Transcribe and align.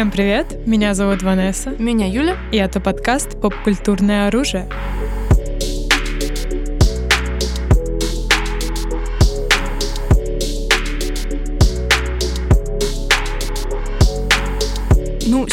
Всем 0.00 0.10
привет! 0.10 0.66
Меня 0.66 0.94
зовут 0.94 1.22
Ванесса. 1.22 1.74
Меня 1.78 2.06
Юля. 2.06 2.38
И 2.52 2.56
это 2.56 2.80
подкаст 2.80 3.38
«Попкультурное 3.38 4.28
оружие». 4.28 4.66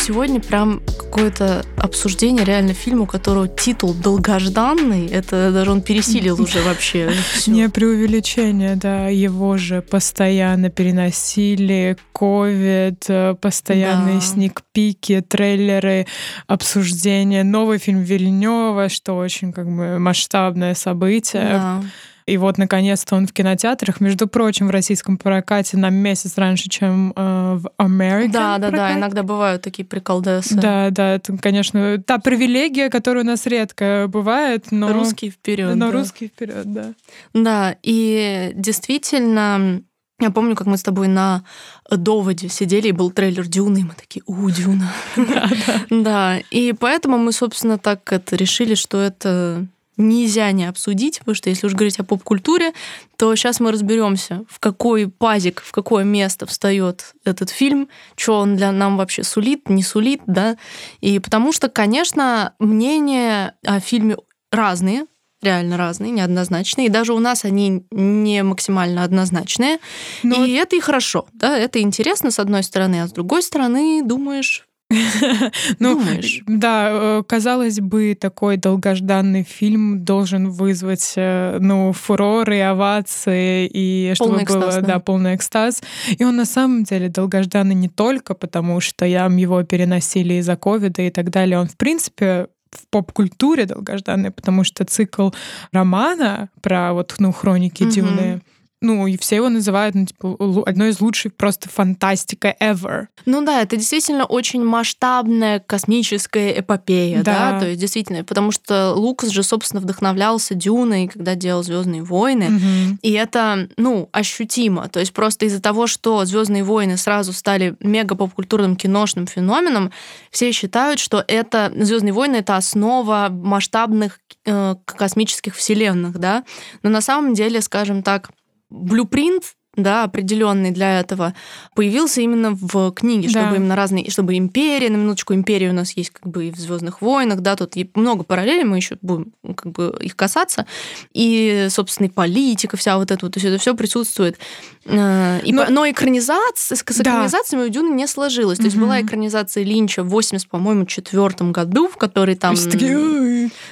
Сегодня 0.07 0.39
прям 0.39 0.81
какое-то 0.97 1.65
обсуждение 1.75 2.45
реально 2.45 2.73
фильма, 2.73 3.03
у 3.03 3.05
которого 3.05 3.49
титул 3.49 3.93
долгожданный. 3.93 5.07
Это 5.07 5.51
даже 5.51 5.71
он 5.71 5.81
пересилил 5.81 6.41
уже 6.41 6.61
вообще. 6.61 7.11
Не 7.47 7.67
преувеличение, 7.67 8.77
да. 8.77 9.09
Его 9.09 9.57
же 9.57 9.81
постоянно 9.81 10.69
переносили. 10.69 11.97
Ковид, 12.13 13.03
э, 13.09 13.35
постоянные 13.41 14.15
да. 14.15 14.21
сникпики, 14.21 15.21
трейлеры, 15.27 16.07
обсуждения. 16.47 17.43
Новый 17.43 17.77
фильм 17.77 18.01
Вильнева, 18.01 18.87
что 18.87 19.17
очень 19.17 19.51
как 19.51 19.65
бы 19.67 19.99
масштабное 19.99 20.73
событие. 20.73 21.49
Да. 21.49 21.83
И 22.27 22.35
вот, 22.35 22.57
наконец-то, 22.57 23.15
он 23.15 23.25
в 23.25 23.31
кинотеатрах. 23.31 24.01
Между 24.01 24.27
прочим, 24.27 24.67
в 24.67 24.69
российском 24.69 25.17
прокате 25.17 25.77
на 25.77 25.89
месяц 25.89 26.37
раньше, 26.37 26.67
чем 26.67 27.13
э, 27.15 27.57
в 27.57 27.71
Америке. 27.77 28.33
Да, 28.33 28.57
да, 28.57 28.69
да. 28.69 28.93
Иногда 28.93 29.23
бывают 29.23 29.61
такие 29.61 29.85
приколдесы. 29.85 30.55
Да, 30.55 30.89
да. 30.91 31.15
Это, 31.15 31.37
конечно, 31.37 32.03
та 32.05 32.17
привилегия, 32.17 32.89
которая 32.89 33.23
у 33.23 33.27
нас 33.27 33.45
редко 33.45 34.07
бывает, 34.09 34.65
но... 34.71 34.91
Русский 34.91 35.29
вперед. 35.29 35.73
Но 35.75 35.87
да. 35.87 35.91
русский 35.93 36.27
вперед, 36.27 36.65
да. 36.65 36.93
Да, 37.33 37.77
и 37.81 38.51
действительно, 38.55 39.81
я 40.19 40.29
помню, 40.29 40.57
как 40.57 40.67
мы 40.67 40.77
с 40.77 40.83
тобой 40.83 41.07
на 41.07 41.45
доводе 41.89 42.49
сидели, 42.49 42.89
и 42.89 42.91
был 42.91 43.09
трейлер 43.09 43.47
Дюны, 43.47 43.77
и 43.79 43.83
мы 43.83 43.93
такие, 43.97 44.21
у, 44.25 44.49
Дюна. 44.49 44.91
Да, 45.89 46.39
и 46.51 46.73
поэтому 46.73 47.17
мы, 47.17 47.31
собственно, 47.31 47.77
так 47.77 48.11
это 48.11 48.35
решили, 48.35 48.75
что 48.75 48.99
это 48.99 49.65
нельзя 49.97 50.51
не 50.51 50.65
обсудить, 50.65 51.19
потому 51.19 51.35
что 51.35 51.49
если 51.49 51.67
уж 51.67 51.73
говорить 51.73 51.99
о 51.99 52.03
поп-культуре, 52.03 52.73
то 53.17 53.35
сейчас 53.35 53.59
мы 53.59 53.71
разберемся, 53.71 54.45
в 54.49 54.59
какой 54.59 55.07
пазик, 55.07 55.61
в 55.61 55.71
какое 55.71 56.03
место 56.03 56.45
встает 56.45 57.13
этот 57.25 57.49
фильм, 57.49 57.89
что 58.15 58.39
он 58.39 58.55
для 58.55 58.71
нам 58.71 58.97
вообще 58.97 59.23
сулит, 59.23 59.69
не 59.69 59.83
сулит, 59.83 60.21
да. 60.27 60.57
И 61.01 61.19
потому 61.19 61.51
что, 61.51 61.67
конечно, 61.67 62.53
мнения 62.59 63.55
о 63.65 63.79
фильме 63.79 64.17
разные, 64.51 65.05
реально 65.41 65.77
разные, 65.77 66.11
неоднозначные. 66.11 66.87
И 66.87 66.89
даже 66.89 67.13
у 67.13 67.19
нас 67.19 67.45
они 67.45 67.85
не 67.91 68.43
максимально 68.43 69.03
однозначные. 69.03 69.79
Но... 70.23 70.45
И 70.45 70.51
это 70.53 70.75
и 70.75 70.79
хорошо, 70.79 71.27
да, 71.33 71.57
это 71.57 71.79
интересно 71.79 72.31
с 72.31 72.39
одной 72.39 72.63
стороны, 72.63 73.01
а 73.01 73.07
с 73.07 73.11
другой 73.11 73.43
стороны 73.43 74.01
думаешь, 74.03 74.66
ну, 75.79 75.99
Думаешь? 75.99 76.43
да, 76.47 76.89
э, 76.91 77.23
казалось 77.27 77.81
бы, 77.81 78.15
такой 78.19 78.55
долгожданный 78.55 79.43
фильм 79.43 80.05
должен 80.05 80.49
вызвать, 80.49 81.13
э, 81.17 81.57
ну, 81.59 81.91
фурор 81.91 82.49
и 82.49 82.59
овации, 82.59 83.67
и 83.67 84.13
чтобы 84.15 84.31
полный 84.31 84.45
было, 84.45 84.57
экстаз, 84.57 84.75
да. 84.75 84.81
да, 84.81 84.99
полный 84.99 85.35
экстаз. 85.35 85.81
И 86.17 86.23
он 86.23 86.37
на 86.37 86.45
самом 86.45 86.85
деле 86.85 87.09
долгожданный 87.09 87.75
не 87.75 87.89
только 87.89 88.33
потому, 88.33 88.79
что 88.79 89.05
я 89.05 89.25
его 89.25 89.61
переносили 89.63 90.35
из-за 90.35 90.55
ковида 90.55 91.01
и 91.01 91.09
так 91.09 91.31
далее. 91.31 91.59
Он, 91.59 91.67
в 91.67 91.75
принципе, 91.75 92.47
в 92.71 92.87
поп-культуре 92.89 93.65
долгожданный, 93.65 94.31
потому 94.31 94.63
что 94.63 94.85
цикл 94.85 95.31
романа 95.73 96.49
про 96.61 96.93
вот, 96.93 97.15
ну, 97.19 97.33
хроники 97.33 97.83
угу. 97.83 97.91
Дюны, 97.91 98.41
ну, 98.79 99.07
и 99.07 99.17
все 99.17 99.37
его 99.37 99.49
называют, 99.49 99.95
ну, 99.95 100.05
типа, 100.05 100.37
одной 100.67 100.89
из 100.89 101.01
лучших 101.01 101.35
просто 101.35 101.67
фантастика 101.67 102.55
ever. 102.61 103.07
Ну 103.25 103.43
да, 103.43 103.63
это 103.63 103.75
действительно 103.75 104.25
очень 104.25 104.63
масштабная 104.63 105.59
космическая 105.59 106.59
эпопея, 106.59 107.23
да, 107.23 107.51
да? 107.53 107.59
то 107.59 107.67
есть 107.67 107.81
действительно, 107.81 108.23
потому 108.23 108.51
что 108.51 108.93
Лукас 108.93 109.29
же, 109.29 109.41
собственно, 109.41 109.81
вдохновлялся 109.81 110.53
Дюной, 110.53 111.07
когда 111.07 111.33
делал 111.33 111.63
Звездные 111.63 112.03
войны, 112.03 112.47
угу. 112.47 112.97
и 113.01 113.11
это, 113.13 113.67
ну, 113.77 114.09
ощутимо, 114.11 114.87
то 114.89 114.99
есть 114.99 115.13
просто 115.13 115.45
из-за 115.45 115.61
того, 115.61 115.87
что 115.87 116.23
Звездные 116.25 116.63
войны 116.63 116.97
сразу 116.97 117.33
стали 117.33 117.75
мега 117.79 118.15
попкультурным 118.15 118.75
киношным 118.75 119.25
феноменом, 119.25 119.91
все 120.29 120.51
считают, 120.51 120.99
что 120.99 121.23
это 121.27 121.71
Звездные 121.75 122.13
войны 122.13 122.37
это 122.37 122.55
основа 122.55 123.29
масштабных 123.31 124.19
э, 124.45 124.75
космических 124.85 125.55
вселенных, 125.55 126.19
да, 126.19 126.43
но 126.83 126.91
на 126.91 127.01
самом 127.01 127.33
деле, 127.33 127.61
скажем 127.61 128.03
так, 128.03 128.29
блюпринт 128.69 129.56
да, 129.77 130.03
определенный 130.03 130.71
для 130.71 130.99
этого, 130.99 131.33
появился 131.75 132.21
именно 132.21 132.51
в 132.51 132.91
книге, 132.91 133.29
чтобы 133.29 133.51
да. 133.51 133.55
именно 133.55 133.75
разные, 133.75 134.09
чтобы 134.09 134.35
империя, 134.35 134.89
на 134.89 134.97
минуточку, 134.97 135.33
империя 135.33 135.69
у 135.69 135.73
нас 135.73 135.95
есть 135.95 136.09
как 136.09 136.27
бы 136.27 136.47
и 136.47 136.51
в 136.51 136.57
Звездных 136.57 137.01
войнах, 137.01 137.41
да, 137.41 137.55
тут 137.55 137.75
много 137.95 138.23
параллелей, 138.23 138.63
мы 138.63 138.77
еще 138.77 138.97
будем 139.01 139.31
как 139.55 139.71
бы 139.71 139.95
их 140.01 140.15
касаться, 140.15 140.65
и, 141.13 141.67
собственно, 141.69 142.07
и 142.07 142.09
политика 142.09 142.75
вся 142.75 142.97
вот 142.97 143.11
эта 143.11 143.25
вот, 143.25 143.33
то 143.33 143.37
есть 143.37 143.47
это 143.47 143.59
все 143.59 143.75
присутствует. 143.75 144.37
Э, 144.85 145.39
и, 145.43 145.53
но... 145.53 145.65
но 145.69 145.89
экранизация, 145.89 146.75
с 146.75 146.81
экранизациями 146.81 147.63
да. 147.63 147.67
у 147.67 147.69
Дюны 147.69 147.93
не 147.93 148.07
сложилось. 148.07 148.57
То 148.57 148.65
есть 148.65 148.75
угу. 148.75 148.85
была 148.85 149.01
экранизация 149.01 149.63
Линча 149.63 150.03
в 150.03 150.09
80, 150.09 150.49
по-моему, 150.49 150.85
четвертом 150.85 151.51
году, 151.51 151.87
в 151.87 151.97
которой 151.97 152.35
там... 152.35 152.55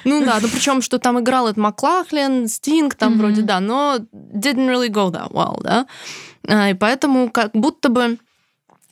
Ну 0.04 0.26
да, 0.26 0.38
ну 0.42 0.48
причем, 0.50 0.82
что 0.82 1.00
там 1.00 1.20
играл 1.20 1.48
этот 1.48 1.58
Маклахлен, 1.58 2.48
Стинг, 2.48 2.96
там 2.96 3.14
угу. 3.14 3.22
вроде, 3.22 3.42
да, 3.42 3.60
но 3.60 3.98
didn't 4.14 4.68
really 4.68 4.90
go 4.90 5.12
that 5.12 5.32
well, 5.32 5.62
да. 5.62 5.88
А, 6.48 6.70
и 6.70 6.74
поэтому 6.74 7.30
как 7.30 7.52
будто 7.54 7.90
бы 7.90 8.18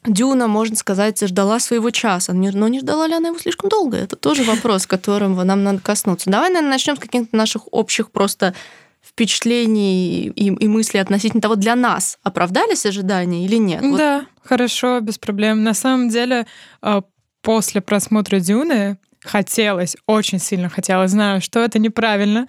Дюна, 0.06 0.48
можно 0.48 0.76
сказать, 0.76 1.26
ждала 1.26 1.60
своего 1.60 1.90
часа. 1.92 2.34
Но 2.34 2.68
не 2.68 2.80
ждала 2.80 3.08
ли 3.08 3.14
она 3.14 3.30
его 3.30 3.40
слишком 3.40 3.70
долго? 3.70 3.98
Это 3.98 4.16
тоже 4.16 4.44
вопрос, 4.44 4.86
которого 4.86 5.44
нам 5.44 5.64
надо 5.64 5.80
коснуться. 5.80 6.30
Давай, 6.30 6.50
наверное, 6.50 6.72
начнем 6.72 6.98
с 6.98 7.00
каких-то 7.00 7.36
наших 7.36 7.72
общих 7.72 8.12
просто 8.12 8.54
впечатлений 9.02 10.28
и, 10.28 10.48
и 10.48 10.68
мыслей 10.68 11.00
относительно 11.00 11.42
того, 11.42 11.56
для 11.56 11.76
нас 11.76 12.18
оправдались 12.24 12.86
ожидания 12.86 13.46
или 13.46 13.58
нет? 13.58 13.82
Да, 13.96 14.20
вот. 14.20 14.28
хорошо, 14.44 15.00
без 15.02 15.18
проблем. 15.18 15.64
На 15.64 15.74
самом 15.74 16.10
деле, 16.10 16.48
а, 16.82 17.04
после 17.42 17.82
просмотра 17.82 18.40
Дюны 18.40 18.98
хотелось, 19.22 19.96
очень 20.08 20.40
сильно 20.40 20.70
хотелось, 20.70 21.12
знаю, 21.12 21.42
что 21.42 21.60
это 21.60 21.80
неправильно, 21.80 22.48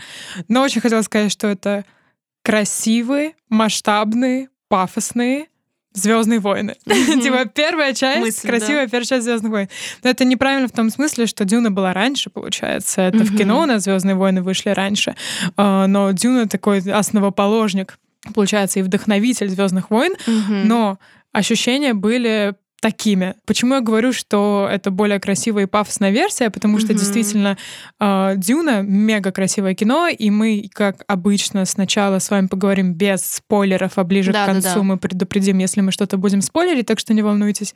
но 0.49 0.63
очень 0.63 0.81
хотелось 0.81 1.07
сказать, 1.07 1.31
что 1.31 1.49
это 1.49 1.85
красивые, 2.45 3.33
масштабные, 3.49 4.49
пафосные 4.69 5.49
Звездные 5.97 6.41
войны. 6.41 6.75
типа 6.87 7.45
первая 7.45 7.95
часть, 7.95 8.43
красивая 8.43 8.89
первая 8.89 9.05
часть 9.05 9.25
Звездных 9.25 9.53
войн. 9.53 9.69
Но 10.03 10.11
это 10.11 10.25
неправильно 10.25 10.67
в 10.67 10.73
том 10.73 10.91
смысле, 10.91 11.27
что 11.27 11.45
Дюна 11.45 11.71
была 11.71 11.93
раньше, 11.93 12.31
получается. 12.31 13.03
Это 13.03 13.19
в 13.19 13.37
кино 13.37 13.63
у 13.63 13.67
нас 13.67 13.85
Звездные 13.85 14.17
войны 14.17 14.43
вышли 14.43 14.71
раньше. 14.71 15.15
А, 15.57 15.87
но 15.87 16.11
Дюна 16.11 16.49
такой 16.49 16.81
основоположник, 16.81 18.01
получается, 18.35 18.81
и 18.81 18.83
вдохновитель 18.83 19.49
Звездных 19.49 19.91
войн. 19.91 20.15
Но 20.49 20.99
ощущения 21.31 21.95
были 21.95 22.57
такими. 22.85 23.35
Почему 23.47 23.77
я 23.77 23.81
говорю, 23.81 24.13
что 24.13 24.69
это 24.71 24.91
более 24.91 25.19
красивая 25.19 25.63
и 25.63 25.67
пафосная 25.67 26.11
версия? 26.11 26.51
Потому 26.51 26.79
что 26.79 26.93
mm-hmm. 26.93 26.99
действительно 26.99 27.57
э, 27.99 28.35
Дюна 28.37 28.83
мега 28.83 29.33
красивое 29.33 29.73
кино, 29.75 30.07
и 30.09 30.29
мы, 30.29 30.69
как 30.71 31.03
обычно, 31.07 31.65
сначала 31.65 32.19
с 32.19 32.29
вами 32.29 32.47
поговорим 32.47 32.93
без 32.93 33.23
спойлеров, 33.25 33.93
а 33.97 34.05
ближе 34.05 34.33
да, 34.33 34.43
к 34.43 34.47
концу 34.49 34.69
да, 34.69 34.75
да. 34.75 34.83
мы 34.83 34.99
предупредим, 34.99 35.57
если 35.61 35.81
мы 35.81 35.93
что-то 35.93 36.19
будем 36.19 36.43
спойлерить, 36.43 36.85
так 36.85 36.99
что 36.99 37.15
не 37.15 37.23
волнуйтесь. 37.23 37.75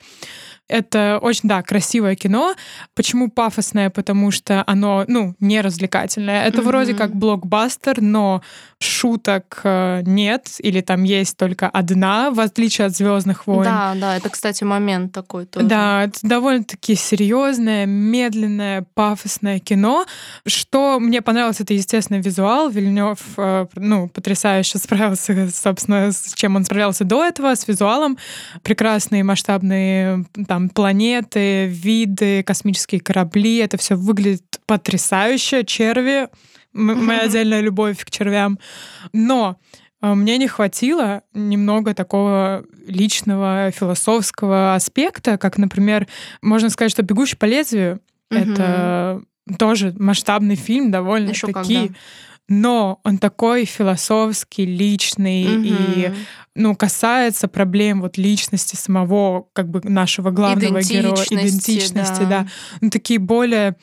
Это 0.69 1.19
очень, 1.21 1.49
да, 1.49 1.63
красивое 1.63 2.15
кино. 2.15 2.55
Почему 2.93 3.29
пафосное? 3.29 3.89
Потому 3.89 4.29
что 4.29 4.63
оно, 4.67 5.03
ну, 5.07 5.35
не 5.39 5.61
развлекательное. 5.61 6.43
Это 6.45 6.59
mm-hmm. 6.59 6.65
вроде 6.65 6.93
как 6.93 7.15
блокбастер, 7.15 8.01
но 8.01 8.43
шуток 8.79 9.61
э, 9.63 10.01
нет, 10.05 10.55
или 10.59 10.81
там 10.81 11.03
есть 11.03 11.37
только 11.37 11.67
одна, 11.67 12.31
в 12.31 12.39
отличие 12.39 12.87
от 12.87 12.95
Звездных 12.95 13.47
войн. 13.47 13.63
Да, 13.63 13.93
да, 13.95 14.15
это, 14.15 14.29
кстати, 14.29 14.63
момент 14.63 15.11
такой 15.11 15.45
тоже. 15.45 15.65
Да, 15.65 16.03
это 16.05 16.19
довольно-таки 16.21 16.95
серьезное, 16.95 17.85
медленное, 17.85 18.85
пафосное 18.93 19.59
кино. 19.59 20.05
Что 20.45 20.99
мне 20.99 21.21
понравилось, 21.21 21.59
это, 21.59 21.73
естественно, 21.73 22.17
визуал. 22.17 22.69
Вильнев, 22.69 23.19
э, 23.37 23.65
ну, 23.75 24.07
потрясающе 24.07 24.77
справился, 24.77 25.49
собственно, 25.51 26.11
с 26.11 26.33
чем 26.35 26.55
он 26.55 26.63
справлялся 26.63 27.03
до 27.03 27.25
этого, 27.25 27.55
с 27.55 27.67
визуалом. 27.67 28.17
Прекрасные 28.61 29.23
масштабные 29.23 30.25
там 30.47 30.58
планеты, 30.67 31.67
виды, 31.67 32.43
космические 32.43 32.99
корабли. 32.99 33.57
Это 33.57 33.77
все 33.77 33.95
выглядит 33.95 34.59
потрясающе. 34.65 35.63
Черви 35.63 36.27
моя 36.73 37.21
отдельная 37.21 37.61
любовь 37.61 38.03
к 38.03 38.11
червям. 38.11 38.59
Но 39.13 39.57
э, 40.01 40.13
мне 40.13 40.37
не 40.37 40.47
хватило 40.47 41.23
немного 41.33 41.93
такого 41.93 42.65
личного 42.87 43.71
философского 43.71 44.75
аспекта, 44.75 45.37
как, 45.37 45.57
например, 45.57 46.07
можно 46.41 46.69
сказать, 46.69 46.91
что 46.91 47.03
«Бегущий 47.03 47.37
по 47.37 47.45
лезвию»— 47.45 48.01
это 48.29 49.21
тоже 49.57 49.95
масштабный 49.97 50.55
фильм, 50.55 50.91
довольно-таки 50.91 51.91
но 52.49 52.99
он 53.03 53.19
такой 53.19 53.65
философский, 53.65 54.65
личный 54.65 55.43
mm-hmm. 55.43 55.63
и 55.65 56.13
ну, 56.55 56.75
касается 56.75 57.47
проблем 57.47 58.01
вот 58.01 58.17
личности 58.17 58.75
самого 58.75 59.47
как 59.53 59.69
бы 59.69 59.81
нашего 59.83 60.31
главного 60.31 60.81
героя, 60.81 61.23
идентичности, 61.29 62.21
да. 62.21 62.25
да. 62.25 62.47
Ну, 62.81 62.89
такие 62.89 63.19
более 63.19 63.75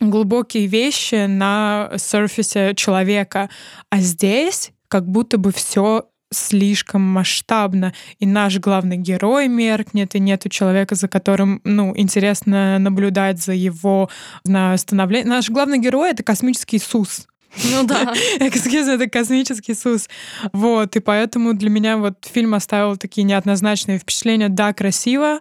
глубокие 0.00 0.66
вещи 0.66 1.26
на 1.26 1.92
серфисе 1.96 2.74
человека. 2.74 3.48
А 3.88 3.98
здесь 4.00 4.72
как 4.88 5.08
будто 5.08 5.38
бы 5.38 5.52
все 5.52 6.08
слишком 6.32 7.02
масштабно, 7.02 7.92
и 8.18 8.26
наш 8.26 8.58
главный 8.58 8.96
герой 8.96 9.48
меркнет, 9.48 10.14
и 10.14 10.20
нету 10.20 10.48
человека, 10.48 10.94
за 10.94 11.06
которым, 11.06 11.60
ну, 11.64 11.92
интересно 11.94 12.78
наблюдать 12.78 13.42
за 13.42 13.52
его 13.52 14.08
на 14.44 14.76
становление. 14.78 15.28
Наш 15.28 15.50
главный 15.50 15.78
герой— 15.78 16.10
это 16.12 16.22
космический 16.22 16.78
Иисус. 16.78 17.26
Ну 17.64 17.84
да. 17.84 18.12
Excuse 18.38 18.90
это 18.90 19.08
космический 19.08 19.72
Иисус. 19.72 20.08
Вот, 20.52 20.96
и 20.96 21.00
поэтому 21.00 21.54
для 21.54 21.70
меня 21.70 21.96
вот 21.96 22.28
фильм 22.30 22.54
оставил 22.54 22.96
такие 22.96 23.24
неоднозначные 23.24 23.98
впечатления. 23.98 24.48
Да, 24.48 24.72
красиво, 24.72 25.40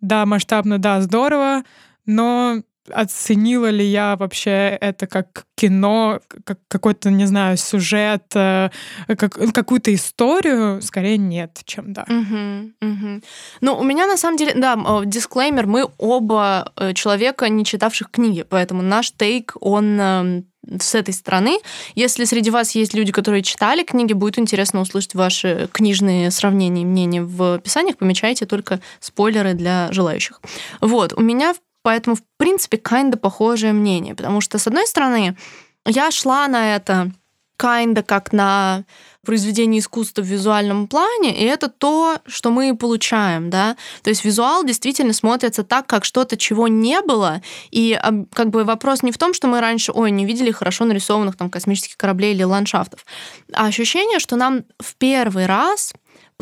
да, 0.00 0.26
масштабно, 0.26 0.78
да, 0.78 1.00
здорово, 1.00 1.62
но 2.06 2.62
оценила 2.90 3.70
ли 3.70 3.84
я 3.84 4.16
вообще 4.16 4.76
это 4.80 5.06
как 5.06 5.46
кино, 5.54 6.20
как 6.44 6.58
какой-то, 6.68 7.10
не 7.10 7.26
знаю, 7.26 7.56
сюжет, 7.56 8.24
э, 8.34 8.70
как, 9.06 9.34
какую-то 9.54 9.94
историю, 9.94 10.82
скорее 10.82 11.16
нет, 11.16 11.60
чем 11.64 11.92
да. 11.92 12.04
Угу, 12.08 12.90
угу. 12.90 13.22
Ну, 13.60 13.78
у 13.78 13.84
меня 13.84 14.06
на 14.06 14.16
самом 14.16 14.36
деле, 14.36 14.54
да, 14.56 14.76
дисклеймер, 15.04 15.66
мы 15.66 15.88
оба 15.98 16.72
э, 16.76 16.92
человека, 16.94 17.48
не 17.48 17.64
читавших 17.64 18.10
книги, 18.10 18.44
поэтому 18.48 18.82
наш 18.82 19.12
тейк, 19.12 19.56
он 19.60 20.00
эм, 20.00 20.51
с 20.80 20.94
этой 20.94 21.12
стороны. 21.12 21.58
Если 21.94 22.24
среди 22.24 22.50
вас 22.50 22.72
есть 22.72 22.94
люди, 22.94 23.12
которые 23.12 23.42
читали 23.42 23.82
книги, 23.82 24.12
будет 24.12 24.38
интересно 24.38 24.80
услышать 24.80 25.14
ваши 25.14 25.68
книжные 25.72 26.30
сравнения 26.30 26.82
и 26.82 26.86
мнения 26.86 27.22
в 27.22 27.54
описаниях. 27.54 27.96
Помечайте 27.96 28.46
только 28.46 28.80
спойлеры 29.00 29.54
для 29.54 29.88
желающих. 29.92 30.40
Вот, 30.80 31.12
у 31.14 31.20
меня 31.20 31.54
Поэтому, 31.82 32.16
в 32.16 32.22
принципе, 32.36 32.76
kinda 32.78 33.16
похожее 33.16 33.72
мнение. 33.72 34.14
Потому 34.14 34.40
что, 34.40 34.58
с 34.58 34.66
одной 34.66 34.86
стороны, 34.86 35.36
я 35.84 36.10
шла 36.10 36.46
на 36.48 36.76
это 36.76 37.10
kinda 37.58 38.02
как 38.02 38.32
на 38.32 38.84
произведение 39.24 39.80
искусства 39.80 40.22
в 40.22 40.26
визуальном 40.26 40.88
плане, 40.88 41.36
и 41.36 41.44
это 41.44 41.68
то, 41.68 42.18
что 42.26 42.50
мы 42.50 42.76
получаем, 42.76 43.50
да. 43.50 43.76
То 44.02 44.10
есть 44.10 44.24
визуал 44.24 44.64
действительно 44.64 45.12
смотрится 45.12 45.62
так, 45.62 45.86
как 45.86 46.04
что-то, 46.04 46.36
чего 46.36 46.68
не 46.68 47.00
было, 47.02 47.40
и 47.70 48.00
как 48.32 48.50
бы 48.50 48.64
вопрос 48.64 49.02
не 49.02 49.12
в 49.12 49.18
том, 49.18 49.32
что 49.32 49.46
мы 49.46 49.60
раньше, 49.60 49.92
ой, 49.92 50.10
не 50.10 50.26
видели 50.26 50.50
хорошо 50.50 50.84
нарисованных 50.84 51.36
там 51.36 51.50
космических 51.50 51.96
кораблей 51.96 52.34
или 52.34 52.42
ландшафтов, 52.42 53.04
а 53.52 53.66
ощущение, 53.66 54.18
что 54.18 54.36
нам 54.36 54.64
в 54.80 54.96
первый 54.96 55.46
раз 55.46 55.92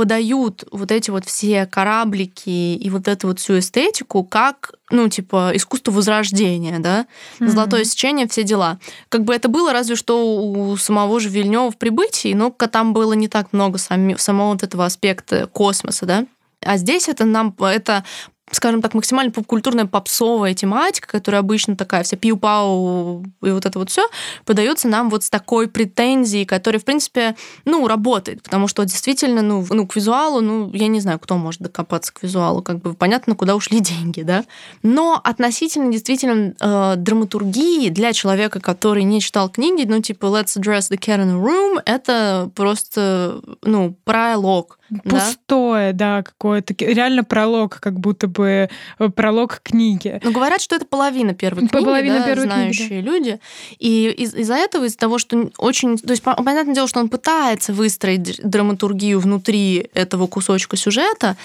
подают 0.01 0.65
вот 0.73 0.91
эти 0.93 1.11
вот 1.11 1.27
все 1.27 1.67
кораблики 1.67 2.49
и 2.49 2.89
вот 2.89 3.07
эту 3.07 3.27
вот 3.27 3.39
всю 3.39 3.59
эстетику 3.59 4.25
как, 4.25 4.73
ну, 4.91 5.11
типа, 5.11 5.51
искусство 5.53 5.93
возрождения, 5.93 6.79
да, 6.79 7.05
mm-hmm. 7.39 7.49
золотое 7.49 7.85
сечение, 7.85 8.27
все 8.27 8.43
дела. 8.43 8.79
Как 9.11 9.25
бы 9.25 9.35
это 9.35 9.51
было 9.51 9.75
разве 9.75 9.97
что 9.97 10.25
у 10.41 10.75
самого 10.79 11.21
же 11.21 11.29
Вильнева 11.29 11.71
в 11.71 11.77
прибытии, 11.77 12.33
но 12.33 12.49
там 12.51 12.95
было 12.95 13.13
не 13.13 13.29
так 13.29 13.53
много 13.53 13.77
сами, 13.77 14.15
самого 14.15 14.53
вот 14.53 14.63
этого 14.63 14.87
аспекта 14.87 15.47
космоса, 15.49 16.07
да. 16.07 16.27
А 16.65 16.79
здесь 16.79 17.07
это 17.11 17.27
нам 17.27 17.55
это 17.59 18.03
скажем 18.51 18.83
так, 18.83 18.95
максимально 18.95 19.31
попкультурная 19.31 19.87
попсовая 19.87 20.55
тематика, 20.55 21.09
которая 21.09 21.41
обычно 21.41 21.77
такая 21.77 22.03
вся 22.03 22.17
пиу-пау 22.17 23.25
и 23.43 23.51
вот 23.51 23.67
это 23.67 23.79
вот 23.79 23.91
все, 23.91 24.07
подается 24.45 24.89
нам 24.89 25.11
вот 25.11 25.25
с 25.25 25.31
такой 25.31 25.69
претензией, 25.69 26.45
которая, 26.45 26.81
в 26.81 26.85
принципе, 26.85 27.37
ну, 27.65 27.87
работает, 27.87 28.43
потому 28.43 28.69
что 28.69 28.85
действительно, 28.85 29.43
ну, 29.43 29.65
ну, 29.71 29.87
к 29.87 29.97
визуалу, 29.97 30.41
ну, 30.41 30.71
я 30.73 30.89
не 30.89 31.01
знаю, 31.01 31.19
кто 31.19 31.37
может 31.37 31.61
докопаться 31.61 32.13
к 32.13 32.23
визуалу, 32.23 32.63
как 32.63 32.79
бы 32.79 32.95
понятно, 32.95 33.35
куда 33.35 33.55
ушли 33.55 33.81
деньги, 33.81 34.23
да, 34.23 34.45
но 34.83 35.21
относительно 35.23 35.93
действительно 35.93 36.55
э, 36.61 36.95
драматургии 36.97 37.89
для 37.91 38.13
человека, 38.13 38.61
который 38.61 39.05
не 39.05 39.21
читал 39.21 39.49
книги, 39.49 39.87
ну, 39.89 40.01
типа 40.01 40.27
Let's 40.27 40.59
Address 40.59 40.91
the 40.91 40.99
the 40.99 41.41
Room, 41.41 41.81
это 41.85 42.51
просто, 42.55 43.41
ну, 43.63 43.97
пролог 44.05 44.80
Пустое, 45.05 45.93
да, 45.93 46.17
да 46.17 46.23
какое-то. 46.23 46.75
Реально 46.79 47.25
пролог, 47.25 47.79
как 47.81 47.99
будто 47.99 48.29
бы 48.29 48.69
э, 48.99 49.09
пролог 49.09 49.61
книги. 49.63 50.21
Ну, 50.23 50.33
говорят, 50.33 50.61
что 50.61 50.77
это 50.77 50.85
половина 50.85 51.35
первой 51.35 51.69
книги, 51.69 51.85
половина 51.85 52.19
да, 52.21 52.27
первой 52.27 52.45
знающие 52.45 52.89
книги, 52.89 53.05
да. 53.05 53.11
люди. 53.11 53.41
И 53.79 54.09
из- 54.11 54.35
из-за 54.35 54.55
этого, 54.55 54.85
из-за 54.85 54.99
того, 54.99 55.19
что 55.19 55.51
очень... 55.59 55.99
То 55.99 56.11
есть, 56.11 56.23
понятное 56.23 56.75
дело, 56.75 56.89
что 56.89 57.01
он 57.01 57.09
пытается 57.09 57.73
выстроить 57.73 58.41
драматургию 58.43 59.21
внутри 59.21 59.89
этого 59.95 60.27
кусочка 60.27 60.77
сюжета, 60.77 61.37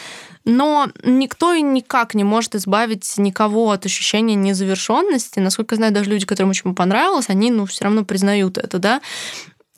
но 0.46 0.88
никто 1.04 1.54
и 1.54 1.62
никак 1.62 2.14
не 2.14 2.24
может 2.24 2.56
избавить 2.56 3.18
никого 3.18 3.72
от 3.72 3.86
ощущения 3.86 4.36
незавершенности. 4.36 5.40
Насколько 5.40 5.76
я 5.76 5.78
знаю, 5.78 5.94
даже 5.94 6.10
люди, 6.10 6.26
которым 6.26 6.52
очень 6.52 6.76
понравилось, 6.76 7.30
они 7.30 7.52
ну, 7.52 7.66
все 7.66 7.86
равно 7.86 8.06
признают 8.06 8.58
это, 8.58 8.78
да. 8.78 9.02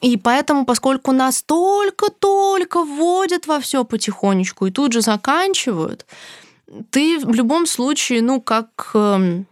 И 0.01 0.15
поэтому, 0.17 0.65
поскольку 0.65 1.11
нас 1.11 1.41
только-только 1.43 2.83
вводят 2.83 3.47
во 3.47 3.59
все 3.59 3.83
потихонечку 3.83 4.67
и 4.67 4.71
тут 4.71 4.93
же 4.93 5.01
заканчивают, 5.01 6.05
ты 6.91 7.19
в 7.19 7.33
любом 7.33 7.65
случае, 7.65 8.21
ну, 8.21 8.39
как 8.41 8.91
эм, 8.93 9.47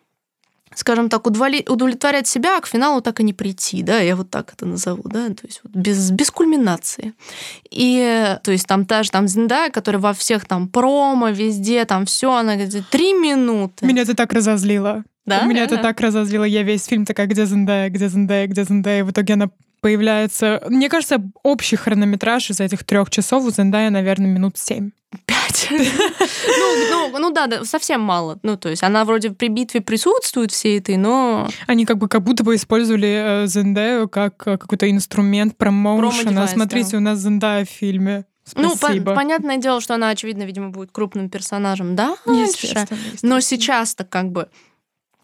скажем 0.76 1.10
так, 1.10 1.26
удовлетворять 1.26 2.28
себя, 2.28 2.58
а 2.58 2.62
к 2.62 2.68
финалу 2.68 3.02
так 3.02 3.20
и 3.20 3.24
не 3.24 3.34
прийти, 3.34 3.82
да, 3.82 4.00
я 4.00 4.16
вот 4.16 4.30
так 4.30 4.54
это 4.54 4.66
назову, 4.66 5.04
да, 5.06 5.30
то 5.30 5.48
есть 5.48 5.62
вот 5.64 5.74
без, 5.74 6.12
без 6.12 6.30
кульминации. 6.30 7.14
И, 7.72 8.38
то 8.44 8.52
есть 8.52 8.68
там 8.68 8.86
та 8.86 9.04
же 9.04 9.12
там 9.12 9.28
Зиндая, 9.28 9.70
которая 9.72 10.02
во 10.02 10.14
всех 10.14 10.46
там 10.46 10.68
промо, 10.68 11.30
везде, 11.30 11.86
там 11.86 12.06
все, 12.06 12.34
она 12.34 12.56
говорит, 12.56 12.88
три 12.90 13.14
минуты. 13.14 13.86
Меня 13.86 14.04
это 14.04 14.16
так 14.16 14.34
разозлило. 14.34 15.04
Да? 15.26 15.46
Меня 15.46 15.64
это 15.64 15.78
так 15.78 16.00
разозлило. 16.02 16.44
Я 16.44 16.62
весь 16.62 16.86
фильм 16.86 17.04
такая, 17.04 17.26
где 17.26 17.46
Зендая, 17.46 17.90
где 17.90 18.08
Зендая, 18.08 18.46
где 18.46 18.64
Зендая. 18.64 19.00
И 19.00 19.02
в 19.02 19.10
итоге 19.10 19.34
она 19.34 19.50
появляется... 19.86 20.64
Мне 20.68 20.90
кажется, 20.90 21.22
общий 21.44 21.76
хронометраж 21.76 22.50
из 22.50 22.60
этих 22.60 22.84
трех 22.84 23.12
часов 23.12 23.46
у 23.46 23.52
Зендая, 23.52 23.92
наверное, 23.92 24.26
минут 24.26 24.58
семь. 24.58 24.90
Пять. 25.28 25.68
ну, 25.70 26.90
ну, 26.90 27.18
ну 27.20 27.30
да, 27.30 27.46
да, 27.46 27.64
совсем 27.66 28.02
мало. 28.02 28.40
Ну, 28.42 28.58
то 28.58 28.68
есть 28.70 28.82
она 28.82 29.06
вроде 29.06 29.30
при 29.30 29.48
битве 29.48 29.82
присутствует 29.82 30.52
всей 30.52 30.80
этой, 30.80 30.98
но... 30.98 31.48
Они 31.68 31.86
как 31.86 32.00
бы 32.00 32.08
как 32.08 32.24
будто 32.24 32.44
бы 32.44 32.56
использовали 32.56 33.44
э, 33.44 33.46
Зендаю 33.46 34.10
как 34.10 34.42
э, 34.48 34.58
какой-то 34.58 34.90
инструмент 34.90 35.56
промоушена. 35.56 36.48
Смотрите, 36.48 36.94
да. 36.94 36.98
у 36.98 37.02
нас 37.02 37.20
Зендая 37.20 37.64
в 37.64 37.70
фильме. 37.70 38.26
Спасибо. 38.44 38.74
Ну, 38.90 39.06
по- 39.06 39.14
понятное 39.14 39.58
дело, 39.58 39.82
что 39.82 39.94
она, 39.94 40.10
очевидно, 40.10 40.44
видимо, 40.46 40.70
будет 40.70 40.90
крупным 40.92 41.30
персонажем, 41.30 41.96
да? 41.96 42.16
Естественно, 42.26 42.82
естественно. 42.82 43.36
Но 43.36 43.40
сейчас-то 43.40 44.04
как 44.04 44.32
бы 44.32 44.48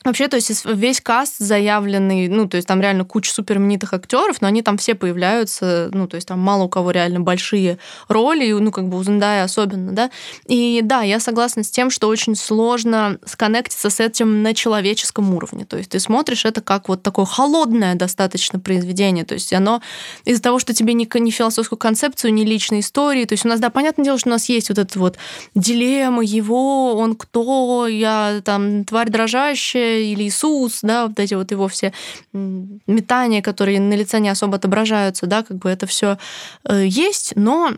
Вообще, 0.04 0.28
то 0.28 0.36
есть 0.36 0.66
весь 0.66 1.00
каст 1.00 1.36
заявленный, 1.38 2.28
ну, 2.28 2.48
то 2.48 2.56
есть 2.56 2.68
там 2.68 2.82
реально 2.82 3.06
куча 3.06 3.32
суперменитых 3.32 3.94
актеров, 3.94 4.42
но 4.42 4.48
они 4.48 4.64
там 4.64 4.78
все 4.78 4.96
появляются, 4.96 5.90
ну, 5.94 6.08
то 6.08 6.16
есть 6.16 6.28
там 6.28 6.40
мало 6.40 6.64
у 6.64 6.70
кого 6.70 6.90
реально 6.90 7.20
большие 7.20 7.78
роли, 8.08 8.52
ну, 8.52 8.72
как 8.72 8.90
бы 8.90 8.98
у 8.98 9.04
Зендая 9.04 9.44
особенно, 9.44 9.92
да. 9.92 10.10
И 10.48 10.82
да, 10.84 11.02
я 11.04 11.20
согласна 11.20 11.64
с 11.64 11.70
тем, 11.70 11.92
что 11.92 12.08
очень 12.08 12.36
сложно 12.36 13.20
сконнектиться 13.26 13.92
с 13.92 14.00
этим 14.00 14.42
на 14.42 14.56
человеческом 14.56 15.36
уровне. 15.36 15.66
То 15.66 15.78
есть 15.78 15.92
ты 15.92 16.00
смотришь 16.00 16.46
это 16.46 16.62
как 16.62 16.90
вот 16.90 17.04
такое 17.04 17.26
холодное 17.26 17.94
достаточно 17.94 18.60
произведение, 18.60 19.24
то 19.24 19.36
есть 19.36 19.54
оно 19.54 19.82
из-за 20.26 20.42
того, 20.42 20.58
что 20.58 20.74
тебе 20.74 20.96
ни, 20.96 21.08
ни 21.20 21.30
философскую 21.30 21.78
концепцию, 21.78 22.34
ни 22.34 22.44
личной 22.44 22.80
истории, 22.80 23.26
то 23.26 23.34
есть 23.34 23.46
у 23.46 23.50
нас, 23.50 23.60
да, 23.60 23.70
понятное 23.70 24.06
дело, 24.06 24.18
что 24.18 24.30
у 24.30 24.32
нас 24.32 24.50
есть 24.50 24.70
вот 24.70 24.80
эта 24.80 24.98
вот 24.98 25.18
дилемма 25.54 26.24
его, 26.24 26.96
он 26.96 27.16
кто, 27.16 27.86
я 27.88 28.42
там 28.44 28.84
тварь 28.84 29.10
дрожащая, 29.10 29.91
или 30.00 30.24
Иисус, 30.24 30.80
да, 30.82 31.08
вот 31.08 31.20
эти 31.20 31.34
вот 31.34 31.52
его 31.52 31.68
все 31.68 31.94
метания, 32.34 33.42
которые 33.42 33.80
на 33.80 33.94
лице 33.94 34.20
не 34.20 34.30
особо 34.30 34.58
отображаются, 34.58 35.28
да, 35.28 35.44
как 35.44 35.58
бы 35.58 35.70
это 35.70 35.86
все 35.88 36.18
э, 36.66 36.86
есть, 36.88 37.34
но 37.36 37.72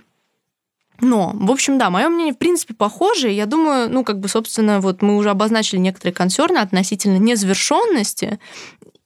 но, 1.01 1.32
в 1.34 1.51
общем, 1.51 1.77
да, 1.77 1.89
мое 1.89 2.08
мнение, 2.08 2.34
в 2.34 2.38
принципе, 2.38 2.74
похоже. 2.74 3.29
Я 3.29 3.46
думаю, 3.46 3.89
ну, 3.91 4.03
как 4.03 4.20
бы, 4.20 4.29
собственно, 4.29 4.79
вот 4.79 5.01
мы 5.01 5.17
уже 5.17 5.32
обозначили 5.32 5.79
некоторые 5.79 6.13
консерны 6.13 6.60
относительно 6.60 7.17
незавершенности. 7.17 8.39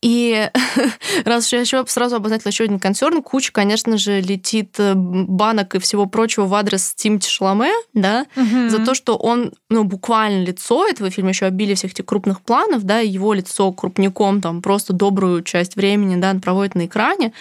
И 0.01 0.49
раз 1.25 1.51
я 1.51 1.59
еще 1.59 1.83
сразу 1.87 2.17
обозначила 2.17 2.49
еще 2.49 2.65
один 2.65 2.79
концерн, 2.79 3.23
куча, 3.23 3.51
конечно 3.51 3.97
же, 3.97 4.21
летит 4.21 4.75
э, 4.77 4.93
банок 4.95 5.75
и 5.75 5.79
всего 5.79 6.05
прочего 6.05 6.45
в 6.45 6.53
адрес 6.53 6.93
Тимти 6.93 7.27
Шаломе, 7.27 7.71
да, 7.93 8.25
угу. 8.35 8.69
за 8.69 8.85
то, 8.85 8.93
что 8.93 9.15
он, 9.15 9.53
ну, 9.69 9.83
буквально 9.83 10.43
лицо 10.43 10.87
этого 10.87 11.09
фильма, 11.09 11.29
еще 11.29 11.47
обилие 11.47 11.75
всех 11.75 11.91
этих 11.91 12.05
крупных 12.05 12.41
планов, 12.41 12.83
да, 12.83 12.99
его 12.99 13.33
лицо 13.33 13.71
крупником 13.71 14.41
там 14.41 14.61
просто 14.61 14.93
добрую 14.93 15.41
часть 15.41 15.75
времени, 15.75 16.15
да, 16.19 16.35
проводит 16.35 16.75
на 16.75 16.85
экране 16.85 17.33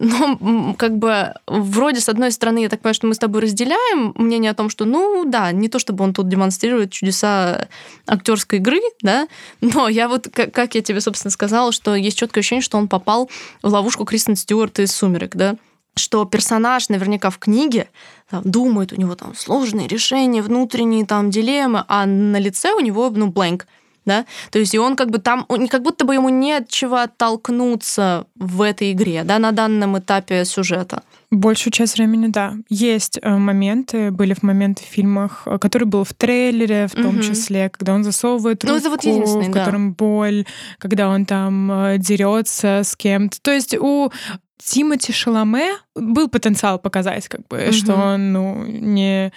Но 0.00 0.74
как 0.78 0.96
бы 0.98 1.34
вроде, 1.46 2.00
с 2.00 2.08
одной 2.08 2.30
стороны, 2.30 2.60
я 2.60 2.68
так 2.68 2.80
понимаю, 2.80 2.94
что 2.94 3.06
мы 3.08 3.14
с 3.14 3.18
тобой 3.18 3.42
разделяем 3.42 4.12
мнение 4.14 4.52
о 4.52 4.54
том, 4.54 4.70
что, 4.70 4.84
ну 4.84 5.24
да, 5.24 5.50
не 5.50 5.68
то 5.68 5.80
чтобы 5.80 6.04
он 6.04 6.14
тут 6.14 6.28
демонстрирует 6.28 6.92
чудеса 6.92 7.66
актерской 8.06 8.60
игры, 8.60 8.80
да, 9.02 9.26
но 9.60 9.88
я 9.88 10.08
вот, 10.08 10.28
как, 10.32 10.52
как 10.52 10.76
я 10.76 10.82
тебе, 10.82 11.00
собственно, 11.00 11.32
сказала, 11.32 11.72
что 11.72 11.96
есть 11.96 12.16
четкое 12.16 12.42
ощущение, 12.42 12.62
что 12.62 12.78
он 12.78 12.86
попал 12.86 13.28
в 13.62 13.72
ловушку 13.72 14.04
Кристен 14.04 14.36
Стюарт 14.36 14.78
из 14.78 14.92
«Сумерек», 14.92 15.34
да, 15.34 15.56
что 15.96 16.24
персонаж 16.24 16.88
наверняка 16.90 17.30
в 17.30 17.38
книге 17.38 17.88
там, 18.30 18.42
думает, 18.44 18.92
у 18.92 19.00
него 19.00 19.16
там 19.16 19.34
сложные 19.34 19.88
решения, 19.88 20.42
внутренние 20.42 21.06
там 21.06 21.30
дилеммы, 21.30 21.84
а 21.88 22.06
на 22.06 22.38
лице 22.38 22.72
у 22.72 22.80
него, 22.80 23.10
ну, 23.10 23.28
blank 23.28 23.62
да, 24.08 24.26
то 24.50 24.58
есть 24.58 24.74
и 24.74 24.78
он 24.78 24.96
как 24.96 25.10
бы 25.10 25.18
там, 25.18 25.44
он, 25.48 25.68
как 25.68 25.82
будто 25.82 26.04
бы 26.04 26.14
ему 26.14 26.28
нет 26.30 26.68
чего 26.68 26.96
оттолкнуться 26.96 28.26
в 28.34 28.62
этой 28.62 28.92
игре, 28.92 29.22
да, 29.24 29.38
на 29.38 29.52
данном 29.52 29.98
этапе 29.98 30.44
сюжета. 30.44 31.02
Большую 31.30 31.72
часть 31.72 31.98
времени, 31.98 32.28
да. 32.28 32.54
Есть 32.70 33.18
э, 33.20 33.36
моменты, 33.36 34.10
были 34.10 34.32
в 34.32 34.42
моменты 34.42 34.82
в 34.82 34.86
фильмах, 34.86 35.42
э, 35.44 35.58
который 35.58 35.84
был 35.84 36.04
в 36.04 36.14
трейлере, 36.14 36.88
в 36.88 36.92
том 36.92 37.16
угу. 37.16 37.22
числе, 37.22 37.68
когда 37.68 37.92
он 37.92 38.02
засовывает 38.02 38.64
руку, 38.64 38.72
ну, 38.72 38.80
это 38.80 38.90
вот 38.90 39.04
в 39.04 39.52
котором 39.52 39.90
да. 39.90 39.96
боль, 39.98 40.46
когда 40.78 41.08
он 41.10 41.26
там 41.26 41.70
э, 41.70 41.98
дерется 41.98 42.80
с 42.82 42.96
кем-то. 42.96 43.40
То 43.42 43.50
есть 43.50 43.76
у 43.78 44.10
Тимати 44.56 45.12
Шаломе 45.12 45.72
был 45.94 46.28
потенциал 46.28 46.78
показать, 46.78 47.28
как 47.28 47.46
бы, 47.46 47.66
угу. 47.66 47.72
что 47.72 47.94
он 47.94 48.32
ну, 48.32 48.64
не 48.64 49.30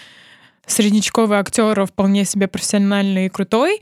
среднячковый 0.66 1.40
актер, 1.40 1.78
а 1.80 1.86
вполне 1.86 2.25
себе 2.25 2.48
профессиональный 2.48 3.25
и 3.25 3.30
крутой. 3.30 3.82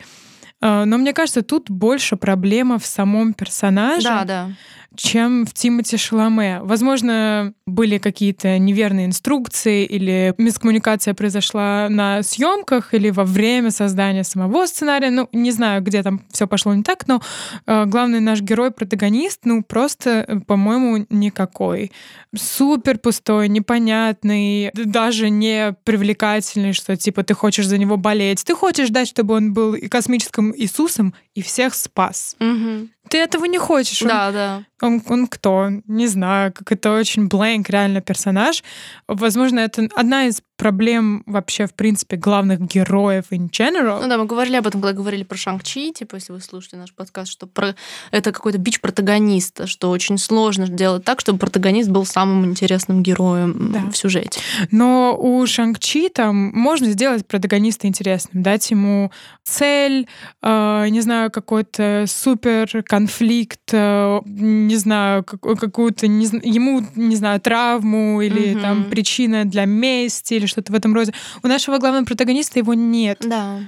А, 0.62 0.86
но 0.86 0.98
мне 0.98 1.14
кажется, 1.14 1.42
тут 1.42 1.70
больше 1.70 2.18
проблема 2.18 2.80
в 2.80 2.86
самом 2.86 3.34
персонаже. 3.34 4.04
Да, 4.04 4.26
да 4.26 4.50
чем 4.96 5.46
в 5.46 5.54
Тимати 5.54 5.98
Шаломе. 5.98 6.60
Возможно, 6.62 7.54
были 7.66 7.98
какие-то 7.98 8.58
неверные 8.58 9.06
инструкции 9.06 9.86
или 9.86 10.34
мискоммуникация 10.38 11.14
произошла 11.14 11.88
на 11.90 12.24
съемках 12.24 12.94
или 12.94 13.10
во 13.10 13.24
время 13.24 13.72
создания 13.72 14.24
самого 14.24 14.66
сценария. 14.66 15.10
Ну, 15.10 15.30
не 15.32 15.52
знаю, 15.52 15.82
где 15.82 16.04
там 16.04 16.22
все 16.32 16.48
пошло 16.48 16.74
не 16.74 16.84
так, 16.84 17.08
но 17.08 17.22
э, 17.66 17.86
главный 17.86 18.20
наш 18.20 18.42
герой, 18.42 18.72
протагонист, 18.72 19.42
ну, 19.46 19.64
просто, 19.64 20.26
э, 20.28 20.40
по-моему, 20.40 21.06
никакой. 21.10 21.92
Супер 22.36 22.98
пустой, 22.98 23.48
непонятный, 23.50 24.72
даже 24.74 25.30
не 25.30 25.76
привлекательный, 25.84 26.74
что 26.74 26.96
типа 26.96 27.24
ты 27.24 27.34
хочешь 27.34 27.68
за 27.68 27.78
него 27.78 27.98
болеть. 27.98 28.44
Ты 28.44 28.56
хочешь 28.56 28.90
дать, 28.90 29.08
чтобы 29.08 29.36
он 29.36 29.54
был 29.54 29.76
и 29.76 29.88
космическим 29.88 30.54
Иисусом, 30.56 31.14
и 31.36 31.42
всех 31.42 31.74
спас. 31.74 32.36
Угу. 32.40 32.90
Ты 33.10 33.18
этого 33.18 33.46
не 33.46 33.58
хочешь. 33.58 34.00
Да, 34.00 34.28
он, 34.28 34.34
да. 34.34 34.64
Он, 34.82 35.04
он 35.10 35.28
кто? 35.28 35.70
Не 35.88 36.08
знаю, 36.08 36.54
как 36.54 36.72
это 36.72 36.94
очень 36.94 37.28
blank 37.28 37.66
реально 37.70 38.02
персонаж. 38.02 38.64
Возможно, 39.08 39.60
это 39.60 39.90
одна 39.96 40.26
из 40.26 40.42
проблем 40.60 41.24
вообще, 41.26 41.66
в 41.66 41.74
принципе, 41.74 42.18
главных 42.18 42.60
героев 42.60 43.26
in 43.32 43.50
general. 43.50 44.02
Ну 44.02 44.10
да, 44.10 44.18
мы 44.18 44.26
говорили 44.26 44.58
об 44.58 44.68
этом, 44.68 44.82
когда 44.82 44.94
говорили 44.94 45.24
про 45.24 45.38
Шанг-Чи, 45.38 45.94
типа, 45.94 46.16
если 46.16 46.34
вы 46.34 46.42
слушали 46.42 46.76
наш 46.76 46.94
подкаст, 46.94 47.32
что 47.32 47.48
про... 47.48 47.76
это 48.12 48.32
какой-то 48.34 48.58
бич 48.58 48.82
протагониста, 48.82 49.68
что 49.68 49.90
очень 49.90 50.18
сложно 50.18 50.68
делать 50.68 51.06
так, 51.06 51.22
чтобы 51.22 51.40
протагонист 51.40 51.90
был 51.90 52.06
самым 52.06 52.46
интересным 52.46 53.02
героем 53.02 53.72
да. 53.72 53.90
в 53.90 53.96
сюжете. 53.96 54.42
Но 54.70 55.18
у 55.18 55.46
Шанг-Чи 55.48 56.10
там 56.10 56.52
можно 56.54 56.88
сделать 56.92 57.26
протагониста 57.26 57.88
интересным, 57.88 58.44
дать 58.44 58.70
ему 58.70 59.12
цель, 59.46 60.08
э, 60.42 60.88
не 60.90 61.00
знаю, 61.00 61.32
какой-то 61.32 62.04
супер 62.06 62.84
конфликт, 63.00 63.62
э, 63.72 64.20
не 64.26 64.76
знаю, 64.76 65.24
какую-то, 65.24 66.08
не, 66.08 66.26
ему, 66.44 66.82
не 66.96 67.16
знаю, 67.16 67.40
травму 67.40 68.22
или 68.22 68.54
угу. 68.54 68.62
там 68.62 68.84
причина 68.90 69.46
для 69.46 69.66
мести 69.66 70.34
или 70.34 70.48
что-то 70.48 70.74
в 70.74 70.76
этом 70.76 70.94
роде. 70.94 71.14
У 71.42 71.48
нашего 71.48 71.78
главного 71.78 72.04
протагониста 72.04 72.60
его 72.60 72.74
нет. 72.74 73.20
Да. 73.22 73.60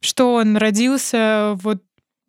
Что 0.00 0.34
он 0.34 0.56
родился 0.56 1.56
вот 1.62 1.80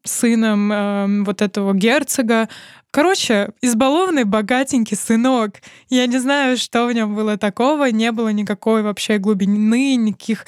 сыном 0.04 0.72
э, 0.72 1.24
вот 1.24 1.42
этого 1.42 1.74
герцога. 1.74 2.50
Короче, 2.92 3.50
избалованный 3.64 4.26
богатенький 4.26 4.96
сынок. 4.96 5.56
Я 5.90 6.06
не 6.06 6.20
знаю, 6.20 6.58
что 6.58 6.86
в 6.86 6.94
нем 6.94 7.16
было 7.16 7.38
такого. 7.38 7.90
Не 7.90 8.12
было 8.12 8.30
никакой 8.30 8.84
вообще 8.84 9.18
глубины, 9.18 9.96
никаких 9.96 10.46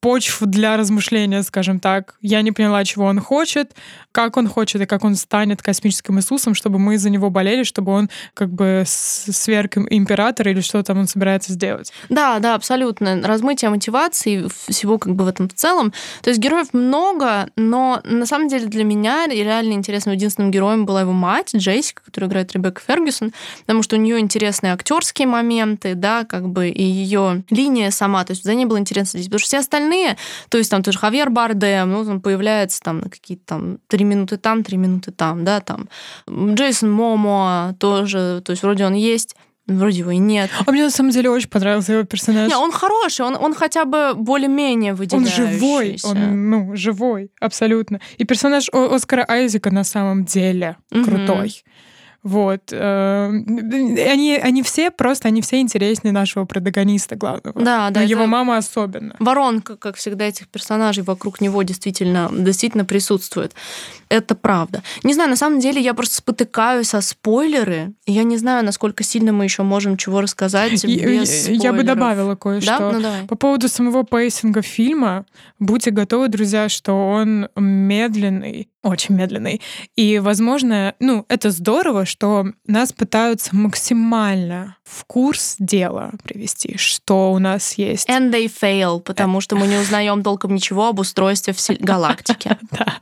почв 0.00 0.42
для 0.42 0.76
размышления, 0.76 1.42
скажем 1.42 1.80
так. 1.80 2.14
Я 2.20 2.42
не 2.42 2.52
поняла, 2.52 2.84
чего 2.84 3.06
он 3.06 3.20
хочет, 3.20 3.74
как 4.12 4.36
он 4.36 4.48
хочет 4.48 4.82
и 4.82 4.86
как 4.86 5.04
он 5.04 5.14
станет 5.14 5.62
космическим 5.62 6.18
Иисусом, 6.18 6.54
чтобы 6.54 6.78
мы 6.78 6.98
за 6.98 7.10
него 7.10 7.30
болели, 7.30 7.62
чтобы 7.62 7.92
он 7.92 8.10
как 8.34 8.50
бы 8.50 8.84
сверг 8.86 9.76
император 9.76 10.48
или 10.48 10.60
что 10.60 10.82
там 10.82 10.98
он 10.98 11.08
собирается 11.08 11.52
сделать. 11.52 11.92
Да, 12.08 12.38
да, 12.38 12.54
абсолютно. 12.54 13.20
Размытие 13.22 13.70
мотивации 13.70 14.48
всего 14.68 14.98
как 14.98 15.14
бы 15.14 15.24
в 15.24 15.28
этом 15.28 15.48
в 15.48 15.54
целом. 15.54 15.92
То 16.22 16.30
есть 16.30 16.40
героев 16.40 16.68
много, 16.72 17.48
но 17.56 18.00
на 18.04 18.26
самом 18.26 18.48
деле 18.48 18.66
для 18.66 18.84
меня 18.84 19.26
реально 19.26 19.72
интересным 19.72 20.14
единственным 20.14 20.50
героем 20.50 20.86
была 20.86 21.02
его 21.02 21.12
мать, 21.12 21.54
Джессика, 21.54 22.02
которая 22.04 22.28
играет 22.28 22.52
Ребекка 22.52 22.82
Фергюсон, 22.86 23.32
потому 23.60 23.82
что 23.82 23.96
у 23.96 23.98
нее 23.98 24.18
интересные 24.18 24.72
актерские 24.72 25.28
моменты, 25.28 25.94
да, 25.94 26.24
как 26.24 26.48
бы 26.48 26.68
и 26.68 26.82
ее 26.82 27.44
линия 27.50 27.90
сама, 27.90 28.24
то 28.24 28.32
есть 28.32 28.44
за 28.44 28.54
ней 28.54 28.64
было 28.64 28.78
интересно 28.78 29.18
здесь, 29.18 29.26
потому 29.26 29.38
что 29.40 29.48
все 29.48 29.58
остальные 29.58 29.78
остальные, 29.78 30.16
то 30.48 30.58
есть 30.58 30.70
там 30.70 30.82
тоже 30.82 30.98
Хавьер 30.98 31.30
Бардем, 31.30 31.90
ну, 31.90 32.00
он 32.00 32.20
появляется 32.20 32.80
там 32.80 33.00
на 33.00 33.10
какие-то 33.10 33.44
там 33.46 33.78
три 33.88 34.04
минуты 34.08 34.36
там, 34.36 34.64
три 34.64 34.76
минуты 34.76 35.12
там, 35.12 35.44
да, 35.44 35.60
там. 35.60 35.88
Джейсон 36.28 36.90
Момоа 36.90 37.74
тоже, 37.78 38.42
то 38.44 38.50
есть 38.52 38.62
вроде 38.62 38.84
он 38.84 38.94
есть, 38.94 39.36
Вроде 39.68 39.98
его 39.98 40.10
и 40.12 40.16
нет. 40.16 40.50
А 40.64 40.72
мне 40.72 40.82
на 40.82 40.90
самом 40.90 41.10
деле 41.10 41.28
очень 41.28 41.50
понравился 41.50 41.92
его 41.92 42.04
персонаж. 42.04 42.48
Не, 42.48 42.56
он 42.56 42.72
хороший, 42.72 43.26
он, 43.26 43.36
он 43.36 43.52
хотя 43.54 43.84
бы 43.84 44.14
более-менее 44.14 44.94
выделяющийся. 44.94 45.42
Он 45.42 45.50
живой, 45.50 45.98
он, 46.04 46.50
ну, 46.50 46.74
живой, 46.74 47.30
абсолютно. 47.38 48.00
И 48.16 48.24
персонаж 48.24 48.70
Оскара 48.72 49.26
Айзека 49.28 49.70
на 49.70 49.84
самом 49.84 50.24
деле 50.24 50.78
угу. 50.90 51.04
крутой. 51.04 51.62
Вот. 52.22 52.72
Э, 52.72 53.28
они, 53.28 54.38
они 54.42 54.62
все 54.62 54.90
просто, 54.90 55.28
они 55.28 55.40
все 55.40 55.60
интереснее 55.60 56.12
нашего 56.12 56.46
протагониста 56.46 57.16
главного. 57.16 57.60
Да, 57.60 57.90
да. 57.90 58.00
Но 58.00 58.06
его 58.06 58.26
мама 58.26 58.56
особенно. 58.56 59.16
Воронка, 59.18 59.76
как 59.76 59.96
всегда, 59.96 60.24
этих 60.24 60.48
персонажей 60.48 61.04
вокруг 61.04 61.40
него 61.40 61.62
действительно, 61.62 62.28
действительно 62.32 62.84
присутствует. 62.84 63.54
Это 64.08 64.34
правда. 64.34 64.82
Не 65.02 65.14
знаю, 65.14 65.30
на 65.30 65.36
самом 65.36 65.60
деле 65.60 65.80
я 65.80 65.94
просто 65.94 66.16
спотыкаюсь 66.16 66.94
о 66.94 67.02
спойлеры. 67.02 67.92
Я 68.06 68.22
не 68.24 68.36
знаю, 68.36 68.64
насколько 68.64 69.04
сильно 69.04 69.32
мы 69.32 69.44
еще 69.44 69.62
можем 69.62 69.96
чего 69.96 70.20
рассказать 70.20 70.72
без 70.72 70.80
спойлеров. 70.80 71.62
Я 71.62 71.72
бы 71.72 71.82
добавила 71.82 72.34
кое-что. 72.34 72.78
Да? 72.78 72.92
Ну, 72.92 73.00
давай. 73.00 73.24
По 73.26 73.36
поводу 73.36 73.68
самого 73.68 74.04
пейсинга 74.04 74.62
фильма, 74.62 75.26
будьте 75.58 75.90
готовы, 75.90 76.28
друзья, 76.28 76.68
что 76.68 76.92
он 76.92 77.48
медленный, 77.56 78.68
очень 78.82 79.14
медленный. 79.14 79.60
И, 79.96 80.18
возможно, 80.18 80.94
ну, 81.00 81.26
это 81.28 81.50
здорово, 81.50 82.06
что 82.06 82.46
нас 82.66 82.92
пытаются 82.92 83.54
максимально 83.54 84.76
в 84.84 85.04
курс 85.04 85.56
дела 85.58 86.12
привести, 86.22 86.76
что 86.78 87.32
у 87.32 87.38
нас 87.38 87.74
есть. 87.74 88.08
And 88.08 88.30
they 88.32 88.50
fail, 88.50 89.00
потому 89.00 89.40
что 89.40 89.56
мы 89.56 89.66
не 89.66 89.76
узнаем 89.76 90.22
толком 90.22 90.54
ничего 90.54 90.88
об 90.88 91.00
устройстве 91.00 91.52
в 91.52 91.70
галактике. 91.80 92.58
Да. 92.70 92.98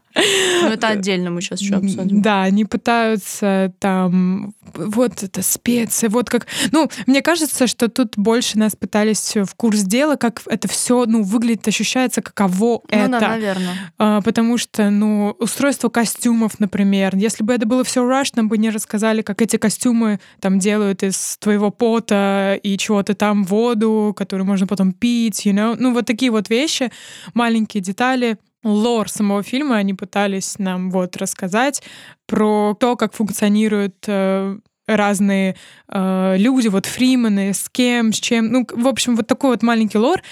Ну, 0.63 0.69
это 0.69 0.89
отдельно 0.99 1.31
мы 1.31 1.41
сейчас 1.41 1.61
еще 1.61 1.77
обсудим. 1.77 2.23
Да, 2.23 2.43
они 2.43 2.65
пытаются 2.65 3.73
там 3.79 4.55
вот 4.75 5.23
это 5.23 5.43
специи, 5.43 6.09
вот 6.09 6.29
как... 6.29 6.47
Ну, 6.73 6.91
мне 7.07 7.23
кажется, 7.23 7.67
что 7.67 7.89
тут 7.89 8.15
больше 8.17 8.59
нас 8.59 8.77
пытались 8.77 9.37
в 9.37 9.55
курс 9.55 9.83
дела, 9.83 10.17
как 10.17 10.43
это 10.47 10.69
все, 10.69 11.05
ну, 11.07 11.23
выглядит, 11.23 11.67
ощущается, 11.69 12.23
каково 12.23 12.83
ну, 12.91 12.99
это. 12.99 13.21
да, 13.21 13.29
наверное. 13.29 13.93
А, 13.99 14.21
потому 14.23 14.59
что, 14.59 14.91
ну, 14.91 15.37
устройство 15.39 15.89
костюмов, 15.89 16.59
например, 16.59 17.17
если 17.17 17.45
бы 17.45 17.55
это 17.55 17.67
было 17.67 17.85
все 17.85 18.03
rush, 18.03 18.33
нам 18.35 18.49
бы 18.49 18.59
не 18.59 18.71
рассказали, 18.71 19.23
как 19.23 19.43
эти 19.43 19.57
костюмы 19.57 20.21
там 20.41 20.59
делают 20.59 21.03
из 21.03 21.37
твоего 21.39 21.71
пота 21.71 22.59
и 22.63 22.77
чего-то 22.79 23.15
там 23.15 23.45
воду, 23.45 24.15
которую 24.17 24.47
можно 24.47 24.67
потом 24.67 24.93
пить, 24.93 25.47
you 25.47 25.53
know? 25.53 25.77
Ну, 25.79 25.93
вот 25.93 26.07
такие 26.07 26.31
вот 26.31 26.51
вещи, 26.51 26.91
маленькие 27.35 27.83
детали, 27.83 28.39
лор 28.67 29.09
самого 29.09 29.43
фильма 29.43 29.77
они 29.77 29.95
пытались 29.95 30.59
нам 30.59 30.91
вот 30.91 31.17
рассказать 31.17 31.83
про 32.27 32.77
то, 32.79 32.97
как 32.97 33.15
функционируют 33.15 33.97
э, 34.07 34.59
разные 34.87 35.57
э, 35.89 36.35
люди, 36.37 36.69
вот 36.69 36.87
фримены, 36.87 37.55
с 37.55 37.69
кем, 37.69 38.13
с 38.13 38.19
чем. 38.19 38.49
Ну, 38.49 38.67
в 38.71 38.89
общем, 38.89 39.17
вот 39.17 39.27
такой 39.27 39.51
вот 39.51 39.63
маленький 39.63 39.99
лор 39.99 40.23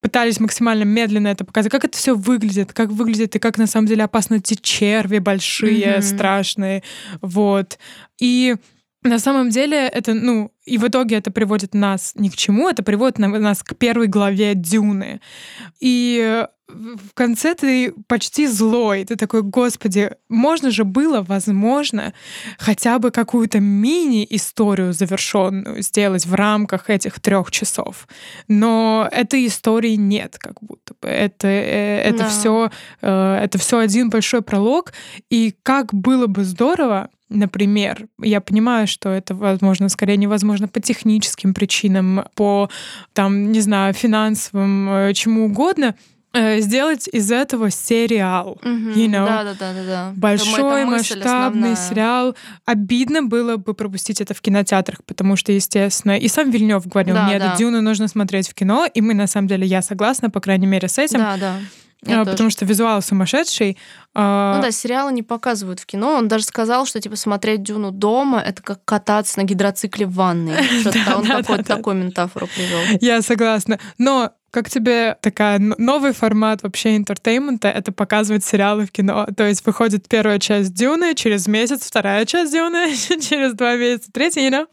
пытались 0.00 0.38
максимально 0.38 0.84
медленно 0.84 1.28
это 1.28 1.44
показать, 1.44 1.72
как 1.72 1.84
это 1.84 1.96
все 1.96 2.14
выглядит, 2.14 2.72
как 2.72 2.90
выглядит 2.90 3.34
и 3.36 3.40
как 3.40 3.58
на 3.58 3.66
самом 3.66 3.86
деле 3.86 4.04
опасны 4.04 4.36
эти 4.36 4.54
черви 4.54 5.18
большие, 5.18 5.96
mm-hmm. 5.96 6.02
страшные, 6.02 6.82
вот. 7.20 7.78
И 8.20 8.56
на 9.02 9.18
самом 9.18 9.50
деле 9.50 9.86
это, 9.86 10.14
ну, 10.14 10.52
и 10.64 10.78
в 10.78 10.86
итоге 10.86 11.16
это 11.16 11.30
приводит 11.30 11.74
нас 11.74 12.12
ни 12.16 12.28
к 12.28 12.36
чему, 12.36 12.68
это 12.68 12.82
приводит 12.82 13.18
нас 13.18 13.62
к 13.62 13.74
первой 13.76 14.06
главе 14.08 14.54
Дюны. 14.54 15.20
И 15.80 16.44
в 16.68 17.14
конце 17.14 17.54
ты 17.54 17.94
почти 18.08 18.46
злой. 18.46 19.04
Ты 19.04 19.16
такой, 19.16 19.42
господи, 19.42 20.10
можно 20.28 20.70
же 20.70 20.84
было, 20.84 21.22
возможно, 21.22 22.12
хотя 22.58 22.98
бы 22.98 23.10
какую-то 23.10 23.58
мини-историю 23.58 24.92
завершенную 24.92 25.82
сделать 25.82 26.26
в 26.26 26.34
рамках 26.34 26.90
этих 26.90 27.20
трех 27.20 27.50
часов. 27.50 28.06
Но 28.48 29.08
этой 29.10 29.46
истории 29.46 29.94
нет, 29.94 30.36
как 30.38 30.60
будто 30.60 30.94
бы. 31.00 31.08
Это, 31.08 31.48
э, 31.48 32.02
это 32.02 32.18
да. 32.18 32.28
все 32.28 32.70
э, 33.00 33.40
это 33.42 33.56
все 33.58 33.78
один 33.78 34.10
большой 34.10 34.42
пролог. 34.42 34.92
И 35.30 35.54
как 35.62 35.94
было 35.94 36.26
бы 36.26 36.44
здорово, 36.44 37.08
Например, 37.28 38.06
я 38.20 38.40
понимаю, 38.40 38.86
что 38.86 39.10
это, 39.10 39.34
возможно, 39.34 39.88
скорее 39.88 40.16
невозможно 40.16 40.68
по 40.68 40.80
техническим 40.80 41.54
причинам, 41.54 42.24
по, 42.34 42.70
там, 43.12 43.52
не 43.52 43.60
знаю, 43.60 43.92
финансовым, 43.94 44.88
э, 44.88 45.14
чему 45.14 45.46
угодно, 45.46 45.94
Э, 46.34 46.60
сделать 46.60 47.08
из 47.08 47.32
этого 47.32 47.70
сериал. 47.70 48.58
Mm-hmm. 48.62 48.94
You 48.94 49.06
know? 49.06 49.26
Да, 49.26 49.44
да, 49.44 49.54
да, 49.58 49.72
да, 49.72 49.84
да. 49.84 50.12
Большой 50.14 50.84
масштабный 50.84 51.74
сериал. 51.74 52.36
Обидно 52.66 53.22
было 53.22 53.56
бы 53.56 53.72
пропустить 53.72 54.20
это 54.20 54.34
в 54.34 54.40
кинотеатрах, 54.42 55.02
потому 55.04 55.36
что, 55.36 55.52
естественно, 55.52 56.18
и 56.18 56.28
сам 56.28 56.50
Вильнев 56.50 56.86
говорил, 56.86 57.14
да, 57.14 57.28
нет, 57.28 57.40
да. 57.40 57.56
Дюну 57.56 57.80
нужно 57.80 58.08
смотреть 58.08 58.48
в 58.48 58.54
кино, 58.54 58.86
и 58.92 59.00
мы, 59.00 59.14
на 59.14 59.26
самом 59.26 59.48
деле, 59.48 59.66
я 59.66 59.80
согласна, 59.80 60.28
по 60.28 60.40
крайней 60.40 60.66
мере, 60.66 60.88
с 60.88 60.98
этим. 60.98 61.18
Да, 61.18 61.36
да. 61.38 61.56
Я 62.04 62.20
потому 62.20 62.36
тоже. 62.36 62.50
что 62.50 62.64
визуал 62.64 63.02
сумасшедший. 63.02 63.76
А, 64.14 64.56
ну 64.56 64.62
да, 64.62 64.70
сериалы 64.70 65.12
не 65.12 65.22
показывают 65.22 65.80
в 65.80 65.86
кино. 65.86 66.14
Он 66.14 66.28
даже 66.28 66.44
сказал, 66.44 66.86
что 66.86 67.00
типа 67.00 67.16
смотреть 67.16 67.62
Дюну 67.62 67.90
дома 67.90 68.40
это 68.40 68.62
как 68.62 68.84
кататься 68.84 69.40
на 69.40 69.44
гидроцикле 69.44 70.06
в 70.06 70.14
ванной. 70.14 70.56
Он 71.16 71.26
какой-то 71.26 71.64
такой 71.64 71.94
метафору 71.94 72.46
привел. 72.46 72.98
Я 73.00 73.20
согласна. 73.22 73.78
Но 73.98 74.32
как 74.50 74.70
тебе 74.70 75.16
такая 75.20 75.58
новый 75.58 76.12
формат 76.12 76.62
вообще 76.62 76.96
entertainment 76.96 77.63
а— 77.63 77.68
это 77.74 77.92
показывать 77.92 78.44
сериалы 78.44 78.86
в 78.86 78.92
кино? 78.92 79.26
То 79.36 79.46
есть 79.46 79.64
выходит 79.66 80.08
первая 80.08 80.38
часть 80.38 80.72
Дюны, 80.74 81.14
через 81.14 81.46
месяц 81.46 81.84
вторая 81.84 82.24
часть 82.24 82.52
Дюны, 82.52 82.94
через 82.96 83.54
два 83.54 83.76
месяца 83.76 84.10
третья, 84.12 84.40
you 84.40 84.50
know? 84.50 84.66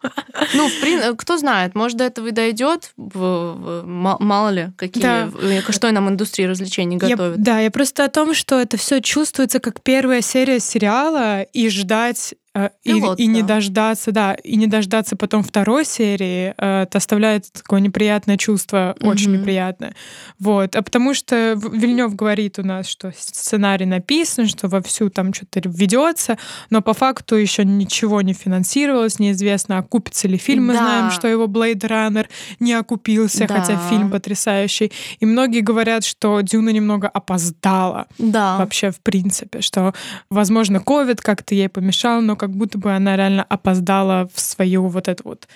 Ну, 0.54 0.70
в 0.70 0.80
прин... 0.82 1.16
кто 1.18 1.38
знает, 1.38 1.76
может, 1.76 1.98
до 1.98 2.06
этого 2.06 2.28
и 2.28 2.32
дойдет, 2.32 2.94
мало 2.96 4.50
ли, 4.50 4.70
какие, 4.78 5.04
да. 5.04 5.30
что 5.70 5.92
нам 5.92 6.10
индустрия 6.10 6.48
развлечений 6.48 6.98
готовит. 6.98 7.38
Я, 7.38 7.44
да, 7.44 7.60
я 7.60 7.72
просто 7.72 8.06
о 8.06 8.10
том, 8.10 8.34
что 8.34 8.60
это 8.60 8.78
все 8.78 9.02
чувствуется 9.02 9.60
как 9.60 9.82
первая 9.82 10.22
серия 10.22 10.60
сериала, 10.60 11.42
и 11.42 11.70
ждать 11.70 12.34
Э, 12.36 12.45
и, 12.84 12.94
Пилот, 12.94 13.20
и 13.20 13.28
не 13.28 13.44
дождаться, 13.44 14.12
да, 14.12 14.34
и 14.34 14.56
не 14.56 14.68
дождаться 14.68 15.16
потом 15.18 15.44
второй 15.44 15.84
серии, 15.84 16.54
э, 16.58 16.84
это 16.84 17.00
оставляет 17.00 17.52
такое 17.52 17.82
неприятное 17.82 18.38
чувство, 18.38 18.96
mm-hmm. 18.98 19.08
очень 19.08 19.32
неприятное. 19.34 19.94
Вот. 20.40 20.76
А 20.76 20.82
потому 20.82 21.14
что 21.14 21.54
Вильнев 21.54 22.16
говорит 22.16 22.58
у 22.58 22.64
нас, 22.64 22.88
что 22.88 23.12
сценарий 23.18 23.86
написан, 23.86 24.48
что 24.48 24.70
вовсю 24.70 25.10
там 25.10 25.34
что-то 25.34 25.62
ведется, 25.66 26.38
но 26.70 26.82
по 26.82 26.94
факту 26.94 27.36
еще 27.36 27.66
ничего 27.66 28.22
не 28.22 28.34
финансировалось, 28.34 29.20
неизвестно, 29.20 29.78
окупится 29.78 30.28
ли 30.28 30.38
фильм. 30.38 30.68
Мы 30.68 30.74
да. 30.74 30.80
знаем, 30.80 31.12
что 31.12 31.28
его 31.28 31.46
Blade 31.48 31.82
Runner 31.82 32.28
не 32.60 32.74
окупился, 32.74 33.48
да. 33.48 33.60
хотя 33.60 33.78
фильм 33.90 34.10
потрясающий. 34.10 34.92
И 35.20 35.26
многие 35.26 35.60
говорят, 35.60 36.06
что 36.06 36.40
Дюна 36.42 36.70
немного 36.70 37.10
опоздала. 37.10 38.08
Да. 38.18 38.58
Вообще, 38.58 38.92
в 38.92 39.02
принципе, 39.02 39.62
что, 39.62 39.94
возможно, 40.30 40.80
ковид 40.80 41.22
как-то 41.22 41.54
ей 41.54 41.68
помешал, 41.68 42.22
но 42.22 42.36
как 42.46 42.56
будто 42.56 42.78
бы 42.78 42.92
она 42.92 43.18
реально 43.18 43.44
опоздала 43.44 44.30
в 44.32 44.40
свою 44.40 44.88
вот 44.88 45.08
эту 45.08 45.24
вот 45.24 45.48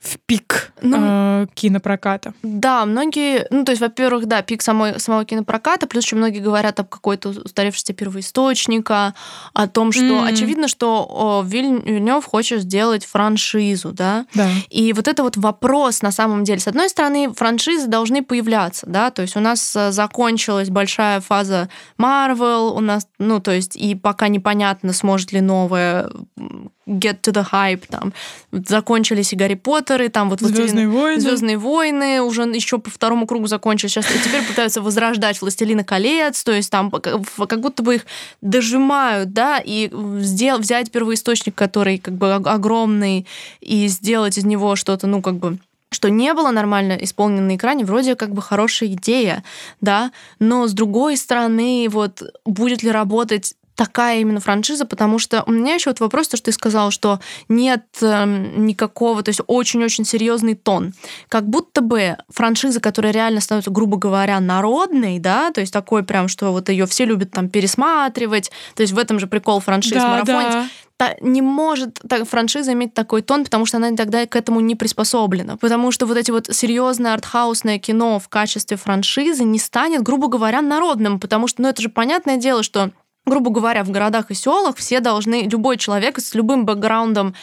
в 0.00 0.18
пик 0.26 0.72
ну, 0.82 0.98
э, 1.00 1.46
кинопроката. 1.54 2.34
Да, 2.42 2.84
многие, 2.84 3.46
ну 3.50 3.64
то 3.64 3.72
есть, 3.72 3.80
во-первых, 3.80 4.26
да, 4.26 4.42
пик 4.42 4.62
самой, 4.62 5.00
самого 5.00 5.24
кинопроката, 5.24 5.86
плюс 5.86 6.04
еще 6.04 6.16
многие 6.16 6.40
говорят 6.40 6.78
об 6.80 6.88
какой-то 6.88 7.30
устаревшести 7.30 7.92
первоисточника, 7.92 9.14
о 9.54 9.66
том, 9.68 9.92
что 9.92 10.04
mm. 10.04 10.28
очевидно, 10.28 10.68
что 10.68 11.06
о, 11.08 11.42
Вильнев 11.44 12.24
хочет 12.24 12.62
сделать 12.62 13.04
франшизу, 13.04 13.92
да? 13.92 14.26
да, 14.34 14.48
и 14.68 14.92
вот 14.92 15.08
это 15.08 15.22
вот 15.22 15.36
вопрос 15.36 16.02
на 16.02 16.12
самом 16.12 16.44
деле. 16.44 16.60
С 16.60 16.68
одной 16.68 16.88
стороны, 16.88 17.32
франшизы 17.32 17.86
должны 17.86 18.22
появляться, 18.22 18.86
да, 18.86 19.10
то 19.10 19.22
есть 19.22 19.36
у 19.36 19.40
нас 19.40 19.74
э, 19.74 19.92
закончилась 19.92 20.68
большая 20.68 21.20
фаза 21.20 21.68
Marvel, 21.98 22.76
у 22.76 22.80
нас, 22.80 23.08
ну 23.18 23.40
то 23.40 23.50
есть, 23.50 23.76
и 23.76 23.94
пока 23.94 24.28
непонятно, 24.28 24.92
сможет 24.92 25.32
ли 25.32 25.40
новая 25.40 26.10
get 26.86 27.20
to 27.22 27.32
the 27.32 27.44
hype, 27.50 27.86
там, 27.88 28.12
закончились 28.52 29.32
и 29.32 29.36
Гарри 29.36 29.54
Поттеры, 29.54 30.08
там 30.08 30.30
вот 30.30 30.40
Звездные 30.40 30.88
войны. 30.88 31.20
Звездные 31.20 31.58
войны 31.58 32.22
уже 32.22 32.42
еще 32.42 32.78
по 32.78 32.90
второму 32.90 33.26
кругу 33.26 33.48
закончились, 33.48 33.92
сейчас 33.92 34.06
и 34.14 34.18
теперь 34.18 34.44
пытаются 34.44 34.80
возрождать 34.80 35.40
Властелина 35.40 35.84
колец, 35.84 36.42
то 36.44 36.52
есть 36.52 36.70
там 36.70 36.90
как 36.90 37.60
будто 37.60 37.82
бы 37.82 37.96
их 37.96 38.06
дожимают, 38.40 39.32
да, 39.32 39.60
и 39.64 39.90
сдел, 40.20 40.58
взять 40.58 40.90
первоисточник, 40.90 41.54
который 41.54 41.98
как 41.98 42.14
бы 42.14 42.34
огромный, 42.34 43.26
и 43.60 43.88
сделать 43.88 44.38
из 44.38 44.44
него 44.44 44.76
что-то, 44.76 45.06
ну, 45.06 45.22
как 45.22 45.34
бы 45.36 45.58
что 45.92 46.10
не 46.10 46.34
было 46.34 46.50
нормально 46.50 46.98
исполнено 47.00 47.42
на 47.42 47.56
экране, 47.56 47.84
вроде 47.84 48.16
как 48.16 48.32
бы 48.32 48.42
хорошая 48.42 48.90
идея, 48.90 49.44
да, 49.80 50.10
но 50.38 50.66
с 50.66 50.72
другой 50.72 51.16
стороны, 51.16 51.86
вот 51.88 52.22
будет 52.44 52.82
ли 52.82 52.90
работать 52.90 53.54
такая 53.76 54.20
именно 54.20 54.40
франшиза, 54.40 54.86
потому 54.86 55.18
что 55.18 55.44
у 55.46 55.52
меня 55.52 55.74
еще 55.74 55.90
вот 55.90 56.00
вопрос, 56.00 56.28
то, 56.28 56.36
что 56.36 56.46
ты 56.46 56.52
сказал, 56.52 56.90
что 56.90 57.20
нет 57.48 57.84
э, 58.00 58.24
никакого, 58.56 59.22
то 59.22 59.28
есть 59.28 59.40
очень-очень 59.46 60.04
серьезный 60.04 60.54
тон. 60.54 60.94
Как 61.28 61.46
будто 61.46 61.82
бы 61.82 62.16
франшиза, 62.30 62.80
которая 62.80 63.12
реально 63.12 63.40
становится, 63.40 63.70
грубо 63.70 63.98
говоря, 63.98 64.40
народной, 64.40 65.18
да, 65.18 65.50
то 65.50 65.60
есть 65.60 65.72
такой 65.72 66.02
прям, 66.02 66.26
что 66.28 66.52
вот 66.52 66.68
ее 66.70 66.86
все 66.86 67.04
любят 67.04 67.30
там 67.30 67.48
пересматривать, 67.50 68.50
то 68.74 68.82
есть 68.82 68.94
в 68.94 68.98
этом 68.98 69.20
же 69.20 69.26
прикол 69.26 69.60
франшиз 69.60 69.92
да, 69.92 70.08
марафонить. 70.08 70.52
Да 70.52 70.66
не 71.20 71.42
может 71.42 72.00
так, 72.08 72.26
франшиза 72.26 72.72
иметь 72.72 72.94
такой 72.94 73.20
тон, 73.20 73.44
потому 73.44 73.66
что 73.66 73.76
она 73.76 73.94
тогда 73.94 74.26
к 74.26 74.34
этому 74.34 74.60
не 74.60 74.74
приспособлена. 74.74 75.56
Потому 75.58 75.92
что 75.92 76.06
вот 76.06 76.16
эти 76.16 76.30
вот 76.30 76.48
серьезное 76.50 77.12
артхаусное 77.12 77.78
кино 77.78 78.18
в 78.18 78.28
качестве 78.28 78.76
франшизы 78.76 79.44
не 79.44 79.58
станет, 79.58 80.02
грубо 80.02 80.28
говоря, 80.28 80.62
народным, 80.62 81.20
потому 81.20 81.48
что, 81.48 81.62
ну, 81.62 81.68
это 81.68 81.82
же 81.82 81.90
понятное 81.90 82.38
дело, 82.38 82.62
что 82.62 82.92
грубо 83.26 83.50
говоря, 83.50 83.82
в 83.84 83.90
городах 83.90 84.30
и 84.30 84.34
селах 84.34 84.76
все 84.76 85.00
должны, 85.00 85.48
любой 85.48 85.76
человек 85.76 86.18
с 86.18 86.34
любым 86.34 86.64
бэкграундом 86.64 87.34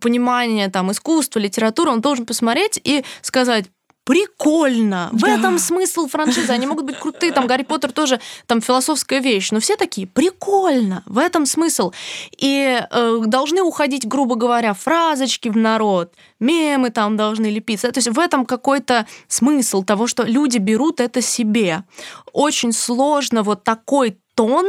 понимания 0.00 0.68
там, 0.68 0.92
искусства, 0.92 1.40
литературы, 1.40 1.90
он 1.90 2.00
должен 2.00 2.24
посмотреть 2.26 2.80
и 2.82 3.04
сказать, 3.20 3.66
прикольно. 4.04 5.10
В 5.12 5.20
да. 5.20 5.34
этом 5.34 5.58
смысл 5.58 6.08
франшизы. 6.08 6.52
Они 6.52 6.66
могут 6.66 6.86
быть 6.86 6.98
крутые, 6.98 7.32
там 7.32 7.46
Гарри 7.46 7.62
Поттер 7.62 7.92
тоже 7.92 8.20
там 8.46 8.60
философская 8.60 9.20
вещь, 9.20 9.50
но 9.52 9.60
все 9.60 9.76
такие 9.76 10.06
прикольно. 10.06 11.02
В 11.06 11.18
этом 11.18 11.46
смысл. 11.46 11.92
И 12.36 12.80
э, 12.90 13.18
должны 13.26 13.62
уходить, 13.62 14.06
грубо 14.06 14.34
говоря, 14.34 14.74
фразочки 14.74 15.48
в 15.48 15.56
народ, 15.56 16.14
мемы 16.40 16.90
там 16.90 17.16
должны 17.16 17.46
лепиться. 17.46 17.92
То 17.92 17.98
есть 17.98 18.08
в 18.08 18.18
этом 18.18 18.44
какой-то 18.44 19.06
смысл 19.28 19.84
того, 19.84 20.06
что 20.06 20.24
люди 20.24 20.58
берут 20.58 21.00
это 21.00 21.20
себе. 21.20 21.84
Очень 22.32 22.72
сложно 22.72 23.42
вот 23.42 23.62
такой 23.62 24.18
тон, 24.34 24.66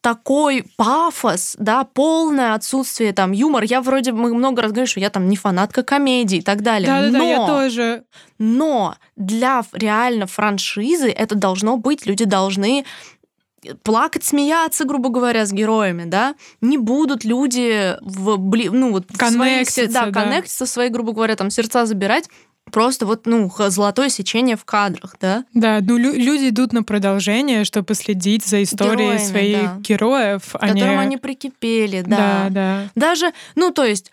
такой 0.00 0.64
пафос, 0.76 1.56
да, 1.58 1.84
полное 1.84 2.54
отсутствие 2.54 3.12
там 3.12 3.32
юмора. 3.32 3.66
Я 3.66 3.80
вроде 3.80 4.12
мы 4.12 4.34
много 4.34 4.62
раз 4.62 4.72
говорю, 4.72 4.86
что 4.86 5.00
я 5.00 5.10
там 5.10 5.28
не 5.28 5.36
фанатка 5.36 5.82
комедии 5.82 6.38
и 6.38 6.42
так 6.42 6.62
далее. 6.62 6.86
Да, 6.86 7.10
да, 7.10 7.18
да, 7.18 7.24
я 7.24 7.46
тоже. 7.46 8.04
Но 8.38 8.96
для 9.16 9.64
реально 9.72 10.26
франшизы 10.26 11.10
это 11.10 11.34
должно 11.34 11.76
быть, 11.76 12.06
люди 12.06 12.24
должны 12.24 12.84
плакать, 13.82 14.24
смеяться, 14.24 14.84
грубо 14.84 15.08
говоря, 15.08 15.44
с 15.44 15.52
героями, 15.52 16.04
да, 16.04 16.34
не 16.60 16.78
будут 16.78 17.24
люди 17.24 17.96
в, 18.00 18.36
ну, 18.70 18.92
вот, 18.92 19.06
в 19.10 19.16
своих, 19.16 19.92
да, 19.92 20.06
да. 20.06 20.12
коннектиться, 20.12 20.66
свои, 20.66 20.88
грубо 20.88 21.12
говоря, 21.12 21.36
там, 21.36 21.50
сердца 21.50 21.86
забирать 21.86 22.28
просто 22.70 23.06
вот, 23.06 23.26
ну, 23.26 23.50
золотое 23.68 24.08
сечение 24.08 24.56
в 24.56 24.64
кадрах, 24.64 25.16
да? 25.20 25.44
Да, 25.54 25.80
ну 25.80 25.96
лю- 25.96 26.14
люди 26.14 26.48
идут 26.48 26.72
на 26.72 26.82
продолжение, 26.82 27.64
чтобы 27.64 27.94
следить 27.94 28.44
за 28.44 28.62
историей 28.62 28.96
Героями, 28.96 29.24
своих 29.24 29.62
да. 29.62 29.76
героев. 29.80 30.42
Они... 30.54 30.80
которым 30.80 30.98
они 30.98 31.16
прикипели, 31.16 32.02
да. 32.02 32.16
Да, 32.16 32.46
да. 32.50 32.90
Даже, 32.94 33.32
ну, 33.54 33.70
то 33.70 33.84
есть, 33.84 34.10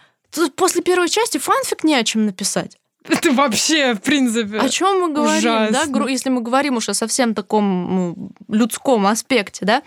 после 0.56 0.82
первой 0.82 1.10
части 1.10 1.38
фанфик 1.38 1.84
не 1.84 1.96
о 1.96 2.04
чем 2.04 2.26
написать. 2.26 2.78
Это 3.08 3.32
вообще, 3.34 3.96
в 3.96 4.02
принципе, 4.02 4.60
О 4.60 4.70
чем 4.70 5.02
мы 5.02 5.13
говорим, 5.13 5.39
ужасно. 5.39 5.88
да? 5.88 6.10
Если 6.10 6.30
мы 6.30 6.42
говорим 6.42 6.78
уж 6.78 6.88
о 6.88 6.94
совсем 6.94 7.34
таком 7.34 7.96
ну, 7.96 8.32
людском 8.48 9.06
аспекте, 9.08 9.66
да? 9.66 9.84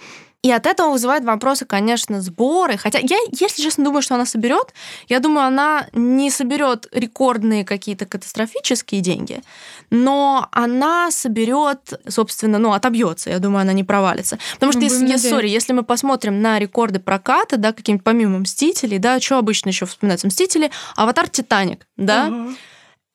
И 0.47 0.51
от 0.53 0.65
этого 0.65 0.93
вызывает 0.93 1.25
вопросы, 1.25 1.65
конечно, 1.65 2.21
сборы. 2.21 2.77
Хотя 2.77 3.01
я, 3.01 3.17
если 3.33 3.63
честно, 3.63 3.83
думаю, 3.83 4.01
что 4.01 4.15
она 4.15 4.25
соберет. 4.25 4.73
Я 5.09 5.19
думаю, 5.19 5.45
она 5.45 5.89
не 5.93 6.31
соберет 6.31 6.87
рекордные 6.93 7.65
какие-то 7.65 8.07
катастрофические 8.07 9.01
деньги, 9.01 9.43
но 9.91 10.47
она 10.53 11.11
соберет, 11.11 12.01
собственно, 12.07 12.59
ну, 12.59 12.75
отобьется. 12.75 13.31
Я 13.31 13.41
думаю, 13.41 13.63
она 13.63 13.73
не 13.73 13.83
провалится. 13.83 14.39
Потому 14.55 14.71
что, 14.71 14.83
ну, 14.83 14.87
если, 14.87 15.09
если, 15.09 15.33
sorry, 15.33 15.49
если 15.49 15.73
мы 15.73 15.83
посмотрим 15.83 16.41
на 16.41 16.61
рекорды 16.61 17.01
проката, 17.01 17.57
да, 17.57 17.73
каким-нибудь 17.73 18.05
помимо 18.05 18.39
Мстителей, 18.39 18.99
да, 18.99 19.19
что 19.19 19.39
обычно 19.39 19.71
еще 19.71 19.85
вспоминается 19.85 20.29
Мстители, 20.29 20.71
Аватар 20.95 21.29
Титаник, 21.29 21.89
да, 21.97 22.29
uh-huh 22.29 22.57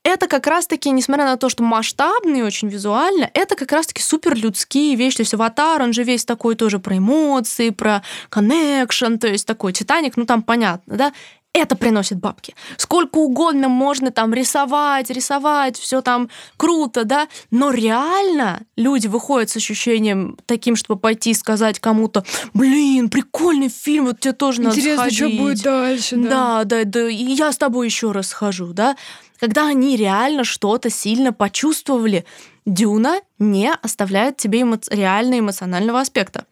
это 0.04 0.28
как 0.28 0.48
раз-таки, 0.48 0.90
несмотря 0.90 1.26
на 1.26 1.38
то, 1.38 1.50
что 1.50 1.64
масштабный 1.64 2.44
очень 2.44 2.70
визуально, 2.70 3.30
это 3.34 3.56
как 3.56 3.72
раз-таки 3.72 4.02
суперлюдские 4.02 4.96
вещи. 4.96 5.18
То 5.18 5.22
есть 5.22 5.34
«Аватар», 5.34 5.82
он 5.82 5.94
же 5.94 6.04
весь 6.04 6.26
такой 6.26 6.56
тоже 6.56 6.80
про 6.80 6.98
эмоции, 6.98 7.70
про 7.70 8.02
connection, 8.30 9.18
то 9.18 9.28
есть 9.28 9.46
такой 9.46 9.74
«Титаник», 9.74 10.18
ну 10.18 10.26
там 10.26 10.42
понятно, 10.42 10.98
да? 10.98 11.14
Это 11.54 11.76
приносит 11.76 12.20
бабки. 12.20 12.56
Сколько 12.78 13.18
угодно 13.18 13.68
можно 13.68 14.12
там 14.12 14.34
рисовать, 14.34 15.10
рисовать, 15.10 15.78
все 15.78 16.02
там 16.02 16.30
круто, 16.58 17.04
да, 17.04 17.28
но 17.50 17.72
реально 17.72 18.62
люди 18.78 19.08
выходят 19.08 19.50
с 19.50 19.58
ощущением 19.58 20.38
таким, 20.46 20.76
чтобы 20.76 21.00
пойти 21.00 21.32
и 21.32 21.34
сказать 21.34 21.80
кому-то, 21.80 22.24
блин, 22.54 23.10
прикольный 23.10 23.70
фильм, 23.70 24.06
вот 24.06 24.20
тебе 24.20 24.34
тоже 24.34 24.62
надо 24.62 24.76
Интересно, 24.78 25.12
что 25.12 25.30
будет 25.30 25.62
дальше, 25.62 26.16
да. 26.18 26.30
Да, 26.30 26.64
да, 26.64 26.84
да, 26.86 27.10
и 27.10 27.16
я 27.16 27.52
с 27.52 27.58
тобой 27.58 27.88
еще 27.88 28.12
раз 28.12 28.28
схожу, 28.28 28.74
да 28.74 28.96
когда 29.42 29.66
они 29.66 29.98
реально 29.98 30.44
что-то 30.44 30.92
сильно 30.92 31.34
почувствовали. 31.34 32.26
Дюна 32.68 33.22
не 33.40 33.72
оставляет 33.74 34.38
тебе 34.38 34.62
эмо... 34.62 34.80
реально 34.92 35.40
эмоционального 35.40 36.00
аспекта. 36.00 36.46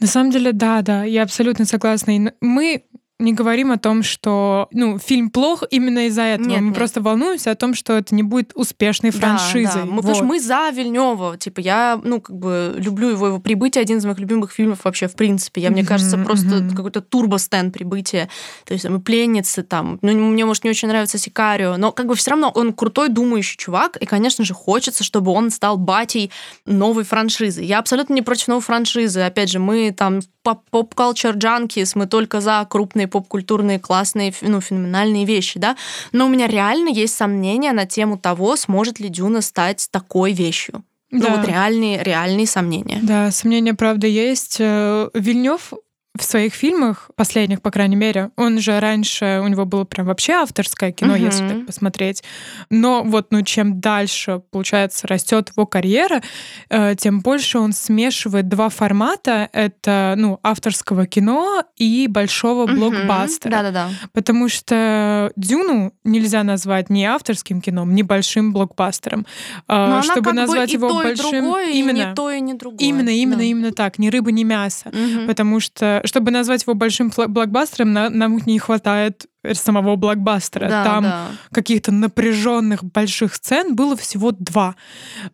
На 0.00 0.08
самом 0.08 0.32
деле, 0.32 0.50
да, 0.50 0.82
да, 0.82 1.04
я 1.04 1.22
абсолютно 1.22 1.64
согласна. 1.64 2.32
Мы 2.40 2.82
не 3.20 3.32
говорим 3.32 3.70
о 3.70 3.78
том, 3.78 4.02
что 4.02 4.68
ну, 4.72 4.98
фильм 4.98 5.30
плох 5.30 5.62
именно 5.70 6.08
из-за 6.08 6.22
этого. 6.22 6.48
Нет, 6.48 6.60
мы 6.60 6.68
нет. 6.68 6.76
просто 6.76 7.00
волнуемся 7.00 7.52
о 7.52 7.54
том, 7.54 7.74
что 7.74 7.92
это 7.92 8.12
не 8.12 8.24
будет 8.24 8.50
успешной 8.56 9.12
франшизой. 9.12 9.82
Да, 9.82 9.82
да. 9.82 9.84
Мы, 9.84 9.92
вот. 9.92 10.00
Потому 10.02 10.14
что 10.16 10.24
мы 10.24 10.40
за 10.40 10.70
Вильнева. 10.70 11.38
Типа, 11.38 11.60
я, 11.60 12.00
ну, 12.02 12.20
как 12.20 12.36
бы 12.36 12.74
люблю 12.76 13.10
его, 13.10 13.28
его 13.28 13.38
прибытие 13.38 13.82
один 13.82 13.98
из 13.98 14.04
моих 14.04 14.18
любимых 14.18 14.50
фильмов 14.50 14.80
вообще, 14.82 15.06
в 15.06 15.14
принципе. 15.14 15.60
Я, 15.60 15.68
mm-hmm, 15.68 15.72
мне 15.72 15.84
кажется, 15.84 16.18
просто 16.18 16.46
mm-hmm. 16.48 16.74
какой-то 16.74 17.02
турбостен 17.02 17.70
прибытия. 17.70 18.28
То 18.64 18.74
есть 18.74 18.88
мы 18.88 19.00
пленницы 19.00 19.62
там. 19.62 20.00
Ну, 20.02 20.12
мне, 20.12 20.44
может, 20.44 20.64
не 20.64 20.70
очень 20.70 20.88
нравится 20.88 21.16
Сикарио, 21.16 21.76
но 21.76 21.92
как 21.92 22.06
бы 22.06 22.16
все 22.16 22.32
равно 22.32 22.50
он 22.52 22.72
крутой, 22.72 23.10
думающий 23.10 23.56
чувак, 23.56 23.96
и, 23.96 24.06
конечно 24.06 24.44
же, 24.44 24.54
хочется, 24.54 25.04
чтобы 25.04 25.30
он 25.30 25.50
стал 25.50 25.78
батей 25.78 26.32
новой 26.66 27.04
франшизы. 27.04 27.62
Я 27.62 27.78
абсолютно 27.78 28.14
не 28.14 28.22
против 28.22 28.48
новой 28.48 28.62
франшизы. 28.62 29.20
Опять 29.20 29.50
же, 29.50 29.60
мы 29.60 29.92
там 29.96 30.20
junkies, 30.44 31.92
мы 31.94 32.06
только 32.06 32.40
за 32.40 32.66
крупные 32.68 33.03
поп-культурные 33.08 33.78
классные, 33.78 34.32
ну, 34.40 34.60
феноменальные 34.60 35.24
вещи, 35.24 35.58
да, 35.58 35.76
но 36.12 36.26
у 36.26 36.28
меня 36.28 36.46
реально 36.46 36.88
есть 36.88 37.14
сомнения 37.14 37.72
на 37.72 37.86
тему 37.86 38.18
того, 38.18 38.56
сможет 38.56 39.00
ли 39.00 39.08
Дюна 39.08 39.40
стать 39.40 39.88
такой 39.90 40.32
вещью. 40.32 40.84
Да. 41.10 41.28
Ну, 41.28 41.36
вот 41.36 41.46
реальные, 41.48 42.02
реальные 42.02 42.46
сомнения. 42.46 42.98
Да, 43.02 43.30
сомнения, 43.30 43.74
правда, 43.74 44.06
есть. 44.06 44.56
Э, 44.58 45.10
Вильнев 45.14 45.72
в 46.16 46.22
своих 46.22 46.54
фильмах, 46.54 47.10
последних, 47.16 47.60
по 47.60 47.72
крайней 47.72 47.96
мере, 47.96 48.30
он 48.36 48.60
же 48.60 48.78
раньше, 48.78 49.40
у 49.42 49.48
него 49.48 49.64
было 49.64 49.82
прям 49.84 50.06
вообще 50.06 50.34
авторское 50.34 50.92
кино, 50.92 51.16
uh-huh. 51.16 51.24
если 51.24 51.48
так 51.48 51.66
посмотреть. 51.66 52.22
Но 52.70 53.02
вот, 53.02 53.32
ну, 53.32 53.42
чем 53.42 53.80
дальше, 53.80 54.40
получается, 54.52 55.08
растет 55.08 55.50
его 55.56 55.66
карьера, 55.66 56.22
э, 56.70 56.94
тем 56.96 57.20
больше 57.20 57.58
он 57.58 57.72
смешивает 57.72 58.48
два 58.48 58.68
формата. 58.68 59.48
Это, 59.52 60.14
ну, 60.16 60.38
авторского 60.44 61.06
кино 61.06 61.64
и 61.76 62.06
большого 62.06 62.68
uh-huh. 62.68 62.76
блокбастера. 62.76 63.50
Да-да-да. 63.50 63.88
Потому 64.12 64.48
что 64.48 65.32
«Дюну» 65.34 65.94
нельзя 66.04 66.44
назвать 66.44 66.90
ни 66.90 67.02
авторским 67.02 67.60
кино, 67.60 67.84
ни 67.84 68.02
большим 68.02 68.52
блокбастером. 68.52 69.26
Э, 69.66 69.88
Но 69.88 70.02
чтобы 70.02 70.32
назвать 70.32 70.72
его 70.72 70.88
то, 70.90 71.02
большим... 71.02 71.26
И 71.26 71.40
другое, 71.40 71.70
именно, 71.70 71.96
и 71.96 72.06
не 72.06 72.14
то, 72.14 72.30
и 72.30 72.40
не 72.40 72.54
другое. 72.54 72.86
Именно, 72.86 73.08
именно, 73.08 73.38
да. 73.38 73.42
именно 73.42 73.72
так. 73.72 73.98
Ни 73.98 74.10
рыба, 74.10 74.30
ни 74.30 74.44
мясо. 74.44 74.90
Uh-huh. 74.90 75.26
Потому 75.26 75.58
что 75.58 76.02
чтобы 76.04 76.30
назвать 76.30 76.62
его 76.62 76.74
большим 76.74 77.10
блокбастером, 77.28 77.92
нам 77.92 78.38
не 78.46 78.58
хватает 78.58 79.26
самого 79.52 79.96
блокбастера. 79.96 80.68
Да, 80.68 80.84
Там 80.84 81.02
да. 81.02 81.26
каких-то 81.52 81.92
напряженных 81.92 82.82
больших 82.82 83.34
сцен 83.34 83.76
было 83.76 83.96
всего 83.96 84.32
два. 84.32 84.74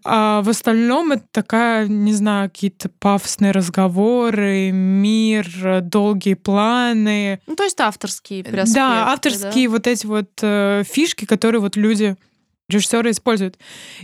А 0.04 0.42
в 0.42 0.48
остальном 0.48 1.12
это 1.12 1.24
такая, 1.30 1.86
не 1.86 2.12
знаю, 2.12 2.50
какие-то 2.50 2.88
пафосные 2.88 3.52
разговоры, 3.52 4.70
мир, 4.72 5.80
долгие 5.82 6.34
планы. 6.34 7.40
Ну, 7.46 7.54
то 7.54 7.62
есть 7.62 7.80
авторские 7.80 8.42
Да, 8.42 9.12
авторские 9.12 9.68
да? 9.68 9.72
вот 9.72 9.86
эти 9.86 10.06
вот 10.06 10.30
э, 10.42 10.82
фишки, 10.88 11.24
которые 11.24 11.60
вот 11.60 11.76
люди 11.76 12.16
режиссеры 12.70 13.10
используют. 13.10 13.58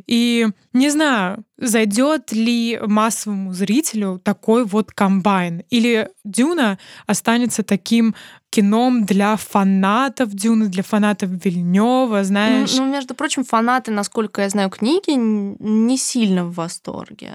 И 0.06 0.46
не 0.72 0.90
знаю, 0.90 1.44
зайдет 1.56 2.32
ли 2.32 2.78
массовому 2.84 3.52
зрителю 3.54 4.20
такой 4.22 4.64
вот 4.64 4.92
комбайн. 4.92 5.62
Или 5.70 6.10
Дюна 6.24 6.78
останется 7.06 7.62
таким 7.62 8.14
кином 8.50 9.04
для 9.04 9.36
фанатов 9.36 10.34
Дюны, 10.34 10.68
для 10.68 10.82
фанатов 10.82 11.30
Вильнева, 11.30 12.24
знаешь. 12.24 12.74
Ну, 12.76 12.86
между 12.86 13.14
прочим, 13.14 13.44
фанаты, 13.44 13.90
насколько 13.90 14.42
я 14.42 14.48
знаю 14.48 14.70
книги, 14.70 15.12
не 15.12 15.96
сильно 15.96 16.44
в 16.44 16.54
восторге. 16.54 17.32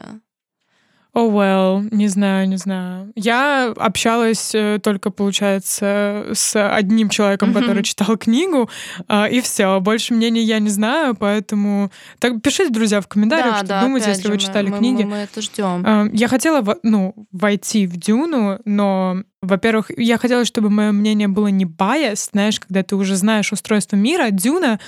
Oh 1.14 1.30
well, 1.30 1.86
не 1.92 2.08
знаю, 2.08 2.48
не 2.48 2.56
знаю. 2.56 3.12
Я 3.16 3.74
общалась 3.76 4.56
э, 4.56 4.80
только, 4.82 5.10
получается, 5.10 6.28
с 6.32 6.56
одним 6.56 7.10
человеком, 7.10 7.50
mm-hmm. 7.50 7.60
который 7.60 7.84
читал 7.84 8.18
книгу, 8.18 8.70
э, 9.10 9.30
и 9.30 9.42
все. 9.42 9.82
Больше 9.82 10.14
мнений 10.14 10.42
я 10.42 10.60
не 10.60 10.70
знаю, 10.70 11.16
поэтому 11.16 11.92
так 12.20 12.42
пишите, 12.42 12.72
друзья, 12.72 13.02
в 13.02 13.10
комментариях, 13.10 13.52
да, 13.52 13.58
что 13.58 13.68
да, 13.68 13.82
думаете, 13.82 14.10
если 14.10 14.28
же, 14.28 14.32
вы 14.32 14.38
читали 14.38 14.70
мы, 14.70 14.78
книги. 14.78 15.04
Мы, 15.04 15.10
мы 15.10 15.18
это 15.18 15.42
ждем. 15.42 15.86
Э, 15.86 16.10
я 16.14 16.30
хотела, 16.30 16.78
ну, 16.84 17.14
войти 17.34 17.88
в 17.88 17.98
Дюну, 17.98 18.60
но 18.64 19.24
во-первых, 19.42 19.92
я 19.98 20.18
хотела, 20.18 20.46
чтобы 20.46 20.70
мое 20.70 20.94
мнение 20.94 21.28
было 21.28 21.48
не 21.48 21.66
байс, 21.66 22.30
знаешь, 22.32 22.60
когда 22.60 22.84
ты 22.84 22.96
уже 22.96 23.18
знаешь 23.18 23.52
устройство 23.52 23.98
мира. 23.98 24.30
Дюна 24.30 24.80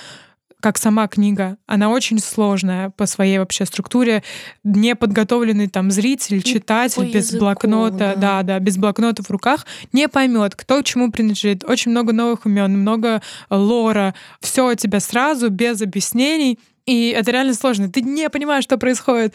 как 0.64 0.78
сама 0.78 1.10
книга, 1.10 1.58
она 1.68 1.90
очень 1.90 2.20
сложная 2.20 2.90
по 2.92 3.06
своей 3.06 3.38
вообще 3.38 3.66
структуре. 3.66 4.24
Неподготовленный 4.64 5.68
там 5.68 5.92
зритель, 5.92 6.42
читатель 6.42 7.10
по 7.10 7.14
без 7.14 7.26
языку, 7.26 7.44
блокнота, 7.44 7.98
да. 7.98 8.16
да, 8.16 8.44
да, 8.44 8.60
без 8.60 8.78
блокнота 8.78 9.24
в 9.24 9.30
руках 9.30 9.66
не 9.92 10.08
поймет, 10.08 10.56
кто 10.56 10.82
к 10.82 10.86
чему 10.86 11.12
принадлежит. 11.12 11.66
Очень 11.66 11.92
много 11.92 12.14
новых 12.14 12.46
имен, 12.46 12.80
много 12.80 13.22
лора, 13.50 14.16
все 14.40 14.72
у 14.72 14.74
тебя 14.76 15.02
сразу 15.02 15.50
без 15.50 15.82
объяснений. 15.82 16.58
И 16.86 17.10
это 17.10 17.32
реально 17.32 17.56
сложно. 17.56 17.90
Ты 17.90 18.02
не 18.02 18.30
понимаешь, 18.30 18.64
что 18.64 18.78
происходит. 18.78 19.34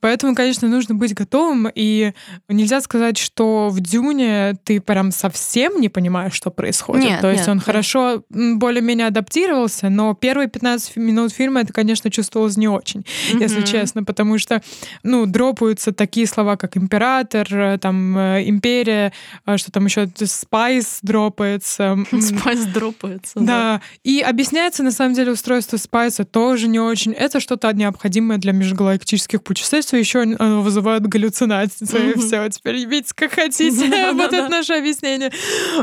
Поэтому, 0.00 0.34
конечно, 0.34 0.68
нужно 0.68 0.94
быть 0.94 1.14
готовым. 1.14 1.68
И 1.74 2.12
нельзя 2.48 2.80
сказать, 2.80 3.18
что 3.18 3.68
в 3.70 3.80
Дюне 3.80 4.54
ты 4.64 4.80
прям 4.80 5.10
совсем 5.10 5.80
не 5.80 5.88
понимаешь, 5.88 6.34
что 6.34 6.50
происходит. 6.50 7.04
Нет, 7.04 7.20
То 7.20 7.30
есть 7.30 7.42
нет, 7.42 7.48
он 7.48 7.56
нет. 7.56 7.64
хорошо 7.64 8.22
более-менее 8.30 9.08
адаптировался, 9.08 9.88
но 9.88 10.14
первые 10.14 10.48
15 10.48 10.96
минут 10.96 11.32
фильма 11.32 11.60
это, 11.60 11.72
конечно, 11.72 12.10
чувствовалось 12.10 12.56
не 12.56 12.68
очень, 12.68 13.00
mm-hmm. 13.00 13.40
если 13.40 13.62
честно, 13.62 14.04
потому 14.04 14.38
что, 14.38 14.62
ну, 15.02 15.26
дропаются 15.26 15.92
такие 15.92 16.26
слова, 16.26 16.56
как 16.56 16.76
император, 16.76 17.46
э, 17.50 17.78
там, 17.78 18.16
э, 18.16 18.48
империя, 18.48 19.12
э, 19.46 19.56
что 19.56 19.72
там 19.72 19.86
еще 19.86 20.08
spice 20.24 20.98
дропается. 21.02 21.98
Spice 22.20 22.64
дропается. 22.66 23.40
Да. 23.40 23.44
да. 23.46 23.82
И 24.04 24.20
объясняется, 24.20 24.82
на 24.82 24.92
самом 24.92 25.14
деле, 25.14 25.32
устройство 25.32 25.76
спайса 25.76 26.24
тоже 26.24 26.68
не 26.68 26.80
очень. 26.80 27.12
Это 27.12 27.40
что-то 27.40 27.72
необходимое 27.72 28.38
для 28.38 28.52
межгалактических 28.52 29.42
путешествий. 29.42 29.87
Еще 29.96 30.22
оно 30.22 30.62
вызывает 30.62 31.06
галлюцинации. 31.06 31.86
Mm-hmm. 31.86 32.20
Все, 32.20 32.48
теперь 32.48 32.84
видите, 32.84 33.12
как 33.14 33.32
хотите. 33.32 33.88
Вот 34.18 34.32
это 34.32 34.48
наше 34.48 34.74
объяснение. 34.74 35.30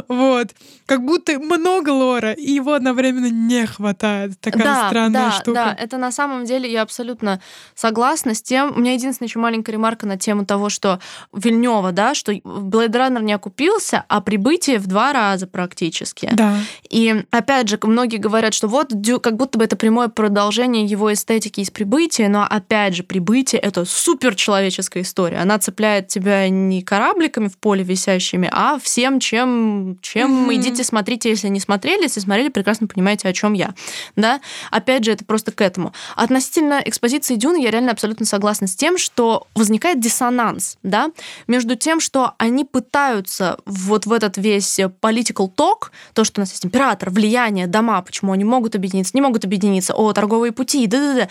Вот. 0.07 0.49
Как 0.85 1.03
будто 1.03 1.39
много 1.39 1.89
лора, 1.89 2.33
и 2.33 2.51
его 2.51 2.73
одновременно 2.73 3.29
не 3.29 3.65
хватает. 3.65 4.39
Такая 4.39 4.63
да, 4.63 4.87
странная 4.87 5.29
да, 5.29 5.31
штука. 5.31 5.53
Да, 5.53 5.77
это 5.79 5.97
на 5.97 6.11
самом 6.11 6.45
деле 6.45 6.71
я 6.71 6.81
абсолютно 6.81 7.41
согласна 7.73 8.35
с 8.35 8.41
тем. 8.41 8.73
У 8.75 8.79
меня 8.79 8.93
единственная 8.93 9.27
еще 9.27 9.39
маленькая 9.39 9.71
ремарка 9.71 10.05
на 10.05 10.17
тему 10.17 10.45
того, 10.45 10.69
что 10.69 10.99
Вильнева, 11.33 11.91
да, 11.91 12.13
что 12.13 12.33
Blade 12.33 12.91
Runner 12.91 13.23
не 13.23 13.33
окупился, 13.33 14.03
а 14.07 14.21
прибытие 14.21 14.79
в 14.79 14.87
два 14.87 15.13
раза 15.13 15.47
практически. 15.47 16.29
Да. 16.33 16.57
И 16.89 17.23
опять 17.31 17.69
же, 17.69 17.79
многие 17.81 18.17
говорят, 18.17 18.53
что 18.53 18.67
вот 18.67 18.91
как 19.21 19.37
будто 19.37 19.57
бы 19.57 19.63
это 19.63 19.75
прямое 19.75 20.09
продолжение 20.09 20.85
его 20.85 21.11
эстетике 21.11 21.61
из 21.61 21.71
прибытия, 21.71 22.29
но 22.29 22.43
опять 22.43 22.95
же, 22.95 23.03
прибытие 23.03 23.59
это 23.61 23.85
суперчеловеческая 23.97 25.03
история. 25.03 25.37
Она 25.37 25.59
цепляет 25.59 26.07
тебя 26.07 26.49
не 26.49 26.81
корабликами 26.81 27.47
в 27.47 27.57
поле 27.57 27.83
висящими, 27.83 28.49
а 28.51 28.77
всем, 28.79 29.19
чем, 29.19 29.97
чем 30.01 30.49
mm-hmm. 30.49 30.55
идите 30.55 30.83
смотрите, 30.83 31.29
если 31.29 31.47
не 31.47 31.59
смотрели, 31.59 32.03
если 32.03 32.19
смотрели, 32.19 32.49
прекрасно 32.49 32.87
понимаете, 32.87 33.27
о 33.27 33.33
чем 33.33 33.53
я. 33.53 33.73
Да? 34.15 34.41
Опять 34.71 35.05
же, 35.05 35.11
это 35.11 35.23
просто 35.25 35.51
к 35.51 35.61
этому. 35.61 35.93
Относительно 36.15 36.81
экспозиции 36.83 37.35
Дюны 37.35 37.61
я 37.61 37.71
реально 37.71 37.91
абсолютно 37.91 38.25
согласна 38.25 38.67
с 38.67 38.75
тем, 38.75 38.97
что 38.97 39.47
возникает 39.55 39.99
диссонанс 39.99 40.77
да, 40.83 41.11
между 41.47 41.75
тем, 41.75 41.99
что 41.99 42.33
они 42.37 42.65
пытаются 42.65 43.57
вот 43.65 44.05
в 44.05 44.13
этот 44.13 44.37
весь 44.37 44.79
political 44.79 45.49
talk, 45.55 45.91
то, 46.13 46.23
что 46.23 46.39
у 46.39 46.41
нас 46.41 46.51
есть 46.51 46.65
император, 46.65 47.09
влияние, 47.09 47.67
дома, 47.67 48.01
почему 48.01 48.33
они 48.33 48.43
могут 48.43 48.75
объединиться, 48.75 49.11
не 49.13 49.21
могут 49.21 49.45
объединиться, 49.45 49.93
о, 49.93 50.13
торговые 50.13 50.51
пути, 50.51 50.85
да-да-да. 50.87 51.29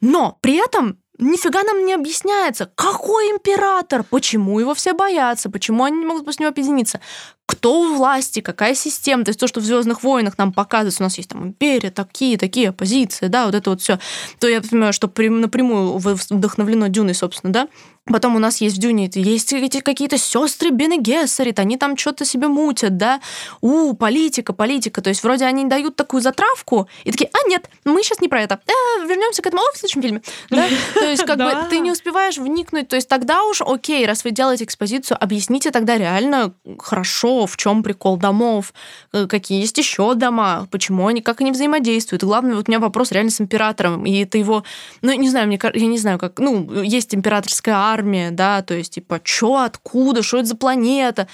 Но 0.00 0.38
при 0.40 0.62
этом 0.62 0.98
нифига 1.18 1.62
нам 1.62 1.84
не 1.84 1.94
объясняется, 1.94 2.70
какой 2.74 3.30
император, 3.30 4.02
почему 4.02 4.58
его 4.60 4.74
все 4.74 4.92
боятся, 4.92 5.50
почему 5.50 5.84
они 5.84 5.98
не 5.98 6.06
могут 6.06 6.24
после 6.24 6.44
него 6.44 6.50
объединиться, 6.50 7.00
кто 7.46 7.80
у 7.80 7.94
власти, 7.96 8.40
какая 8.40 8.74
система. 8.74 9.24
То 9.24 9.30
есть 9.30 9.40
то, 9.40 9.46
что 9.46 9.60
в 9.60 9.64
Звездных 9.64 10.02
войнах 10.02 10.36
нам 10.36 10.52
показывается, 10.52 11.02
у 11.02 11.06
нас 11.06 11.16
есть 11.16 11.30
там 11.30 11.46
империя, 11.46 11.90
такие, 11.90 12.36
такие 12.36 12.70
оппозиции, 12.70 13.28
да, 13.28 13.46
вот 13.46 13.54
это 13.54 13.70
вот 13.70 13.80
все. 13.80 13.98
То 14.40 14.48
я 14.48 14.60
понимаю, 14.60 14.92
что 14.92 15.10
напрямую 15.16 15.96
вдохновлено 15.98 16.88
Дюной, 16.88 17.14
собственно, 17.14 17.52
да. 17.52 17.68
Потом 18.06 18.36
у 18.36 18.38
нас 18.38 18.60
есть 18.60 18.76
в 18.76 18.80
Дюне, 18.80 19.10
есть 19.14 19.52
эти 19.52 19.80
какие-то 19.80 20.16
сестры 20.16 20.70
Бене 20.70 20.98
Гессерит, 20.98 21.58
они 21.58 21.76
там 21.76 21.96
что-то 21.96 22.24
себе 22.24 22.46
мутят, 22.46 22.96
да. 22.96 23.20
У, 23.60 23.94
политика, 23.94 24.52
политика. 24.52 25.02
То 25.02 25.10
есть 25.10 25.24
вроде 25.24 25.44
они 25.44 25.64
дают 25.64 25.96
такую 25.96 26.22
затравку 26.22 26.88
и 27.02 27.10
такие, 27.10 27.30
а 27.32 27.48
нет, 27.48 27.68
мы 27.84 28.02
сейчас 28.04 28.20
не 28.20 28.28
про 28.28 28.42
это. 28.42 28.60
Э, 28.66 29.06
вернемся 29.06 29.42
к 29.42 29.46
этому 29.46 29.62
в 29.74 29.76
следующем 29.76 30.02
фильме. 30.02 30.22
Да? 30.50 30.68
То 30.94 31.04
есть 31.04 31.24
как 31.24 31.38
бы 31.38 31.52
ты 31.68 31.80
не 31.80 31.90
успеваешь 31.90 32.38
вникнуть. 32.38 32.88
То 32.88 32.96
есть 32.96 33.08
тогда 33.08 33.42
уж 33.42 33.60
окей, 33.60 34.06
раз 34.06 34.22
вы 34.22 34.30
делаете 34.30 34.64
экспозицию, 34.64 35.18
объясните 35.20 35.72
тогда 35.72 35.98
реально 35.98 36.54
хорошо, 36.78 37.46
в 37.46 37.56
чем 37.56 37.82
прикол 37.82 38.18
домов, 38.18 38.72
э, 39.12 39.26
какие 39.26 39.60
есть 39.60 39.78
еще 39.78 40.14
дома, 40.14 40.68
почему 40.70 41.08
они, 41.08 41.22
как 41.22 41.40
они 41.40 41.50
взаимодействуют. 41.50 42.22
Главное, 42.22 42.54
вот 42.54 42.68
у 42.68 42.70
меня 42.70 42.78
вопрос 42.78 43.10
реально 43.10 43.32
с 43.32 43.40
императором, 43.40 44.06
и 44.06 44.22
это 44.22 44.38
его, 44.38 44.62
ну, 45.02 45.12
не 45.12 45.28
знаю, 45.28 45.48
мне, 45.48 45.58
я 45.74 45.86
не 45.86 45.98
знаю, 45.98 46.20
как, 46.20 46.38
ну, 46.38 46.82
есть 46.82 47.14
императорская 47.14 47.74
армия, 47.74 47.95
да, 48.30 48.62
то 48.62 48.74
есть, 48.74 48.94
типа, 48.94 49.20
что, 49.24 49.62
откуда, 49.62 50.22
что 50.22 50.38
это 50.38 50.46
за 50.46 50.56
планета? 50.56 51.28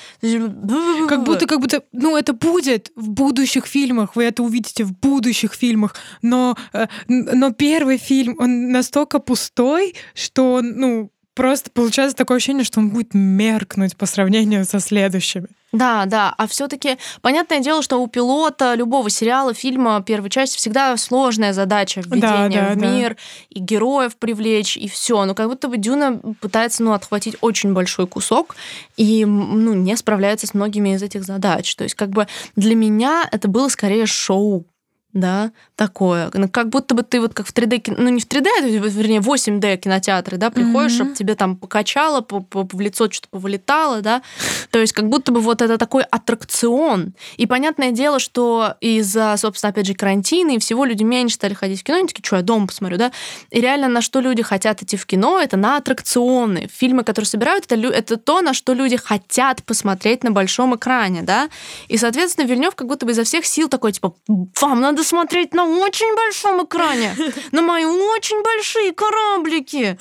Как 1.09 1.25
будто, 1.25 1.47
как 1.47 1.61
будто, 1.61 1.83
ну, 1.93 2.17
это 2.17 2.33
будет 2.33 2.91
в 2.97 3.11
будущих 3.11 3.67
фильмах, 3.67 4.17
вы 4.17 4.25
это 4.25 4.43
увидите 4.43 4.85
в 4.85 4.93
будущих 4.99 5.55
фильмах, 5.55 5.95
но, 6.23 6.57
э, 6.73 6.87
но 7.09 7.53
первый 7.53 7.99
фильм, 7.99 8.37
он 8.39 8.71
настолько 8.71 9.19
пустой, 9.19 9.95
что, 10.15 10.61
ну, 10.63 11.11
просто 11.35 11.71
получается 11.71 12.17
такое 12.17 12.37
ощущение, 12.37 12.65
что 12.65 12.81
он 12.81 12.91
будет 12.91 13.15
меркнуть 13.15 13.97
по 13.97 14.07
сравнению 14.07 14.65
со 14.65 14.81
следующими. 14.81 15.49
Да, 15.73 16.05
да. 16.05 16.35
А 16.37 16.47
все-таки 16.47 16.99
понятное 17.23 17.61
дело, 17.61 17.83
что 17.83 18.03
у 18.03 18.07
пилота 18.07 18.75
любого 18.75 19.09
сериала, 19.09 19.55
фильма 19.55 20.03
первой 20.05 20.29
части 20.29 20.59
всегда 20.59 20.95
сложная 20.99 21.55
задача 21.55 22.03
введения 22.03 22.61
да, 22.61 22.69
да, 22.69 22.75
в 22.75 22.77
мир 22.77 23.09
да. 23.11 23.17
и 23.49 23.59
героев 23.59 24.17
привлечь 24.17 24.77
и 24.77 24.87
все. 24.87 25.25
Но 25.25 25.35
как 25.35 25.49
будто 25.49 25.69
бы 25.69 25.79
Дюна 25.79 26.21
пытается 26.41 26.83
ну 26.83 26.93
отхватить 26.93 27.37
очень 27.41 27.73
большой 27.73 28.07
кусок 28.07 28.55
и 28.99 29.25
ну 29.25 29.73
не 29.73 29.97
справляется 29.97 30.47
с 30.47 30.53
многими 30.53 30.95
из 30.95 31.03
этих 31.03 31.25
задач. 31.25 31.75
То 31.75 31.85
есть 31.85 31.95
как 31.95 32.11
бы 32.11 32.27
для 32.55 32.75
меня 32.75 33.27
это 33.33 33.49
было 33.49 33.69
скорее 33.69 34.05
шоу 34.05 34.67
да, 35.13 35.53
такое. 35.77 36.31
Как 36.31 36.69
будто 36.71 36.95
бы 36.95 37.03
ты 37.03 37.21
вот 37.21 37.35
как 37.35 37.47
в 37.47 37.53
3D, 37.53 37.95
ну 37.99 38.09
не 38.09 38.21
в 38.21 38.27
3D, 38.27 38.47
а, 38.61 38.63
вернее, 38.63 39.21
8D 39.21 39.77
кинотеатры, 39.77 40.39
да, 40.39 40.51
приходишь, 40.51 40.93
mm-hmm. 40.93 40.95
чтобы 40.95 41.15
тебе 41.15 41.35
там 41.35 41.57
покачало, 41.57 42.23
по, 42.23 42.41
по, 42.41 42.67
в 42.71 42.81
лицо 42.81 43.11
что-то 43.11 43.29
повылетало, 43.29 44.01
да. 44.01 44.23
То 44.71 44.79
есть 44.79 44.93
как 44.93 45.09
будто 45.09 45.33
бы 45.33 45.41
вот 45.41 45.61
это 45.61 45.77
такой 45.77 46.05
аттракцион. 46.05 47.15
И 47.37 47.47
понятное 47.47 47.91
дело, 47.91 48.19
что 48.19 48.75
из-за, 48.81 49.35
собственно, 49.37 49.71
опять 49.71 49.87
же, 49.87 49.95
карантина 49.95 50.53
и 50.53 50.59
всего 50.59 50.85
люди 50.85 51.03
меньше 51.03 51.35
стали 51.35 51.53
ходить 51.53 51.81
в 51.81 51.85
кино, 51.85 51.99
они 51.99 52.09
такие, 52.09 52.25
что 52.25 52.37
я 52.37 52.43
дома 52.43 52.67
посмотрю, 52.67 52.97
да. 52.97 53.13
И 53.51 53.61
реально 53.61 53.89
на 53.89 54.01
что 54.01 54.21
люди 54.21 54.43
хотят 54.43 54.83
идти 54.83 54.97
в 54.97 55.05
кино, 55.05 55.41
это 55.41 55.57
на 55.59 55.77
аттракционы. 55.77 56.71
Фильмы, 56.73 57.05
которые 57.05 57.27
собирают, 57.27 57.71
это, 57.71 57.75
это 57.89 58.17
то, 58.17 58.41
на 58.41 58.55
что 58.55 58.73
люди 58.73 58.97
хотят 58.97 59.63
посмотреть 59.65 60.25
на 60.25 60.31
большом 60.31 60.75
экране, 60.75 61.23
да. 61.23 61.51
И, 61.89 61.99
соответственно, 61.99 62.47
Вильнев 62.47 62.75
как 62.75 62.87
будто 62.87 63.05
бы 63.05 63.13
изо 63.13 63.25
всех 63.25 63.45
сил 63.45 63.69
такой, 63.69 63.93
типа, 63.93 64.15
вам 64.27 64.81
надо 64.81 65.02
надо 65.03 65.09
смотреть 65.09 65.55
на 65.55 65.65
очень 65.65 66.15
большом 66.15 66.65
экране, 66.65 67.17
на 67.53 67.63
мои 67.63 67.85
очень 67.85 68.43
большие 68.43 68.93
кораблики. 68.93 69.97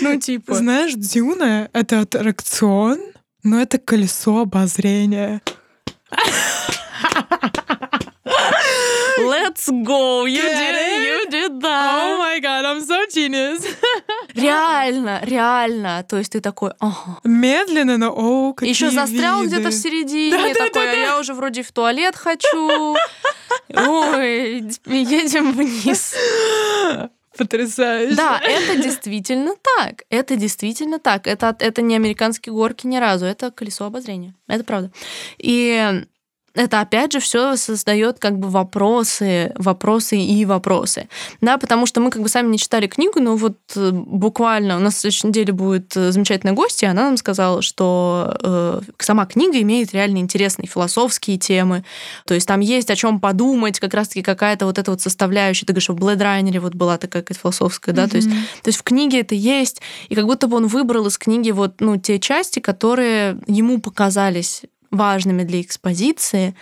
Ну, 0.00 0.18
типа... 0.20 0.54
Знаешь, 0.54 0.94
Дюна— 0.94 1.68
это 1.72 2.00
аттракцион, 2.00 3.00
но 3.42 3.60
это 3.60 3.78
колесо 3.78 4.40
обозрения. 4.40 5.40
Let's 9.18 9.68
go! 9.68 10.26
You 10.26 10.42
did 10.42 10.74
it! 10.74 11.02
You 11.02 11.30
did 11.30 11.60
that! 11.60 12.00
Oh 12.02 12.18
my 12.18 12.40
god, 12.40 12.64
I'm 12.64 12.80
so 12.80 13.04
genius! 13.12 13.66
Реально, 14.42 15.20
реально. 15.22 16.04
То 16.08 16.18
есть 16.18 16.32
ты 16.32 16.40
такой, 16.40 16.72
ага. 16.78 17.18
Медленно, 17.24 17.96
но 17.98 18.12
о, 18.14 18.52
какие 18.52 18.70
Еще 18.70 18.90
застрял 18.90 19.44
где-то 19.44 19.70
в 19.70 19.74
середине, 19.74 20.36
да, 20.36 20.66
такой, 20.66 20.86
да, 20.86 20.92
да, 20.92 20.92
а 20.92 20.94
я 20.94 21.18
уже 21.18 21.34
вроде 21.34 21.62
в 21.62 21.72
туалет 21.72 22.16
хочу. 22.16 22.96
Ой, 23.74 24.64
едем 24.86 25.52
вниз. 25.52 26.14
Потрясающе. 27.36 28.16
Да, 28.16 28.40
это 28.42 28.82
действительно 28.82 29.54
так. 29.76 30.02
Это 30.10 30.34
действительно 30.34 30.98
так. 30.98 31.28
Это, 31.28 31.54
это 31.58 31.82
не 31.82 31.94
американские 31.94 32.52
горки 32.52 32.86
ни 32.86 32.96
разу. 32.96 33.26
Это 33.26 33.52
колесо 33.52 33.84
обозрения. 33.84 34.34
Это 34.48 34.64
правда. 34.64 34.90
И 35.38 36.04
это 36.54 36.80
опять 36.80 37.12
же 37.12 37.20
все 37.20 37.56
создает 37.56 38.18
как 38.18 38.38
бы 38.38 38.48
вопросы, 38.48 39.52
вопросы 39.56 40.18
и 40.18 40.44
вопросы. 40.44 41.08
Да, 41.40 41.58
потому 41.58 41.86
что 41.86 42.00
мы 42.00 42.10
как 42.10 42.22
бы 42.22 42.28
сами 42.28 42.48
не 42.48 42.58
читали 42.58 42.86
книгу, 42.86 43.20
но 43.20 43.36
вот 43.36 43.58
э, 43.76 43.90
буквально 43.92 44.76
у 44.76 44.80
нас 44.80 44.94
в 44.94 44.98
следующей 44.98 45.28
неделе 45.28 45.52
будет 45.52 45.96
э, 45.96 46.10
замечательная 46.10 46.54
гостья, 46.54 46.88
она 46.88 47.04
нам 47.04 47.16
сказала, 47.16 47.62
что 47.62 48.36
э, 48.42 48.80
сама 48.98 49.26
книга 49.26 49.60
имеет 49.60 49.92
реально 49.92 50.18
интересные 50.18 50.66
философские 50.66 51.38
темы. 51.38 51.84
То 52.26 52.34
есть 52.34 52.48
там 52.48 52.60
есть 52.60 52.90
о 52.90 52.96
чем 52.96 53.20
подумать, 53.20 53.78
как 53.78 53.94
раз-таки 53.94 54.22
какая-то 54.22 54.66
вот 54.66 54.78
эта 54.78 54.90
вот 54.90 55.00
составляющая. 55.00 55.66
Ты 55.66 55.72
говоришь, 55.72 55.88
в 55.88 55.94
Blade 55.94 56.18
Runner 56.18 56.60
вот 56.60 56.74
была 56.74 56.98
такая 56.98 57.22
какая-то 57.22 57.40
философская, 57.40 57.94
да, 57.94 58.04
mm-hmm. 58.04 58.10
то 58.10 58.16
есть, 58.16 58.28
то 58.28 58.68
есть 58.68 58.78
в 58.78 58.82
книге 58.82 59.20
это 59.20 59.34
есть, 59.34 59.80
и 60.08 60.14
как 60.14 60.24
будто 60.24 60.48
бы 60.48 60.56
он 60.56 60.66
выбрал 60.66 61.06
из 61.06 61.18
книги 61.18 61.50
вот, 61.50 61.80
ну, 61.80 61.96
те 61.98 62.18
части, 62.18 62.58
которые 62.58 63.38
ему 63.46 63.80
показались 63.80 64.62
важными 64.90 65.42
для 65.42 65.60
экспозиции. 65.60 66.54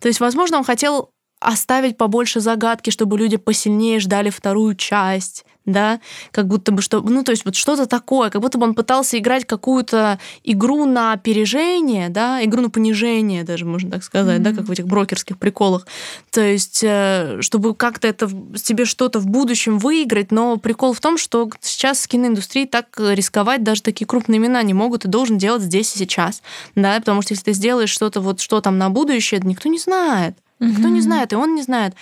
То 0.00 0.08
есть, 0.08 0.20
возможно, 0.20 0.58
он 0.58 0.64
хотел 0.64 1.10
оставить 1.40 1.96
побольше 1.96 2.40
загадки, 2.40 2.90
чтобы 2.90 3.18
люди 3.18 3.36
посильнее 3.36 4.00
ждали 4.00 4.30
вторую 4.30 4.74
часть 4.74 5.44
да, 5.66 6.00
как 6.30 6.46
будто 6.46 6.72
бы 6.72 6.82
что, 6.82 7.00
ну 7.00 7.24
то 7.24 7.32
есть 7.32 7.44
вот 7.44 7.54
что-то 7.54 7.86
такое, 7.86 8.30
как 8.30 8.42
будто 8.42 8.58
бы 8.58 8.64
он 8.64 8.74
пытался 8.74 9.18
играть 9.18 9.46
какую-то 9.46 10.18
игру 10.42 10.84
на 10.84 11.12
опережение, 11.12 12.10
да, 12.10 12.44
игру 12.44 12.62
на 12.62 12.70
понижение 12.70 13.44
даже 13.44 13.64
можно 13.64 13.90
так 13.90 14.04
сказать, 14.04 14.40
mm-hmm. 14.40 14.44
да, 14.44 14.52
как 14.52 14.66
в 14.66 14.70
этих 14.70 14.86
брокерских 14.86 15.38
приколах, 15.38 15.86
то 16.30 16.42
есть 16.42 16.82
э, 16.82 17.38
чтобы 17.40 17.74
как-то 17.74 18.06
это 18.08 18.28
себе 18.56 18.84
что-то 18.84 19.20
в 19.20 19.26
будущем 19.26 19.78
выиграть, 19.78 20.30
но 20.30 20.56
прикол 20.58 20.92
в 20.92 21.00
том, 21.00 21.16
что 21.16 21.50
сейчас 21.60 22.00
с 22.00 22.06
киноиндустрией 22.06 22.68
так 22.68 22.86
рисковать 22.98 23.62
даже 23.62 23.82
такие 23.82 24.06
крупные 24.06 24.38
имена 24.38 24.62
не 24.62 24.74
могут, 24.74 25.02
ты 25.02 25.08
должен 25.08 25.38
делать 25.38 25.62
здесь 25.62 25.94
и 25.94 25.98
сейчас, 25.98 26.42
да, 26.74 26.98
потому 26.98 27.22
что 27.22 27.32
если 27.32 27.44
ты 27.44 27.52
сделаешь 27.52 27.90
что-то 27.90 28.20
вот 28.20 28.40
что 28.40 28.60
там 28.60 28.76
на 28.76 28.90
будущее, 28.90 29.40
никто 29.42 29.68
не 29.68 29.78
знает, 29.78 30.36
никто 30.60 30.88
mm-hmm. 30.88 30.90
не 30.90 31.00
знает, 31.00 31.32
и 31.32 31.36
он 31.36 31.54
не 31.54 31.62
знает. 31.62 31.94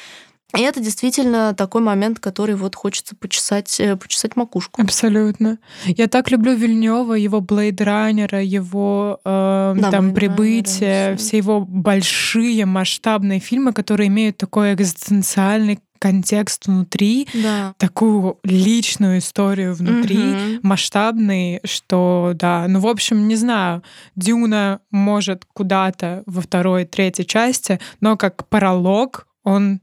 И 0.57 0.61
это 0.61 0.81
действительно 0.81 1.55
такой 1.55 1.81
момент, 1.81 2.19
который 2.19 2.57
вот 2.57 2.75
хочется 2.75 3.17
почесать, 3.17 3.81
э, 3.81 3.97
почесать 3.97 4.37
макушку. 4.37 4.83
Абсолютно. 4.83 5.59
Я 5.87 6.09
так 6.09 6.31
люблю 6.31 6.55
Вильнева, 6.55 7.15
его 7.15 7.41
Блейд 7.41 7.81
Раннера, 7.81 8.43
его 8.43 9.21
э, 9.25 9.75
да, 9.79 9.91
там 9.91 10.15
прибытие, 10.15 11.17
все 11.17 11.39
его 11.39 11.61
большие 11.61 12.67
масштабные 12.67 13.41
фильмы, 13.41 13.73
которые 13.73 14.09
имеют 14.09 14.37
такой 14.37 14.75
экзистенциальный 14.75 15.81
контекст 16.03 16.67
внутри, 16.67 17.29
да. 17.33 17.75
такую 17.79 18.39
личную 18.43 19.19
историю 19.19 19.73
внутри, 19.73 20.19
угу. 20.19 20.61
масштабный, 20.65 21.61
что 21.63 22.33
да, 22.35 22.67
ну 22.69 22.81
в 22.81 22.89
общем 22.89 23.29
не 23.29 23.37
знаю, 23.37 23.85
Дюна 24.17 24.81
может 24.91 25.45
куда-то 25.55 26.25
во 26.27 26.41
второй, 26.41 26.87
третьей 26.87 27.25
части, 27.25 27.79
но 28.01 28.17
как 28.17 28.49
пролог 28.49 29.29
он 29.45 29.81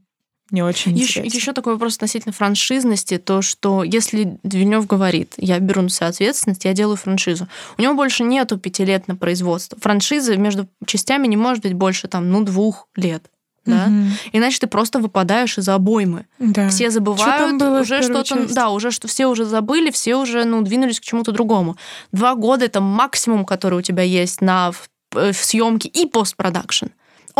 не 0.50 0.62
очень 0.62 0.96
еще, 0.96 1.20
еще 1.24 1.52
такой 1.52 1.74
вопрос 1.74 1.96
относительно 1.96 2.32
франшизности, 2.32 3.18
то, 3.18 3.42
что 3.42 3.82
если 3.82 4.38
Вильнев 4.42 4.86
говорит, 4.86 5.34
я 5.36 5.58
беру 5.58 5.82
на 5.82 5.88
себя 5.88 6.08
ответственность, 6.08 6.64
я 6.64 6.72
делаю 6.72 6.96
франшизу, 6.96 7.48
у 7.78 7.82
него 7.82 7.94
больше 7.94 8.24
нету 8.24 8.58
пяти 8.58 8.84
лет 8.84 9.08
на 9.08 9.16
производство. 9.16 9.78
Франшиза 9.80 10.36
между 10.36 10.68
частями 10.86 11.26
не 11.26 11.36
может 11.36 11.62
быть 11.62 11.74
больше 11.74 12.08
там, 12.08 12.30
ну, 12.30 12.44
двух 12.44 12.88
лет. 12.96 13.24
да, 13.66 13.86
угу. 13.86 14.06
иначе 14.32 14.58
ты 14.60 14.66
просто 14.66 14.98
выпадаешь 14.98 15.58
из 15.58 15.68
обоймы. 15.68 16.26
Да. 16.38 16.68
Все 16.68 16.90
забывают 16.90 17.56
что 17.56 17.58
было 17.58 17.80
уже 17.80 18.02
что-то, 18.02 18.52
да, 18.52 18.70
уже 18.70 18.90
что 18.90 19.06
все 19.06 19.26
уже 19.26 19.44
забыли, 19.44 19.90
все 19.90 20.16
уже 20.16 20.44
ну 20.44 20.62
двинулись 20.62 20.98
к 20.98 21.04
чему-то 21.04 21.32
другому. 21.32 21.76
Два 22.10 22.34
года 22.34 22.64
это 22.64 22.80
максимум, 22.80 23.44
который 23.44 23.78
у 23.78 23.82
тебя 23.82 24.02
есть 24.02 24.40
на 24.40 24.72
в, 24.72 24.88
в 25.12 25.34
съемке 25.34 25.88
и 25.88 26.06
постпродакшн 26.06 26.86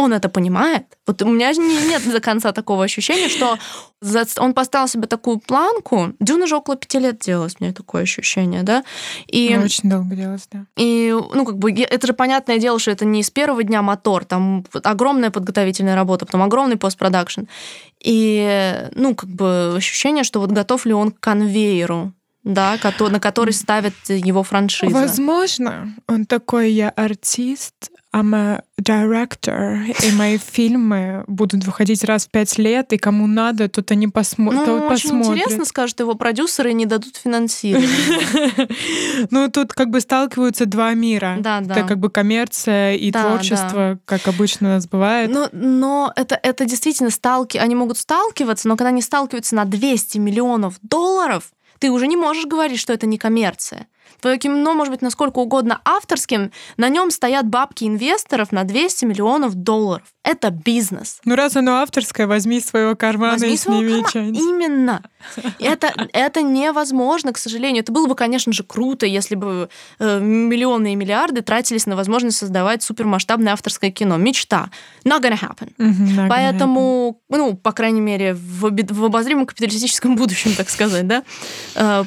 он 0.01 0.13
это 0.13 0.29
понимает. 0.29 0.85
Вот 1.07 1.23
у 1.23 1.29
меня 1.29 1.53
нет 1.53 2.03
до 2.11 2.21
конца 2.21 2.53
такого 2.53 2.85
ощущения, 2.85 3.29
что 3.29 3.59
он 4.39 4.55
поставил 4.55 4.89
себе 4.89 5.07
такую 5.07 5.39
планку. 5.39 6.15
Дюна 6.21 6.47
же 6.47 6.57
около 6.57 6.77
пяти 6.77 6.99
лет 6.99 7.19
делалась, 7.19 7.61
меня 7.61 7.73
такое 7.73 8.03
ощущение, 8.03 8.63
да. 8.63 8.83
И, 9.27 9.55
ну, 9.57 9.65
очень 9.65 9.91
долго 9.91 10.17
делалось, 10.17 10.49
да. 10.51 10.65
И, 10.77 11.15
ну, 11.35 11.45
как 11.45 11.59
бы, 11.59 11.71
это 11.73 12.07
же 12.07 12.13
понятное 12.13 12.59
дело, 12.59 12.79
что 12.79 12.91
это 12.91 13.05
не 13.05 13.23
с 13.23 13.31
первого 13.31 13.63
дня 13.63 13.83
мотор, 13.83 14.25
там 14.25 14.65
огромная 14.83 15.31
подготовительная 15.31 15.95
работа, 15.95 16.27
потом 16.27 16.43
огромный 16.43 16.77
постпродакшн. 16.77 17.43
И, 18.03 18.89
ну, 18.95 19.15
как 19.15 19.29
бы 19.29 19.75
ощущение, 19.77 20.25
что 20.25 20.41
вот 20.41 20.51
готов 20.51 20.87
ли 20.87 20.95
он 20.95 21.11
к 21.11 21.21
конвейеру, 21.21 22.13
да, 22.45 22.79
на 22.99 23.21
который 23.21 23.53
ставят 23.53 23.95
его 24.09 24.43
франшиза. 24.43 24.93
Возможно, 24.93 25.95
он 26.07 26.25
такой, 26.25 26.73
я 26.73 26.89
артист, 26.91 27.91
I'm 28.13 28.35
a 28.35 28.65
director, 28.81 29.95
и 30.05 30.13
мои 30.13 30.37
фильмы 30.53 31.23
будут 31.29 31.65
выходить 31.65 32.03
раз 32.03 32.27
в 32.27 32.31
пять 32.31 32.59
лет, 32.59 32.93
и 32.93 32.99
кому 32.99 33.29
надо, 33.29 33.69
тот 33.69 33.93
они 33.93 34.09
посмо... 34.09 34.51
ну, 34.51 34.67
тот 34.67 34.83
очень 34.91 35.11
посмотрит. 35.11 35.43
интересно, 35.43 35.65
скажут 35.65 36.01
его 36.01 36.15
продюсеры, 36.15 36.73
не 36.73 36.87
дадут 36.87 37.17
финансирования. 37.17 38.69
Ну, 39.31 39.51
тут 39.51 39.73
как 39.73 39.91
бы 39.91 40.01
сталкиваются 40.01 40.67
два 40.67 40.95
мира. 40.95 41.37
Да, 41.41 41.61
да. 41.61 41.75
Это 41.75 41.87
как 41.87 41.99
бы 41.99 42.11
коммерция 42.11 42.95
и 42.95 43.13
творчество, 43.13 43.99
как 44.05 44.27
обычно 44.29 44.69
у 44.69 44.73
нас 44.73 44.89
бывает. 44.89 45.31
Но 45.53 46.13
это 46.17 46.39
это 46.43 46.65
действительно 46.65 47.11
сталки... 47.11 47.59
Они 47.59 47.75
могут 47.75 47.99
сталкиваться, 47.99 48.67
но 48.67 48.77
когда 48.77 48.89
они 48.89 49.03
сталкиваются 49.03 49.55
на 49.55 49.65
200 49.67 50.19
миллионов 50.19 50.77
долларов, 50.83 51.51
ты 51.81 51.91
уже 51.91 52.07
не 52.07 52.17
можешь 52.17 52.47
говорить, 52.47 52.79
что 52.79 52.93
это 52.93 53.07
не 53.07 53.19
коммерция. 53.19 53.89
Твое 54.21 54.39
кино 54.39 54.75
может 54.75 54.93
быть 54.93 55.03
насколько 55.03 55.39
угодно 55.39 55.81
авторским, 55.85 56.53
на 56.77 56.89
нем 56.89 57.11
стоят 57.11 57.47
бабки 57.47 57.85
инвесторов 57.85 58.53
на 58.53 58.65
200 58.65 59.05
миллионов 59.05 59.55
долларов. 59.55 60.07
Это 60.23 60.51
бизнес. 60.51 61.21
Ну 61.25 61.35
раз 61.35 61.57
оно 61.57 61.77
авторское, 61.77 62.27
возьми 62.27 62.59
из 62.59 62.67
своего 62.67 62.95
кармана 62.95 63.33
возьми 63.33 63.55
и 63.55 63.57
сними 63.57 64.03
карма... 64.03 64.29
Именно. 64.29 65.03
Это, 65.59 65.93
это 66.13 66.43
невозможно, 66.43 67.33
к 67.33 67.39
сожалению. 67.39 67.83
Это 67.83 67.93
было 67.93 68.07
бы, 68.07 68.15
конечно 68.15 68.53
же, 68.53 68.63
круто, 68.63 69.07
если 69.07 69.35
бы 69.35 69.69
э, 69.99 70.21
миллионы 70.21 70.93
и 70.93 70.97
миллиарды 70.97 71.43
тратились 71.43 71.87
на 71.87 71.97
возможность 71.97 72.39
создавать 72.39 72.83
супермасштабное 72.83 73.53
авторское 73.53 73.91
кино. 73.91 74.17
Мечта. 74.17 74.71
Not 75.05 75.23
gonna 75.23 75.41
happen. 75.41 75.73
Mm-hmm, 75.79 76.17
not 76.17 76.29
Поэтому, 76.29 77.21
gonna 77.31 77.37
happen. 77.37 77.51
ну, 77.51 77.57
по 77.57 77.73
крайней 77.73 78.01
мере, 78.01 78.35
в, 78.35 78.71
в 78.71 79.05
обозримом 79.05 79.47
капиталистическом 79.47 80.17
будущем, 80.17 80.55
так 80.55 80.69
сказать, 80.69 81.07
да, 81.07 81.23
э, 81.75 82.05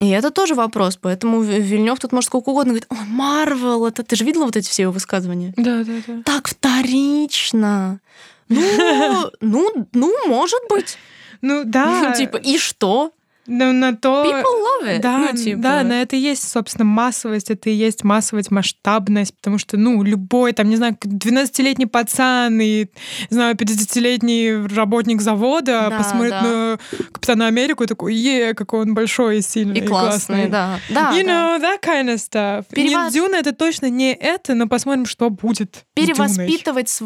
и 0.00 0.08
это 0.10 0.30
тоже 0.30 0.54
вопрос, 0.54 0.96
поэтому 0.96 1.42
Вильнев 1.42 1.98
тут 1.98 2.12
может 2.12 2.28
сколько 2.28 2.50
угодно 2.50 2.72
говорить, 2.72 2.88
ой, 2.88 3.04
Марвел, 3.08 3.84
это 3.84 4.04
ты 4.04 4.14
же 4.14 4.24
видела 4.24 4.44
вот 4.44 4.56
эти 4.56 4.68
все 4.68 4.82
его 4.82 4.92
высказывания? 4.92 5.52
Да, 5.56 5.82
да, 5.82 5.92
да. 6.06 6.22
Так 6.24 6.48
вторично. 6.48 8.00
Ну, 8.48 8.60
ну, 9.40 9.86
ну, 9.92 10.28
может 10.28 10.60
быть. 10.68 10.98
Ну 11.40 11.64
да. 11.64 12.12
Типа, 12.16 12.36
и 12.36 12.58
что? 12.58 13.12
Ну, 13.48 13.72
на 13.72 13.96
то... 13.96 14.24
People 14.24 14.42
love 14.42 14.96
it. 14.96 15.00
Да, 15.00 15.18
ну, 15.18 15.36
типа. 15.36 15.60
да, 15.60 15.82
на 15.82 16.02
это 16.02 16.16
и 16.16 16.18
есть, 16.18 16.46
собственно, 16.46 16.84
массовость, 16.84 17.50
это 17.50 17.70
и 17.70 17.72
есть 17.72 18.04
массовость, 18.04 18.50
масштабность, 18.50 19.34
потому 19.34 19.56
что, 19.56 19.78
ну, 19.78 20.02
любой, 20.02 20.52
там, 20.52 20.68
не 20.68 20.76
знаю, 20.76 20.96
12-летний 21.02 21.86
пацан 21.86 22.60
и, 22.60 22.84
не 23.30 23.34
знаю, 23.34 23.56
50-летний 23.56 24.66
работник 24.74 25.22
завода 25.22 25.88
да, 25.88 25.96
посмотрит 25.96 26.32
да. 26.32 26.42
на 26.42 26.78
Капитана 27.10 27.46
Америку 27.46 27.84
и 27.84 27.86
такой, 27.86 28.14
е, 28.14 28.52
какой 28.52 28.82
он 28.82 28.92
большой 28.92 29.38
и 29.38 29.42
сильный. 29.42 29.80
И, 29.80 29.84
и 29.84 29.86
классный, 29.86 30.48
классный. 30.48 30.50
да. 30.50 30.80
да 30.90 31.12
you 31.18 31.24
know, 31.24 31.58
that 31.58 31.82
kind 31.82 32.12
of 32.12 32.16
stuff. 32.16 32.66
Перевод... 32.70 33.10
Дюна— 33.12 33.36
это 33.36 33.54
точно 33.54 33.88
не 33.88 34.12
это, 34.12 34.54
но 34.54 34.68
посмотрим, 34.68 35.06
что 35.06 35.30
будет 35.30 35.86
Перевоспитывать... 35.94 37.00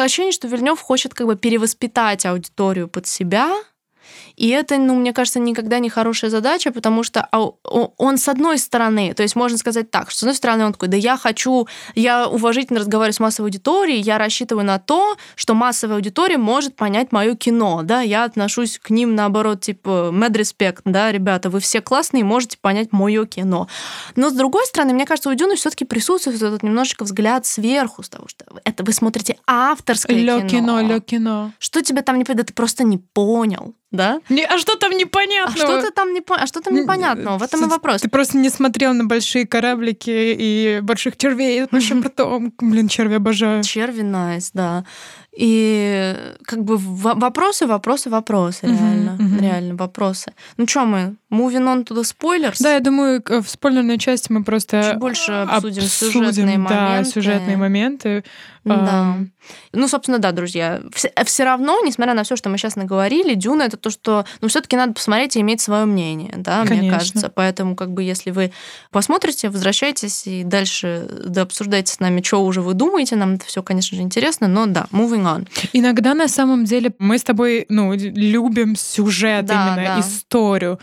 Ощущение, 0.00 0.32
что 0.32 0.46
Вильнев 0.46 0.80
хочет 0.80 1.14
как 1.14 1.26
бы 1.26 1.36
перевоспитать 1.36 2.24
аудиторию 2.26 2.88
под 2.88 3.06
себя, 3.06 3.50
и 4.36 4.48
это, 4.48 4.76
ну, 4.78 4.94
мне 4.94 5.12
кажется, 5.12 5.40
никогда 5.40 5.78
не 5.78 5.88
хорошая 5.88 6.30
задача, 6.30 6.72
потому 6.72 7.02
что 7.02 7.26
а, 7.32 7.38
он 7.38 8.18
с 8.18 8.28
одной 8.28 8.58
стороны, 8.58 9.14
то 9.14 9.22
есть 9.22 9.36
можно 9.36 9.58
сказать 9.58 9.90
так, 9.90 10.10
что 10.10 10.20
с 10.20 10.22
одной 10.22 10.34
стороны 10.34 10.66
он 10.66 10.72
такой, 10.72 10.88
да 10.88 10.96
я 10.96 11.16
хочу, 11.16 11.66
я 11.94 12.28
уважительно 12.28 12.80
разговариваю 12.80 13.14
с 13.14 13.20
массовой 13.20 13.46
аудиторией, 13.48 14.00
я 14.00 14.18
рассчитываю 14.18 14.64
на 14.64 14.78
то, 14.78 15.16
что 15.34 15.54
массовая 15.54 15.96
аудитория 15.96 16.38
может 16.38 16.76
понять 16.76 17.12
мое 17.12 17.34
кино, 17.34 17.80
да, 17.82 18.00
я 18.02 18.24
отношусь 18.24 18.78
к 18.78 18.90
ним 18.90 19.14
наоборот, 19.14 19.60
типа, 19.62 20.10
mad 20.12 20.32
respect, 20.32 20.80
да, 20.84 21.10
ребята, 21.10 21.50
вы 21.50 21.60
все 21.60 21.80
классные, 21.80 22.24
можете 22.24 22.58
понять 22.60 22.92
мое 22.92 23.26
кино. 23.26 23.68
Но 24.16 24.30
с 24.30 24.32
другой 24.32 24.66
стороны, 24.66 24.92
мне 24.92 25.06
кажется, 25.06 25.30
у 25.30 25.34
Дюны 25.34 25.56
все-таки 25.56 25.84
присутствует 25.84 26.40
этот 26.40 26.62
немножечко 26.62 27.04
взгляд 27.04 27.46
сверху, 27.46 28.02
того, 28.10 28.28
что 28.28 28.44
это 28.64 28.84
вы 28.84 28.92
смотрите 28.92 29.36
авторское 29.46 30.16
лё 30.16 30.40
кино. 30.40 30.48
кино, 30.48 30.80
лё 30.80 31.00
кино. 31.00 31.52
Что 31.58 31.82
тебе 31.82 32.02
там 32.02 32.18
не 32.18 32.24
да 32.24 32.42
ты 32.42 32.52
просто 32.52 32.84
не 32.84 32.98
понял 32.98 33.74
да? 33.90 34.20
Не, 34.28 34.44
а 34.44 34.58
что 34.58 34.76
там 34.76 34.92
непонятного? 34.92 35.52
А 35.52 35.80
что-то 35.80 35.90
там, 35.92 36.12
не, 36.14 36.22
а 36.28 36.46
что 36.46 36.60
там 36.60 36.74
непонятного? 36.74 37.38
В 37.38 37.42
этом 37.42 37.64
и 37.64 37.68
вопрос. 37.68 38.02
Ты 38.02 38.08
просто 38.08 38.38
не 38.38 38.50
смотрел 38.50 38.94
на 38.94 39.04
большие 39.04 39.46
кораблики 39.46 40.10
и 40.10 40.80
больших 40.82 41.16
червей 41.16 41.64
с 41.64 41.68
большим 41.68 42.02
ртом. 42.02 42.52
Блин, 42.58 42.88
черви 42.88 43.14
обожаю. 43.14 43.62
Черви 43.62 44.02
найс, 44.02 44.50
да. 44.54 44.84
И 45.36 46.16
как 46.44 46.64
бы 46.64 46.76
вопросы, 46.76 47.66
вопросы, 47.66 48.10
вопросы, 48.10 48.66
реально. 48.66 49.18
Реально, 49.40 49.74
вопросы. 49.76 50.32
Ну 50.56 50.66
что 50.66 50.84
мы, 50.84 51.16
moving 51.30 51.64
on 51.64 51.84
to 51.84 51.94
the 51.94 52.02
spoilers? 52.02 52.56
Да, 52.60 52.74
я 52.74 52.80
думаю, 52.80 53.22
в 53.26 53.48
спойлерной 53.48 53.98
части 53.98 54.30
мы 54.30 54.44
просто 54.44 54.82
Чуть 54.82 54.98
больше 54.98 55.32
обсудим, 55.32 55.82
обсудим 55.84 56.32
сюжетные 56.32 56.58
да, 56.58 56.62
моменты. 56.62 57.10
сюжетные 57.10 57.56
моменты. 57.56 58.24
Да. 58.64 59.16
Ну, 59.72 59.88
собственно, 59.88 60.18
да, 60.18 60.32
друзья. 60.32 60.82
Все 61.24 61.44
равно, 61.44 61.80
несмотря 61.84 62.14
на 62.14 62.24
все, 62.24 62.36
что 62.36 62.50
мы 62.50 62.58
сейчас 62.58 62.76
наговорили, 62.76 63.34
Дюна 63.34 63.62
это 63.62 63.76
то, 63.76 63.90
что, 63.90 64.24
ну, 64.40 64.48
все-таки 64.48 64.76
надо 64.76 64.92
посмотреть 64.92 65.36
и 65.36 65.40
иметь 65.40 65.60
свое 65.60 65.86
мнение, 65.86 66.34
да, 66.36 66.64
Конечно. 66.64 66.82
мне 66.82 66.90
кажется. 66.90 67.32
Поэтому, 67.34 67.74
как 67.74 67.90
бы, 67.92 68.02
если 68.02 68.30
вы 68.30 68.52
посмотрите, 68.90 69.48
возвращайтесь 69.48 70.26
и 70.26 70.44
дальше 70.44 71.08
да, 71.26 71.42
обсуждайте 71.42 71.92
с 71.92 72.00
нами, 72.00 72.22
что 72.22 72.44
уже 72.44 72.60
вы 72.60 72.74
думаете. 72.74 73.16
Нам 73.16 73.34
это 73.34 73.46
все, 73.46 73.62
конечно 73.62 73.96
же, 73.96 74.02
интересно, 74.02 74.46
но 74.46 74.66
да, 74.66 74.86
moving 74.92 75.24
on. 75.24 75.48
Иногда 75.72 76.14
на 76.14 76.28
самом 76.28 76.64
деле 76.64 76.92
мы 76.98 77.18
с 77.18 77.22
тобой, 77.22 77.66
ну, 77.68 77.94
любим 77.94 78.76
сюжет 78.76 79.46
да, 79.46 79.74
именно, 79.74 79.94
да. 79.94 80.00
историю. 80.00 80.78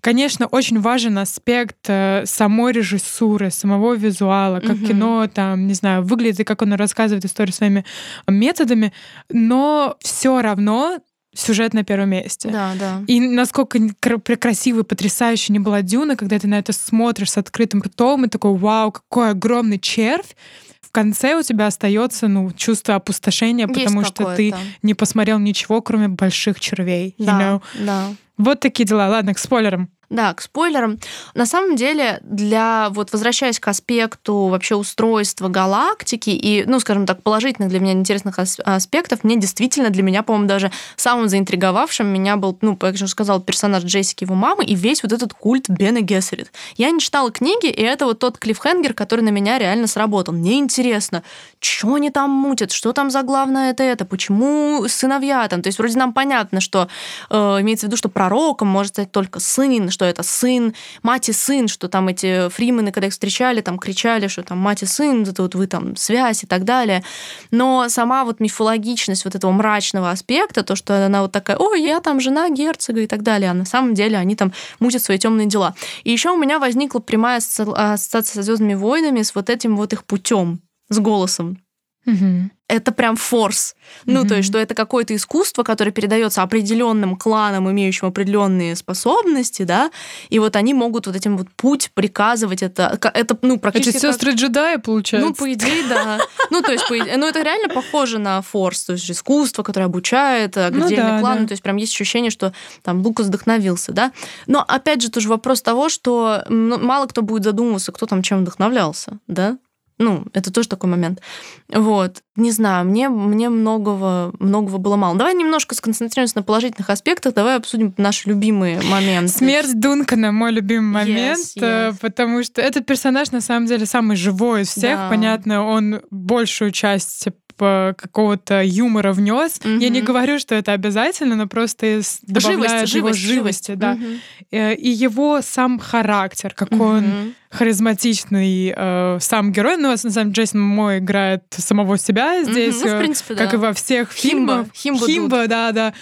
Конечно, 0.00 0.46
очень 0.46 0.80
важен 0.80 1.18
аспект 1.18 1.88
э, 1.88 2.24
самой 2.26 2.72
режиссуры, 2.72 3.50
самого 3.50 3.94
визуала, 3.94 4.60
как 4.60 4.76
угу. 4.76 4.86
кино 4.86 5.26
там, 5.32 5.66
не 5.66 5.74
знаю, 5.74 6.02
выглядит 6.02 6.40
и 6.40 6.44
как 6.44 6.62
оно 6.62 6.76
рассказывает 6.76 7.24
историю 7.24 7.52
своими 7.52 7.84
методами, 8.26 8.92
но 9.28 9.96
все 10.00 10.40
равно 10.40 10.98
сюжет 11.34 11.74
на 11.74 11.84
первом 11.84 12.10
месте. 12.10 12.48
Да, 12.50 12.72
да. 12.78 13.02
И 13.06 13.20
насколько 13.20 13.78
красивый, 14.00 14.84
потрясающий 14.84 15.52
не 15.52 15.58
была 15.58 15.82
Дюна, 15.82 16.16
когда 16.16 16.38
ты 16.38 16.48
на 16.48 16.58
это 16.58 16.72
смотришь 16.72 17.30
с 17.30 17.38
открытым 17.38 17.82
ртом 17.82 18.24
и 18.24 18.28
такой, 18.28 18.56
вау, 18.56 18.92
какой 18.92 19.30
огромный 19.30 19.78
червь, 19.78 20.34
в 20.80 20.92
конце 20.92 21.36
у 21.36 21.42
тебя 21.42 21.68
остается 21.68 22.26
ну, 22.26 22.50
чувство 22.50 22.96
опустошения, 22.96 23.68
Есть 23.68 23.80
потому 23.80 24.04
что 24.04 24.34
ты 24.34 24.52
не 24.82 24.94
посмотрел 24.94 25.38
ничего, 25.38 25.80
кроме 25.82 26.08
больших 26.08 26.58
червей. 26.58 27.14
Да, 27.16 27.24
you 27.24 27.38
know? 27.38 27.62
да. 27.78 28.08
Вот 28.40 28.60
такие 28.60 28.86
дела. 28.86 29.08
Ладно, 29.08 29.34
к 29.34 29.38
спойлерам. 29.38 29.90
Да, 30.10 30.34
к 30.34 30.42
спойлерам. 30.42 30.98
На 31.34 31.46
самом 31.46 31.76
деле, 31.76 32.18
для 32.22 32.88
вот 32.90 33.12
возвращаясь 33.12 33.60
к 33.60 33.68
аспекту 33.68 34.48
вообще 34.48 34.74
устройства 34.74 35.48
галактики 35.48 36.30
и, 36.30 36.64
ну, 36.66 36.80
скажем 36.80 37.06
так, 37.06 37.22
положительных 37.22 37.70
для 37.70 37.78
меня 37.78 37.92
интересных 37.92 38.40
аспектов, 38.40 39.22
мне 39.22 39.36
действительно, 39.36 39.90
для 39.90 40.02
меня, 40.02 40.24
по-моему, 40.24 40.48
даже 40.48 40.72
самым 40.96 41.28
заинтриговавшим 41.28 42.08
меня 42.08 42.36
был, 42.36 42.58
ну, 42.60 42.76
как 42.76 42.96
я 42.96 43.04
уже 43.04 43.06
сказала, 43.06 43.40
персонаж 43.40 43.84
Джессики, 43.84 44.24
его 44.24 44.34
мамы, 44.34 44.64
и 44.64 44.74
весь 44.74 45.04
вот 45.04 45.12
этот 45.12 45.32
культ 45.32 45.68
Бена 45.68 46.00
Гессерит. 46.00 46.50
Я 46.76 46.90
не 46.90 46.98
читала 46.98 47.30
книги, 47.30 47.68
и 47.68 47.80
это 47.80 48.04
вот 48.04 48.18
тот 48.18 48.36
клиффхенгер, 48.36 48.94
который 48.94 49.20
на 49.20 49.30
меня 49.30 49.58
реально 49.58 49.86
сработал. 49.86 50.34
Мне 50.34 50.58
интересно, 50.58 51.22
что 51.60 51.94
они 51.94 52.10
там 52.10 52.30
мутят, 52.30 52.72
что 52.72 52.92
там 52.92 53.10
за 53.10 53.22
главное 53.22 53.70
это 53.70 53.84
это, 53.84 54.04
почему 54.04 54.84
сыновья 54.88 55.46
там. 55.46 55.62
То 55.62 55.68
есть 55.68 55.78
вроде 55.78 55.96
нам 55.96 56.12
понятно, 56.12 56.60
что 56.60 56.88
э, 57.30 57.36
имеется 57.60 57.86
в 57.86 57.88
виду, 57.88 57.96
что 57.96 58.08
пророком 58.08 58.66
может 58.66 58.94
стать 58.94 59.12
только 59.12 59.38
сын, 59.38 59.70
что 60.00 60.06
это 60.06 60.22
сын, 60.22 60.74
мать 61.02 61.28
и 61.28 61.32
сын, 61.32 61.68
что 61.68 61.86
там 61.86 62.08
эти 62.08 62.48
фримены, 62.48 62.90
когда 62.90 63.08
их 63.08 63.12
встречали, 63.12 63.60
там 63.60 63.78
кричали, 63.78 64.28
что 64.28 64.42
там 64.42 64.56
мать 64.56 64.82
и 64.82 64.86
сын, 64.86 65.24
это 65.24 65.42
вот 65.42 65.54
вы 65.54 65.66
там 65.66 65.94
связь 65.94 66.42
и 66.42 66.46
так 66.46 66.64
далее. 66.64 67.04
Но 67.50 67.86
сама 67.90 68.24
вот 68.24 68.40
мифологичность 68.40 69.26
вот 69.26 69.34
этого 69.34 69.50
мрачного 69.50 70.10
аспекта, 70.10 70.62
то, 70.62 70.74
что 70.74 71.04
она 71.04 71.20
вот 71.20 71.32
такая, 71.32 71.58
ой, 71.58 71.82
я 71.82 72.00
там 72.00 72.18
жена 72.18 72.48
герцога 72.48 73.02
и 73.02 73.06
так 73.06 73.22
далее, 73.22 73.50
а 73.50 73.54
на 73.54 73.66
самом 73.66 73.92
деле 73.92 74.16
они 74.16 74.36
там 74.36 74.54
мутят 74.78 75.02
свои 75.02 75.18
темные 75.18 75.46
дела. 75.46 75.74
И 76.02 76.10
еще 76.10 76.30
у 76.30 76.38
меня 76.38 76.58
возникла 76.58 77.00
прямая 77.00 77.36
ассоциация 77.36 78.36
со 78.36 78.42
Звездными 78.42 78.72
войнами 78.72 79.20
с 79.20 79.34
вот 79.34 79.50
этим 79.50 79.76
вот 79.76 79.92
их 79.92 80.04
путем, 80.04 80.62
с 80.88 80.98
голосом. 80.98 81.58
Угу. 82.06 82.50
Это 82.70 82.92
прям 82.92 83.16
форс. 83.16 83.74
Ну, 84.06 84.22
mm-hmm. 84.22 84.28
то 84.28 84.34
есть, 84.36 84.48
что 84.48 84.58
это 84.58 84.74
какое-то 84.74 85.14
искусство, 85.14 85.62
которое 85.62 85.90
передается 85.90 86.42
определенным 86.42 87.16
кланам, 87.16 87.70
имеющим 87.70 88.06
определенные 88.06 88.76
способности, 88.76 89.64
да, 89.64 89.90
и 90.28 90.38
вот 90.38 90.56
они 90.56 90.74
могут 90.74 91.06
вот 91.06 91.16
этим 91.16 91.36
вот 91.36 91.48
путь 91.56 91.90
приказывать 91.94 92.62
это, 92.62 92.98
это 93.14 93.38
ну, 93.42 93.58
практически... 93.58 93.96
Это 93.96 94.12
сестры 94.12 94.32
как... 94.32 94.40
джедая, 94.40 94.78
получается? 94.78 95.28
Ну, 95.28 95.34
по 95.34 95.52
идее, 95.52 95.84
да. 95.88 96.20
Ну, 96.50 96.62
то 96.62 96.72
есть, 96.72 96.86
по 96.88 96.98
идее, 96.98 97.16
ну, 97.16 97.26
это 97.26 97.42
реально 97.42 97.68
похоже 97.68 98.18
на 98.18 98.42
форс, 98.42 98.84
то 98.84 98.92
есть 98.92 99.10
искусство, 99.10 99.62
которое 99.62 99.86
обучает 99.86 100.56
отдельный 100.56 100.96
ну, 100.96 100.96
да, 100.96 101.20
клан, 101.20 101.38
да. 101.40 101.46
то 101.48 101.52
есть 101.52 101.62
прям 101.62 101.76
есть 101.76 101.92
ощущение, 101.92 102.30
что 102.30 102.52
там 102.82 103.02
Лукас 103.02 103.26
вдохновился, 103.26 103.92
да. 103.92 104.12
Но, 104.46 104.64
опять 104.66 105.02
же, 105.02 105.10
тоже 105.10 105.28
вопрос 105.28 105.62
того, 105.62 105.88
что 105.88 106.44
мало 106.48 107.06
кто 107.06 107.22
будет 107.22 107.44
задумываться, 107.44 107.92
кто 107.92 108.06
там 108.06 108.22
чем 108.22 108.40
вдохновлялся, 108.40 109.18
да. 109.26 109.58
Ну, 110.00 110.24
это 110.32 110.50
тоже 110.50 110.66
такой 110.66 110.88
момент. 110.88 111.20
Вот. 111.68 112.22
Не 112.34 112.52
знаю, 112.52 112.86
мне, 112.86 113.10
мне 113.10 113.50
многого, 113.50 114.32
многого 114.38 114.78
было 114.78 114.96
мало. 114.96 115.14
Давай 115.16 115.34
немножко 115.34 115.74
сконцентрируемся 115.74 116.38
на 116.38 116.42
положительных 116.42 116.88
аспектах. 116.88 117.34
Давай 117.34 117.56
обсудим 117.56 117.92
наши 117.98 118.30
любимые 118.30 118.80
моменты. 118.90 119.30
Смерть 119.30 119.78
Дункана 119.78 120.32
мой 120.32 120.52
любимый 120.52 121.04
момент, 121.04 121.38
yes, 121.54 121.90
yes. 121.90 121.96
потому 122.00 122.42
что 122.42 122.62
этот 122.62 122.86
персонаж 122.86 123.30
на 123.30 123.42
самом 123.42 123.66
деле 123.66 123.84
самый 123.84 124.16
живой 124.16 124.62
из 124.62 124.68
всех. 124.68 124.96
Да. 124.96 125.08
Понятно, 125.10 125.66
он 125.66 126.00
большую 126.10 126.70
часть 126.70 127.28
какого-то 127.60 128.62
юмора 128.62 129.12
внес. 129.12 129.58
Mm-hmm. 129.58 129.78
Я 129.78 129.88
не 129.88 130.02
говорю, 130.02 130.38
что 130.38 130.54
это 130.54 130.72
обязательно, 130.72 131.36
но 131.36 131.46
просто 131.46 132.00
добавляет 132.22 132.88
живость, 132.88 132.94
его 132.94 133.12
живость, 133.12 133.66
живости, 133.66 133.74
да. 133.74 133.94
Mm-hmm. 133.94 134.76
И 134.76 134.90
его 134.90 135.40
сам 135.42 135.78
характер, 135.78 136.52
какой 136.54 136.78
mm-hmm. 136.78 137.22
он 137.22 137.34
харизматичный 137.50 138.72
э, 138.76 139.18
сам 139.20 139.52
герой. 139.52 139.76
Ну, 139.76 139.90
на 139.90 139.96
самом 139.96 140.12
деле, 140.12 140.30
Джейсон 140.30 140.60
Мой 140.60 140.98
играет 140.98 141.44
самого 141.50 141.98
себя 141.98 142.44
здесь, 142.44 142.76
mm-hmm. 142.76 142.90
ну, 142.90 142.96
в 142.96 142.98
принципе, 142.98 143.34
как 143.34 143.50
да. 143.50 143.56
и 143.56 143.60
во 143.60 143.72
всех 143.72 144.12
фильмах. 144.12 144.66
Химба, 144.72 145.06
Химба, 145.06 145.46
да, 145.48 145.72
да 145.72 145.94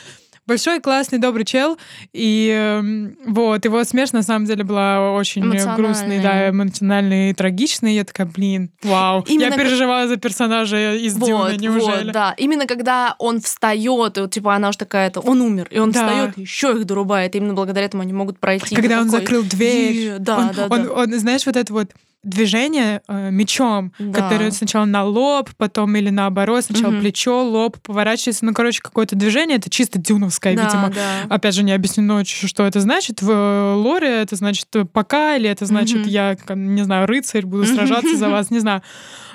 большой, 0.49 0.81
классный, 0.81 1.19
добрый 1.19 1.45
чел. 1.45 1.79
И 2.13 2.51
эм, 2.53 3.17
вот, 3.27 3.65
его 3.65 3.85
смерть 3.85 4.13
на 4.13 4.23
самом 4.23 4.47
деле 4.47 4.65
была 4.65 5.13
очень 5.13 5.49
грустной, 5.77 6.21
да, 6.21 6.49
эмоциональной 6.49 7.31
и 7.31 7.35
трагичной. 7.35 7.95
Я 7.95 8.05
такая, 8.05 8.27
блин, 8.27 8.71
вау. 8.83 9.25
Именно 9.29 9.51
я 9.55 9.57
переживаю 9.57 10.09
за 10.09 10.17
персонажа 10.17 10.95
из 10.95 11.15
вот, 11.17 11.27
Дюны, 11.27 11.57
неужели? 11.59 12.05
Вот, 12.05 12.13
да. 12.13 12.35
Именно 12.37 12.67
когда 12.67 13.15
он 13.19 13.41
встает, 13.41 14.17
и 14.19 14.21
вот, 14.23 14.31
типа, 14.33 14.55
она 14.55 14.71
уже 14.71 14.79
такая, 14.79 15.11
то 15.11 15.21
он 15.21 15.41
умер, 15.43 15.69
и 15.71 15.79
он 15.79 15.93
да. 15.93 16.07
встает, 16.07 16.39
еще 16.39 16.73
их 16.73 16.87
дорубает. 16.87 17.37
Именно 17.37 17.55
благодаря 17.55 17.87
этому 17.87 18.03
они 18.03 18.13
могут 18.13 18.41
пройти. 18.41 18.75
Когда 18.75 19.01
он 19.01 19.11
закрыл 19.11 19.43
дверь. 19.43 20.19
Да, 20.19 20.39
он, 20.39 20.51
да, 20.55 20.63
он, 20.65 20.69
да. 20.69 20.93
Он, 20.93 21.13
он, 21.13 21.19
знаешь, 21.19 21.45
вот 21.45 21.57
это 21.57 21.73
вот 21.73 21.91
движение 22.29 23.03
э, 23.09 23.31
мечом, 23.31 23.93
да. 23.99 24.22
которое 24.22 24.51
сначала 24.51 24.85
на 24.85 25.05
лоб, 25.05 25.51
потом 25.57 25.97
или 25.97 26.11
наоборот, 26.11 26.64
сначала 26.64 26.93
угу. 26.93 27.01
плечо, 27.01 27.43
лоб, 27.45 27.79
поворачивается. 27.79 28.45
Ну, 28.45 28.55
короче, 28.55 28.81
какое-то 28.83 29.16
движение, 29.16 29.59
это 29.59 29.70
чисто 29.70 29.99
дюновское, 29.99 30.55
да, 30.57 30.64
видимо. 30.64 30.91
Да. 30.91 31.35
Опять 31.35 31.55
же, 31.55 31.62
не 31.62 31.72
объяснено, 31.72 32.24
что 32.24 32.66
это 32.66 32.81
значит. 32.81 33.22
В 33.22 33.31
э, 33.31 33.74
лоре 33.74 34.09
это 34.09 34.37
значит 34.37 34.66
э, 34.74 34.85
пока, 34.85 35.37
или 35.37 35.49
это 35.49 35.66
значит 35.66 36.03
угу. 36.03 36.09
я, 36.09 36.37
не 36.55 36.83
знаю, 36.83 37.07
рыцарь, 37.07 37.45
буду 37.45 37.64
сражаться 37.66 38.16
за 38.16 38.29
вас, 38.29 38.51
не 38.51 38.59
знаю. 38.59 38.83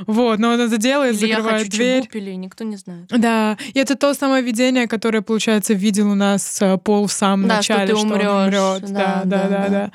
Вот, 0.07 0.39
но 0.39 0.51
он 0.51 0.59
это 0.59 0.77
делает, 0.77 1.21
или 1.21 1.31
закрывает 1.31 1.59
я 1.59 1.65
хочу 1.65 1.71
дверь. 1.71 2.09
Или 2.13 2.31
никто 2.31 2.63
не 2.63 2.77
знает. 2.77 3.07
Да, 3.09 3.57
и 3.73 3.79
это 3.79 3.95
то 3.95 4.13
самое 4.13 4.43
видение, 4.43 4.87
которое, 4.87 5.21
получается, 5.21 5.73
видел 5.73 6.11
у 6.11 6.15
нас 6.15 6.61
Пол 6.83 7.07
в 7.07 7.11
самом 7.11 7.47
да, 7.47 7.57
начале, 7.57 7.95
что, 7.95 8.07
ты 8.07 8.13
умрёшь. 8.13 8.27
он 8.27 8.43
умрет. 8.43 8.91
Да, 8.91 9.21
да, 9.25 9.43
да, 9.43 9.47
да. 9.47 9.67
да. 9.69 9.91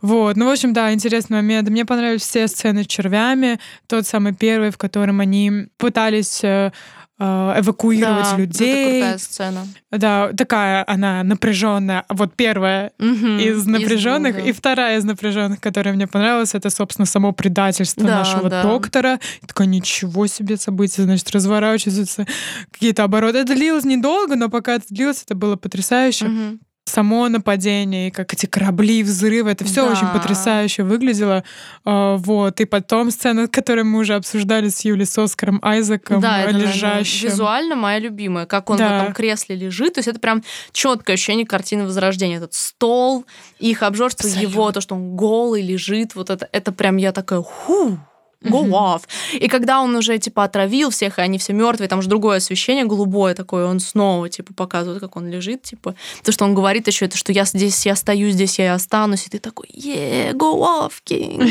Вот, 0.00 0.36
ну, 0.36 0.46
в 0.46 0.50
общем, 0.50 0.72
да, 0.72 0.92
интересный 0.92 1.38
момент. 1.38 1.68
Мне 1.70 1.84
понравились 1.84 2.22
все 2.34 2.48
сцены 2.48 2.82
с 2.82 2.86
червями. 2.86 3.60
Тот 3.86 4.06
самый 4.06 4.34
первый, 4.34 4.70
в 4.70 4.76
котором 4.76 5.20
они 5.20 5.68
пытались 5.76 6.42
э, 6.42 6.72
э, 7.20 7.24
эвакуировать 7.24 8.30
да, 8.32 8.36
людей. 8.36 8.84
Это 8.86 8.90
крутая 8.90 9.18
сцена. 9.18 9.66
Да, 9.92 10.30
такая 10.36 10.84
она 10.88 11.22
напряженная. 11.22 12.04
Вот 12.08 12.34
первая 12.34 12.90
угу, 12.98 13.38
из 13.38 13.66
напряженных, 13.66 14.38
из, 14.38 14.42
да. 14.42 14.48
и 14.48 14.52
вторая 14.52 14.98
из 14.98 15.04
напряженных, 15.04 15.60
которая 15.60 15.94
мне 15.94 16.08
понравилась, 16.08 16.56
это, 16.56 16.70
собственно, 16.70 17.06
само 17.06 17.30
предательство 17.30 18.02
да, 18.02 18.18
нашего 18.18 18.50
да. 18.50 18.64
доктора. 18.64 19.20
И 19.40 19.46
такая, 19.46 19.68
ничего 19.68 20.26
себе 20.26 20.56
события, 20.56 21.04
значит, 21.04 21.30
разворачиваются 21.30 22.26
какие-то 22.72 23.04
обороты. 23.04 23.38
Это 23.38 23.54
длилось 23.54 23.84
недолго, 23.84 24.34
но 24.34 24.48
пока 24.48 24.74
это 24.74 24.86
длилось, 24.90 25.22
это 25.22 25.36
было 25.36 25.54
потрясающе. 25.54 26.26
Угу 26.26 26.58
само 26.84 27.28
нападение, 27.28 28.10
как 28.10 28.32
эти 28.34 28.46
корабли, 28.46 29.02
взрывы, 29.02 29.50
это 29.50 29.64
все 29.64 29.84
да. 29.84 29.92
очень 29.92 30.06
потрясающе 30.08 30.82
выглядело. 30.82 31.44
А, 31.84 32.16
вот. 32.16 32.60
И 32.60 32.64
потом 32.64 33.10
сцена, 33.10 33.48
которую 33.48 33.86
мы 33.86 34.00
уже 34.00 34.14
обсуждали 34.14 34.68
с 34.68 34.84
Юлей 34.84 35.06
с 35.06 35.16
Оскаром 35.18 35.58
Айзеком, 35.62 36.20
да, 36.20 36.42
это, 36.42 36.56
лежащим. 36.56 37.28
визуально 37.28 37.74
моя 37.76 37.98
любимая, 37.98 38.46
как 38.46 38.70
он 38.70 38.76
да. 38.76 38.88
в 38.88 39.02
этом 39.02 39.12
кресле 39.14 39.56
лежит. 39.56 39.94
То 39.94 39.98
есть 39.98 40.08
это 40.08 40.20
прям 40.20 40.42
четкое 40.72 41.14
ощущение 41.14 41.46
картины 41.46 41.84
Возрождения. 41.84 42.36
Этот 42.36 42.54
стол, 42.54 43.24
их 43.58 43.82
обжорство, 43.82 44.28
его, 44.28 44.70
то, 44.72 44.80
что 44.80 44.94
он 44.94 45.16
голый 45.16 45.62
лежит, 45.62 46.14
вот 46.14 46.30
это, 46.30 46.48
это 46.52 46.72
прям 46.72 46.96
я 46.96 47.12
такая, 47.12 47.40
ху, 47.40 47.98
go 48.44 48.68
off. 48.70 49.02
И 49.32 49.48
когда 49.48 49.80
он 49.80 49.96
уже, 49.96 50.18
типа, 50.18 50.44
отравил 50.44 50.90
всех, 50.90 51.18
и 51.18 51.22
они 51.22 51.38
все 51.38 51.52
мертвые, 51.52 51.88
там 51.88 52.02
же 52.02 52.08
другое 52.08 52.38
освещение 52.38 52.84
голубое 52.84 53.34
такое, 53.34 53.66
он 53.66 53.80
снова, 53.80 54.28
типа, 54.28 54.54
показывает, 54.54 55.00
как 55.00 55.16
он 55.16 55.28
лежит, 55.28 55.62
типа. 55.62 55.94
То, 56.22 56.32
что 56.32 56.44
он 56.44 56.54
говорит 56.54 56.86
еще, 56.86 57.06
это, 57.06 57.16
что 57.16 57.32
я 57.32 57.44
здесь, 57.44 57.86
я 57.86 57.96
стою 57.96 58.30
здесь, 58.30 58.58
я 58.58 58.64
и 58.66 58.68
останусь, 58.68 59.26
и 59.26 59.30
ты 59.30 59.38
такой, 59.38 59.68
yeah, 59.68 60.32
go 60.32 60.60
off, 60.60 60.92
king. 61.04 61.50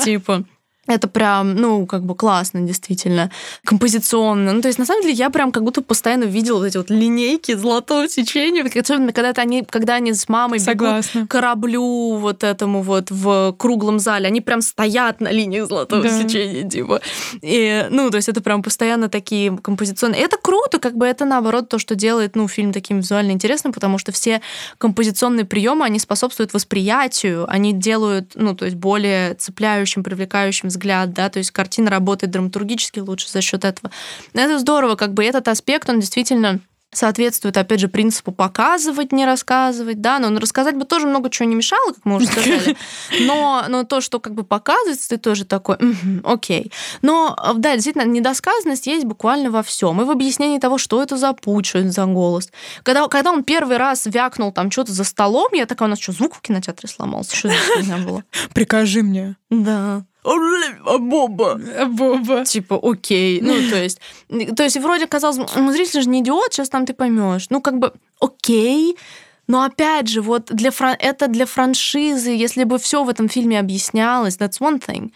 Типа. 0.04 0.44
Это 0.88 1.06
прям, 1.06 1.54
ну, 1.54 1.86
как 1.86 2.02
бы 2.02 2.16
классно, 2.16 2.60
действительно. 2.62 3.30
Композиционно. 3.64 4.52
Ну, 4.52 4.62
то 4.62 4.66
есть, 4.66 4.80
на 4.80 4.84
самом 4.84 5.02
деле, 5.02 5.14
я 5.14 5.30
прям 5.30 5.52
как 5.52 5.62
будто 5.62 5.80
постоянно 5.80 6.24
видела 6.24 6.58
вот 6.58 6.64
эти 6.64 6.76
вот 6.76 6.90
линейки 6.90 7.54
золотого 7.54 8.08
сечения. 8.08 8.64
Особенно, 8.80 9.12
когда, 9.12 9.30
они, 9.40 9.62
когда 9.62 9.94
они 9.94 10.12
с 10.12 10.28
мамой 10.28 10.58
Согласна. 10.58 11.18
бегут 11.18 11.30
кораблю 11.30 12.16
вот 12.16 12.42
этому 12.42 12.82
вот 12.82 13.12
в 13.12 13.54
круглом 13.56 14.00
зале. 14.00 14.26
Они 14.26 14.40
прям 14.40 14.60
стоят 14.60 15.20
на 15.20 15.30
линиях 15.30 15.68
золотого 15.68 16.02
да. 16.02 16.20
сечения, 16.20 16.68
типа. 16.68 17.00
И, 17.42 17.86
ну, 17.90 18.10
то 18.10 18.16
есть, 18.16 18.28
это 18.28 18.40
прям 18.40 18.64
постоянно 18.64 19.08
такие 19.08 19.56
композиционные. 19.56 20.20
И 20.20 20.24
это 20.24 20.36
круто, 20.36 20.80
как 20.80 20.96
бы 20.96 21.06
это, 21.06 21.24
наоборот, 21.24 21.68
то, 21.68 21.78
что 21.78 21.94
делает, 21.94 22.34
ну, 22.34 22.48
фильм 22.48 22.72
таким 22.72 22.98
визуально 22.98 23.30
интересным, 23.30 23.72
потому 23.72 23.98
что 23.98 24.10
все 24.10 24.40
композиционные 24.78 25.44
приемы, 25.44 25.84
они 25.84 26.00
способствуют 26.00 26.52
восприятию, 26.52 27.48
они 27.48 27.72
делают, 27.72 28.32
ну, 28.34 28.56
то 28.56 28.64
есть, 28.64 28.76
более 28.76 29.34
цепляющим, 29.34 30.02
привлекающим 30.02 30.71
взгляд, 30.72 31.12
да, 31.12 31.28
то 31.28 31.38
есть 31.38 31.50
картина 31.50 31.90
работает 31.90 32.32
драматургически 32.32 33.00
лучше 33.00 33.28
за 33.28 33.40
счет 33.40 33.64
этого. 33.64 33.92
Это 34.34 34.58
здорово, 34.58 34.96
как 34.96 35.14
бы 35.14 35.24
этот 35.24 35.48
аспект, 35.48 35.88
он 35.88 36.00
действительно 36.00 36.60
соответствует, 36.92 37.56
опять 37.56 37.80
же, 37.80 37.88
принципу 37.88 38.32
показывать, 38.32 39.12
не 39.12 39.24
рассказывать, 39.24 40.00
да, 40.00 40.18
но 40.18 40.38
рассказать 40.38 40.76
бы 40.76 40.84
тоже 40.84 41.06
много 41.06 41.30
чего 41.30 41.48
не 41.48 41.54
мешало, 41.54 41.92
как 41.92 42.04
мы 42.04 42.16
уже 42.16 42.26
сказали, 42.26 42.76
но, 43.22 43.64
но 43.68 43.84
то, 43.84 44.00
что 44.00 44.20
как 44.20 44.34
бы 44.34 44.44
показывается, 44.44 45.08
ты 45.08 45.16
тоже 45.16 45.44
такой, 45.44 45.78
окей. 46.22 46.70
Но, 47.00 47.36
да, 47.56 47.74
действительно, 47.74 48.04
недосказанность 48.04 48.86
есть 48.86 49.06
буквально 49.06 49.50
во 49.50 49.62
всем. 49.62 50.00
И 50.00 50.04
в 50.04 50.10
объяснении 50.10 50.58
того, 50.58 50.78
что 50.78 51.02
это 51.02 51.16
за 51.16 51.32
путь, 51.32 51.66
что 51.66 51.78
это 51.78 51.90
за 51.90 52.04
голос. 52.04 52.50
Когда, 52.82 53.08
когда 53.08 53.32
он 53.32 53.42
первый 53.42 53.78
раз 53.78 54.06
вякнул 54.06 54.52
там 54.52 54.70
что-то 54.70 54.92
за 54.92 55.04
столом, 55.04 55.48
я 55.52 55.66
такая, 55.66 55.88
у 55.88 55.90
нас 55.90 55.98
что, 55.98 56.12
звук 56.12 56.34
в 56.34 56.40
кинотеатре 56.40 56.88
сломался? 56.88 57.34
Что 57.34 57.48
это 57.48 57.96
было? 58.04 58.24
Прикажи 58.52 59.02
мне. 59.02 59.36
Да. 59.50 60.04
А 60.24 60.98
Боба. 60.98 61.60
А 61.78 61.86
Боба. 61.86 62.44
Типа, 62.44 62.78
окей. 62.82 63.40
Ну, 63.40 63.54
то 63.70 63.82
есть, 63.82 64.00
то 64.56 64.62
есть 64.62 64.76
вроде 64.76 65.06
казалось, 65.06 65.38
ну, 65.56 65.72
зритель 65.72 66.02
же 66.02 66.08
не 66.08 66.20
идиот, 66.20 66.52
сейчас 66.52 66.68
там 66.68 66.86
ты 66.86 66.94
поймешь. 66.94 67.46
Ну, 67.50 67.60
как 67.60 67.78
бы, 67.78 67.92
окей. 68.20 68.96
Но 69.48 69.64
опять 69.64 70.08
же, 70.08 70.22
вот 70.22 70.46
для 70.46 70.70
фран... 70.70 70.96
это 70.98 71.26
для 71.26 71.46
франшизы, 71.46 72.30
если 72.30 72.64
бы 72.64 72.78
все 72.78 73.02
в 73.02 73.08
этом 73.08 73.28
фильме 73.28 73.58
объяснялось, 73.58 74.36
that's 74.38 74.60
one 74.60 74.80
thing 74.80 75.10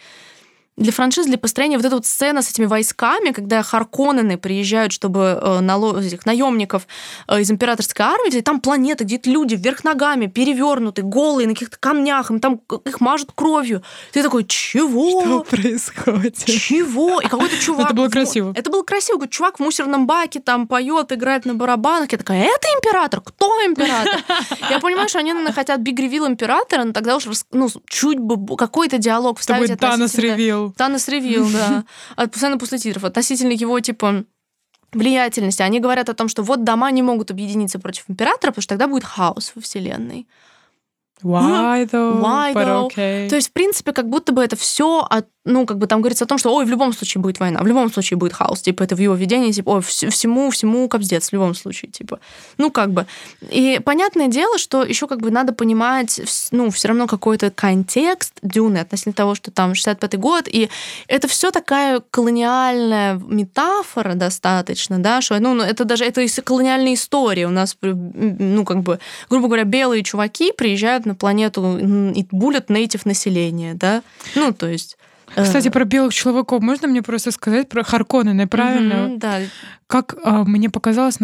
для 0.77 0.91
франшизы, 0.91 1.27
для 1.27 1.39
построения 1.39 1.77
вот 1.77 1.85
эта 1.85 1.95
вот 1.95 2.05
сцена 2.05 2.43
с 2.43 2.51
этими 2.51 2.65
войсками, 2.65 3.31
когда 3.31 3.63
Харконнены 3.63 4.37
приезжают, 4.37 4.93
чтобы 4.93 5.39
э, 5.41 5.59
нало... 5.59 5.99
этих 5.99 6.25
наемников 6.27 6.87
э, 7.27 7.41
из 7.41 7.49
императорской 7.49 8.05
армии, 8.05 8.41
там 8.41 8.61
планета, 8.61 9.03
где 9.03 9.19
люди 9.25 9.55
вверх 9.55 9.83
ногами, 9.83 10.27
перевернуты, 10.27 11.01
голые, 11.01 11.47
на 11.47 11.53
каких-то 11.55 11.77
камнях, 11.79 12.29
им 12.29 12.39
там 12.39 12.61
их 12.85 13.01
мажут 13.01 13.31
кровью. 13.33 13.81
Ты 14.13 14.21
такой, 14.21 14.45
чего? 14.45 15.21
Что 15.21 15.43
происходит? 15.43 16.37
Чего? 16.45 17.21
И 17.21 17.27
какой-то 17.27 17.57
чувак... 17.61 17.87
Это 17.87 17.95
было 17.95 18.09
красиво. 18.09 18.53
Это 18.55 18.69
было 18.69 18.83
красиво. 18.83 19.27
Чувак 19.27 19.59
в 19.59 19.63
мусорном 19.63 20.05
баке 20.05 20.39
там 20.39 20.67
поет, 20.67 21.11
играет 21.11 21.45
на 21.45 21.55
барабанах. 21.55 22.11
Я 22.11 22.19
такая, 22.19 22.43
это 22.43 22.67
император? 22.67 23.21
Кто 23.21 23.47
император? 23.65 24.21
Я 24.69 24.79
понимаю, 24.79 25.09
что 25.09 25.19
они, 25.19 25.33
наверное, 25.33 25.53
хотят 25.53 25.79
Биг 25.79 25.99
Ревил 25.99 26.27
императора, 26.27 26.83
но 26.83 26.93
тогда 26.93 27.15
уж 27.15 27.25
ну, 27.51 27.67
чуть 27.87 28.19
бы 28.19 28.55
какой-то 28.55 28.99
диалог 28.99 29.39
вставить. 29.39 29.69
Будет 29.69 29.79
Танос 29.79 30.15
Ревил. 30.15 30.66
Танос 30.71 31.07
ревил, 31.07 31.49
да. 31.51 31.85
Постоянно 32.15 32.57
после 32.57 32.79
титров. 32.79 33.03
Относительно 33.03 33.51
его, 33.51 33.79
типа, 33.79 34.25
влиятельности. 34.91 35.61
Они 35.61 35.79
говорят 35.79 36.09
о 36.09 36.13
том, 36.13 36.27
что 36.27 36.43
вот 36.43 36.63
дома 36.63 36.91
не 36.91 37.01
могут 37.01 37.31
объединиться 37.31 37.79
против 37.79 38.05
императора, 38.07 38.51
потому 38.51 38.61
что 38.61 38.69
тогда 38.69 38.87
будет 38.87 39.03
хаос 39.03 39.51
во 39.55 39.61
Вселенной. 39.61 40.27
Why 41.23 41.89
though? 41.89 42.21
Why 42.21 42.53
But 42.53 42.65
though? 42.65 42.87
okay. 42.87 43.29
То 43.29 43.35
есть, 43.35 43.49
в 43.49 43.51
принципе, 43.53 43.91
как 43.91 44.09
будто 44.09 44.33
бы 44.33 44.43
это 44.43 44.55
все 44.55 45.05
от 45.09 45.27
ну, 45.47 45.65
как 45.65 45.77
бы 45.77 45.87
там 45.87 46.01
говорится 46.01 46.25
о 46.25 46.27
том, 46.27 46.37
что, 46.37 46.53
ой, 46.53 46.65
в 46.65 46.69
любом 46.69 46.93
случае 46.93 47.21
будет 47.21 47.39
война, 47.39 47.61
в 47.61 47.67
любом 47.67 47.91
случае 47.91 48.17
будет 48.17 48.33
хаос, 48.33 48.61
типа, 48.61 48.83
это 48.83 48.95
в 48.95 48.99
его 48.99 49.15
видении, 49.15 49.51
типа, 49.51 49.69
ой, 49.69 49.81
всему, 49.81 50.49
всему 50.49 50.87
капздец, 50.89 51.29
в 51.29 51.33
любом 51.33 51.55
случае, 51.55 51.89
типа. 51.89 52.19
Ну, 52.57 52.69
как 52.69 52.91
бы. 52.91 53.05
И 53.49 53.79
понятное 53.83 54.27
дело, 54.27 54.57
что 54.57 54.83
еще 54.83 55.07
как 55.07 55.21
бы 55.21 55.31
надо 55.31 55.53
понимать, 55.53 56.19
ну, 56.51 56.69
все 56.69 56.89
равно 56.89 57.07
какой-то 57.07 57.49
контекст 57.49 58.33
Дюны 58.41 58.79
относительно 58.79 59.13
того, 59.13 59.35
что 59.35 59.49
там 59.51 59.71
65-й 59.71 60.17
год, 60.17 60.47
и 60.47 60.69
это 61.07 61.27
все 61.27 61.51
такая 61.51 62.01
колониальная 62.11 63.15
метафора 63.15 64.15
достаточно, 64.15 64.99
да, 64.99 65.21
что, 65.21 65.39
ну, 65.39 65.61
это 65.61 65.85
даже, 65.85 66.03
это 66.03 66.21
из 66.21 66.37
колониальной 66.43 66.95
истории. 66.95 67.45
У 67.45 67.51
нас, 67.51 67.77
ну, 67.81 68.65
как 68.65 68.81
бы, 68.81 68.99
грубо 69.29 69.47
говоря, 69.47 69.63
белые 69.63 70.03
чуваки 70.03 70.51
приезжают 70.51 71.05
на 71.07 71.15
планету 71.15 71.77
и 72.15 72.25
булят 72.31 72.69
нейтив 72.69 73.05
население, 73.05 73.73
да, 73.73 74.03
ну, 74.35 74.53
то 74.53 74.67
есть 74.67 74.97
кстати, 75.35 75.67
э. 75.67 75.71
про 75.71 75.83
белых 75.83 76.13
человеков 76.13 76.61
можно 76.61 76.87
мне 76.87 77.01
просто 77.01 77.31
сказать 77.31 77.67
про 77.67 77.83
Харконнены, 77.83 78.47
правильно? 78.47 79.07
Угу, 79.07 79.17
да. 79.17 79.39
Как 79.87 80.15
а, 80.23 80.45
мне 80.45 80.69
показалось, 80.69 81.19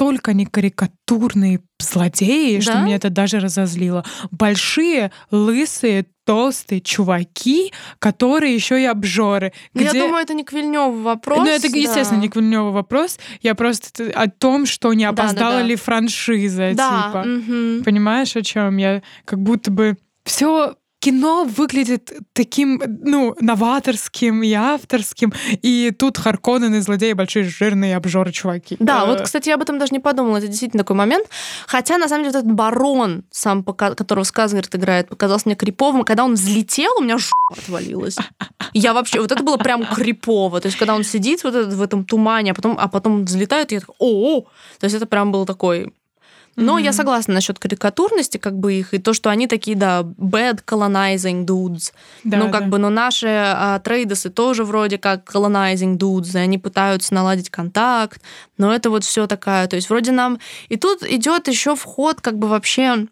настолько 0.00 0.30
они 0.30 0.46
карикатурные 0.46 1.60
злодеи, 1.78 2.56
да? 2.56 2.62
что 2.62 2.80
меня 2.80 2.96
это 2.96 3.10
даже 3.10 3.38
разозлило. 3.38 4.04
Большие, 4.30 5.12
лысые, 5.30 6.06
толстые 6.24 6.80
чуваки, 6.80 7.72
которые 7.98 8.54
еще 8.54 8.80
и 8.80 8.86
обжоры. 8.86 9.52
Где... 9.74 9.84
Я 9.84 9.92
думаю, 9.92 10.22
это 10.22 10.32
не 10.32 10.44
к 10.44 10.52
Вильнёву 10.52 11.02
вопрос. 11.02 11.38
Ну, 11.38 11.46
это, 11.46 11.66
естественно, 11.66 12.20
да. 12.20 12.22
не 12.22 12.28
к 12.28 12.36
Вильнёву 12.36 12.70
вопрос. 12.70 13.18
Я 13.42 13.54
просто 13.54 14.10
о 14.14 14.28
том, 14.28 14.66
что 14.66 14.92
не 14.94 15.04
опоздала 15.04 15.34
да, 15.34 15.56
да, 15.56 15.62
да. 15.62 15.66
ли 15.66 15.76
франшиза, 15.76 16.72
да. 16.74 17.06
типа. 17.06 17.28
Угу. 17.28 17.84
Понимаешь, 17.84 18.36
о 18.36 18.42
чем 18.42 18.76
я? 18.78 19.02
Как 19.24 19.38
будто 19.40 19.70
бы 19.70 19.96
все 20.24 20.76
кино 21.00 21.44
выглядит 21.44 22.12
таким, 22.34 22.80
ну, 22.86 23.34
новаторским 23.40 24.42
и 24.42 24.52
авторским, 24.52 25.32
и 25.62 25.92
тут 25.98 26.18
Харконнен 26.18 26.74
и 26.74 26.80
злодеи 26.80 27.14
большие 27.14 27.44
жирные 27.44 27.96
обжоры 27.96 28.32
чуваки. 28.32 28.76
Да, 28.78 29.06
вот, 29.06 29.22
кстати, 29.22 29.48
я 29.48 29.54
об 29.54 29.62
этом 29.62 29.78
даже 29.78 29.92
не 29.92 29.98
подумала, 29.98 30.36
это 30.36 30.46
действительно 30.46 30.82
такой 30.82 30.96
момент. 30.96 31.26
Хотя, 31.66 31.96
на 31.98 32.08
самом 32.08 32.24
деле, 32.24 32.34
вот 32.34 32.44
этот 32.44 32.54
барон, 32.54 33.24
сам, 33.30 33.64
которого 33.64 34.24
Сказгард 34.24 34.74
играет, 34.74 35.08
показался 35.08 35.48
мне 35.48 35.56
криповым. 35.56 36.04
Когда 36.04 36.24
он 36.24 36.34
взлетел, 36.34 36.92
у 36.98 37.02
меня 37.02 37.16
жопа 37.16 37.34
отвалилась. 37.58 38.16
Я 38.74 38.92
вообще, 38.92 39.20
вот 39.20 39.32
это 39.32 39.42
было 39.42 39.56
прям 39.56 39.86
крипово. 39.86 40.60
То 40.60 40.66
есть, 40.66 40.78
когда 40.78 40.94
он 40.94 41.02
сидит 41.02 41.42
вот 41.44 41.54
в 41.54 41.82
этом 41.82 42.04
тумане, 42.04 42.52
а 42.52 42.54
потом, 42.54 42.76
а 42.78 42.88
потом 42.88 43.24
взлетает, 43.24 43.72
и 43.72 43.76
я 43.76 43.80
такой, 43.80 43.96
о, 43.98 44.42
То 44.78 44.84
есть, 44.84 44.94
это 44.94 45.06
прям 45.06 45.32
был 45.32 45.46
такой 45.46 45.92
но 46.56 46.78
mm-hmm. 46.78 46.82
я 46.82 46.92
согласна 46.92 47.34
насчет 47.34 47.58
карикатурности, 47.58 48.38
как 48.38 48.58
бы 48.58 48.74
их, 48.74 48.94
и 48.94 48.98
то, 48.98 49.12
что 49.12 49.30
они 49.30 49.46
такие, 49.46 49.76
да, 49.76 50.00
bad 50.02 50.64
colonizing 50.64 51.44
dudes. 51.44 51.92
Да, 52.24 52.38
ну, 52.38 52.50
как 52.50 52.64
да. 52.64 52.66
бы, 52.68 52.78
но 52.78 52.90
наши 52.90 53.28
а, 53.28 53.78
трейдерсы 53.78 54.30
тоже 54.30 54.64
вроде 54.64 54.98
как 54.98 55.30
colonizing 55.32 55.96
dudes, 55.96 56.34
и 56.34 56.38
они 56.38 56.58
пытаются 56.58 57.14
наладить 57.14 57.50
контакт, 57.50 58.20
но 58.58 58.74
это 58.74 58.90
вот 58.90 59.04
все 59.04 59.26
такая, 59.26 59.66
то 59.66 59.76
есть 59.76 59.88
вроде 59.90 60.12
нам... 60.12 60.38
И 60.68 60.76
тут 60.76 61.02
идет 61.02 61.48
еще 61.48 61.74
вход 61.74 62.20
как 62.20 62.38
бы 62.38 62.48
вообще 62.48 63.06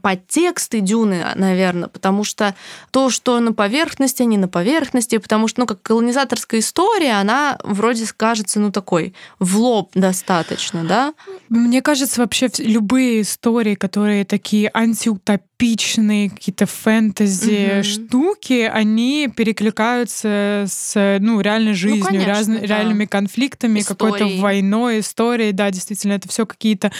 подтексты 0.00 0.80
Дюны, 0.80 1.24
наверное, 1.34 1.88
потому 1.88 2.24
что 2.24 2.54
то, 2.90 3.10
что 3.10 3.38
на 3.40 3.52
поверхности, 3.52 4.22
не 4.22 4.38
на 4.38 4.48
поверхности, 4.48 5.18
потому 5.18 5.48
что, 5.48 5.60
ну, 5.60 5.66
как 5.66 5.82
колонизаторская 5.82 6.60
история, 6.60 7.12
она 7.12 7.58
вроде 7.62 8.06
кажется, 8.16 8.60
ну, 8.60 8.70
такой 8.72 9.14
в 9.38 9.58
лоб 9.58 9.90
достаточно, 9.94 10.84
да? 10.84 11.14
Мне 11.48 11.82
кажется, 11.82 12.20
вообще 12.20 12.48
любые 12.58 13.22
истории, 13.22 13.74
которые 13.74 14.24
такие 14.24 14.70
антиутопичные, 14.72 15.51
типичные 15.62 16.28
какие-то 16.28 16.66
фэнтези 16.66 17.78
угу. 17.78 17.84
штуки, 17.84 18.70
они 18.72 19.28
перекликаются 19.34 20.64
с 20.66 21.18
ну, 21.20 21.40
реальной 21.40 21.70
ну, 21.70 21.76
жизнью, 21.76 22.00
ну, 22.00 22.06
конечно, 22.06 22.26
раз, 22.26 22.46
да. 22.46 22.58
реальными 22.60 23.04
конфликтами, 23.04 23.80
какой-то 23.82 24.26
войной, 24.26 25.00
историей. 25.00 25.52
Да, 25.52 25.70
действительно, 25.70 26.14
это 26.14 26.28
все 26.28 26.46
какие-то 26.46 26.90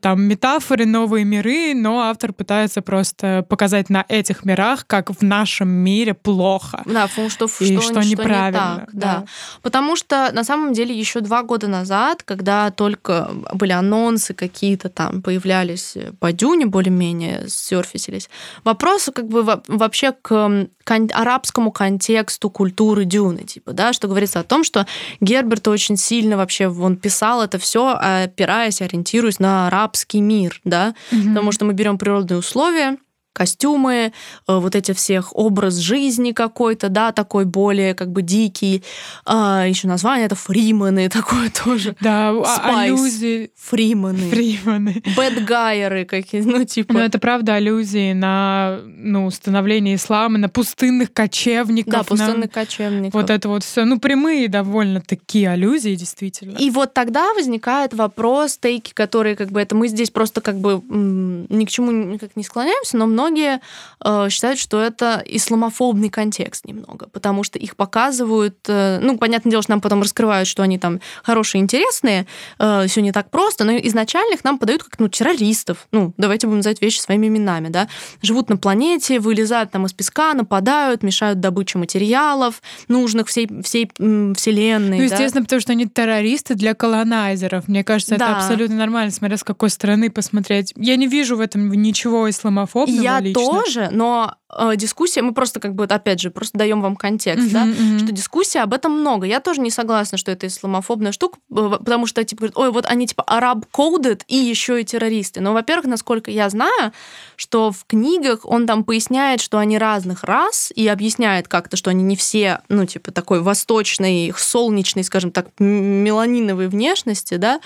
там 0.00 0.22
метафоры, 0.22 0.86
новые 0.86 1.26
миры, 1.26 1.74
но 1.74 2.00
автор 2.00 2.32
пытается 2.32 2.80
просто 2.80 3.44
показать 3.48 3.90
на 3.90 4.06
этих 4.08 4.46
мирах, 4.46 4.86
как 4.86 5.10
в 5.10 5.22
нашем 5.22 5.68
мире 5.68 6.14
плохо. 6.14 6.82
Да, 6.86 7.08
что, 7.08 7.28
что, 7.28 7.44
и 7.64 7.76
что, 7.76 7.82
что 7.82 8.00
неправильно. 8.00 8.46
Не 8.46 8.80
так, 8.80 8.88
да. 8.92 9.00
да. 9.20 9.24
Потому 9.60 9.94
что 9.94 10.30
на 10.32 10.44
самом 10.44 10.72
деле 10.72 10.98
еще 10.98 11.20
два 11.20 11.42
года 11.42 11.68
назад, 11.68 12.22
когда 12.22 12.70
только 12.70 13.30
были 13.52 13.72
анонсы 13.72 14.32
какие-то 14.32 14.88
там 14.88 15.20
появлялись 15.20 15.96
по 16.18 16.32
Дюне 16.32 16.64
более-менее 16.64 17.48
с 17.48 17.72
Surface 17.72 18.05
повесились. 18.06 18.28
Вопрос 18.64 19.10
как 19.14 19.28
бы 19.28 19.42
вообще 19.68 20.12
к 20.12 20.68
кон- 20.84 21.10
арабскому 21.12 21.70
контексту 21.72 22.50
культуры 22.50 23.04
Дюны, 23.04 23.44
типа, 23.44 23.72
да, 23.72 23.92
что 23.92 24.08
говорится 24.08 24.40
о 24.40 24.44
том, 24.44 24.64
что 24.64 24.86
Герберт 25.20 25.68
очень 25.68 25.96
сильно 25.96 26.36
вообще, 26.36 26.68
он 26.68 26.96
писал 26.96 27.42
это 27.42 27.58
все, 27.58 27.96
опираясь, 27.98 28.82
ориентируясь 28.82 29.38
на 29.38 29.66
арабский 29.66 30.20
мир, 30.20 30.60
да, 30.64 30.94
mm-hmm. 31.10 31.28
потому 31.28 31.52
что 31.52 31.64
мы 31.64 31.72
берем 31.72 31.98
природные 31.98 32.38
условия, 32.38 32.96
костюмы, 33.36 34.12
э, 34.48 34.58
вот 34.58 34.74
эти 34.74 34.92
всех 34.92 35.36
образ 35.36 35.74
жизни 35.76 36.32
какой-то, 36.32 36.88
да, 36.88 37.12
такой 37.12 37.44
более 37.44 37.94
как 37.94 38.10
бы 38.10 38.22
дикий. 38.22 38.82
А, 39.26 39.66
еще 39.66 39.88
название 39.88 40.24
это 40.24 40.34
фримены, 40.34 41.08
такое 41.20 41.50
тоже. 41.50 41.94
Да, 42.00 42.30
а, 42.30 42.80
аллюзии. 42.80 43.50
Фримены. 43.56 44.30
Фримены. 44.30 45.02
Бэдгайеры 45.14 46.06
какие, 46.06 46.40
ну 46.40 46.64
типа. 46.64 46.94
Ну 46.94 47.00
это 47.00 47.18
правда 47.18 47.54
аллюзии 47.54 48.14
на 48.14 48.80
ну, 48.86 49.30
становление 49.30 49.96
ислама, 49.96 50.38
на 50.38 50.48
пустынных 50.48 51.12
кочевников. 51.12 51.92
Да, 51.92 52.02
пустынных 52.04 52.36
на... 52.38 52.48
кочевников. 52.48 53.14
Вот 53.14 53.28
это 53.28 53.48
вот 53.50 53.64
все, 53.64 53.84
ну 53.84 54.00
прямые 54.00 54.48
довольно 54.48 55.02
такие 55.02 55.50
аллюзии, 55.50 55.94
действительно. 55.94 56.56
И 56.56 56.70
вот 56.70 56.94
тогда 56.94 57.34
возникает 57.34 57.92
вопрос, 57.92 58.56
тейки, 58.56 58.94
которые 58.94 59.36
как 59.36 59.50
бы 59.50 59.60
это 59.60 59.74
мы 59.74 59.88
здесь 59.88 60.10
просто 60.10 60.40
как 60.40 60.56
бы 60.56 60.80
ни 60.88 61.64
к 61.66 61.68
чему 61.68 61.92
никак 61.92 62.34
не 62.34 62.42
склоняемся, 62.42 62.96
но 62.96 63.06
много 63.06 63.25
многие 63.26 63.60
э, 64.04 64.28
считают, 64.30 64.58
что 64.58 64.80
это 64.80 65.22
исламофобный 65.26 66.10
контекст 66.10 66.64
немного, 66.64 67.08
потому 67.08 67.42
что 67.42 67.58
их 67.58 67.76
показывают, 67.76 68.56
э, 68.68 69.00
ну, 69.02 69.18
понятное 69.18 69.50
дело, 69.50 69.62
что 69.62 69.72
нам 69.72 69.80
потом 69.80 70.02
раскрывают, 70.02 70.48
что 70.48 70.62
они 70.62 70.78
там 70.78 71.00
хорошие, 71.22 71.60
интересные, 71.60 72.26
э, 72.58 72.86
все 72.86 73.02
не 73.02 73.12
так 73.12 73.30
просто, 73.30 73.64
но 73.64 73.72
изначально 73.72 74.34
их 74.34 74.44
нам 74.44 74.58
подают 74.58 74.84
как, 74.84 74.98
ну, 74.98 75.08
террористов, 75.08 75.88
ну, 75.92 76.14
давайте 76.16 76.46
будем 76.46 76.58
называть 76.58 76.80
вещи 76.80 77.00
своими 77.00 77.26
именами, 77.26 77.68
да, 77.68 77.88
живут 78.22 78.48
на 78.48 78.56
планете, 78.56 79.18
вылезают 79.18 79.70
там 79.70 79.86
из 79.86 79.92
песка, 79.92 80.34
нападают, 80.34 81.02
мешают 81.02 81.40
добычу 81.40 81.78
материалов, 81.78 82.62
нужных 82.88 83.28
всей, 83.28 83.48
всей 83.62 83.90
вселенной. 83.96 84.98
Ну, 84.98 85.02
естественно, 85.04 85.40
да? 85.40 85.44
потому 85.46 85.60
что 85.60 85.72
они 85.72 85.86
террористы 85.86 86.54
для 86.54 86.74
колонайзеров. 86.74 87.68
Мне 87.68 87.82
кажется, 87.82 88.16
да. 88.16 88.30
это 88.30 88.36
абсолютно 88.36 88.76
нормально, 88.76 89.10
смотря 89.10 89.36
с 89.36 89.44
какой 89.44 89.70
стороны 89.70 90.10
посмотреть. 90.10 90.72
Я 90.76 90.96
не 90.96 91.06
вижу 91.06 91.36
в 91.36 91.40
этом 91.40 91.70
ничего 91.70 92.28
исламофобного. 92.30 93.02
Я 93.02 93.15
лично. 93.20 93.42
тоже, 93.42 93.88
но 93.90 94.34
дискуссия, 94.76 95.22
мы 95.22 95.34
просто 95.34 95.58
как 95.58 95.74
бы, 95.74 95.84
опять 95.84 96.20
же, 96.20 96.30
просто 96.30 96.56
даем 96.56 96.80
вам 96.80 96.94
контекст, 96.94 97.48
uh-huh, 97.48 97.52
да, 97.52 97.66
uh-huh. 97.66 97.98
что 97.98 98.12
дискуссия 98.12 98.60
об 98.60 98.72
этом 98.72 98.92
много. 98.92 99.26
Я 99.26 99.40
тоже 99.40 99.60
не 99.60 99.70
согласна, 99.70 100.18
что 100.18 100.30
это 100.30 100.46
исламофобная 100.46 101.12
штука, 101.12 101.38
потому 101.48 102.06
что, 102.06 102.22
типа, 102.24 102.40
говорят, 102.40 102.56
ой, 102.56 102.70
вот 102.70 102.86
они, 102.86 103.06
типа, 103.06 103.24
араб-кодед 103.24 104.24
и 104.28 104.36
еще 104.36 104.80
и 104.80 104.84
террористы. 104.84 105.40
Но, 105.40 105.52
во-первых, 105.52 105.86
насколько 105.86 106.30
я 106.30 106.48
знаю, 106.48 106.92
что 107.34 107.72
в 107.72 107.84
книгах 107.86 108.40
он 108.44 108.66
там 108.66 108.84
поясняет, 108.84 109.40
что 109.40 109.58
они 109.58 109.78
разных 109.78 110.22
рас, 110.22 110.72
и 110.74 110.86
объясняет 110.86 111.48
как-то, 111.48 111.76
что 111.76 111.90
они 111.90 112.04
не 112.04 112.14
все, 112.14 112.60
ну, 112.68 112.86
типа, 112.86 113.10
такой 113.10 113.40
восточной, 113.40 114.32
солнечной, 114.36 115.02
скажем 115.02 115.32
так, 115.32 115.48
меланиновой 115.58 116.68
внешности, 116.68 117.34
да, 117.34 117.60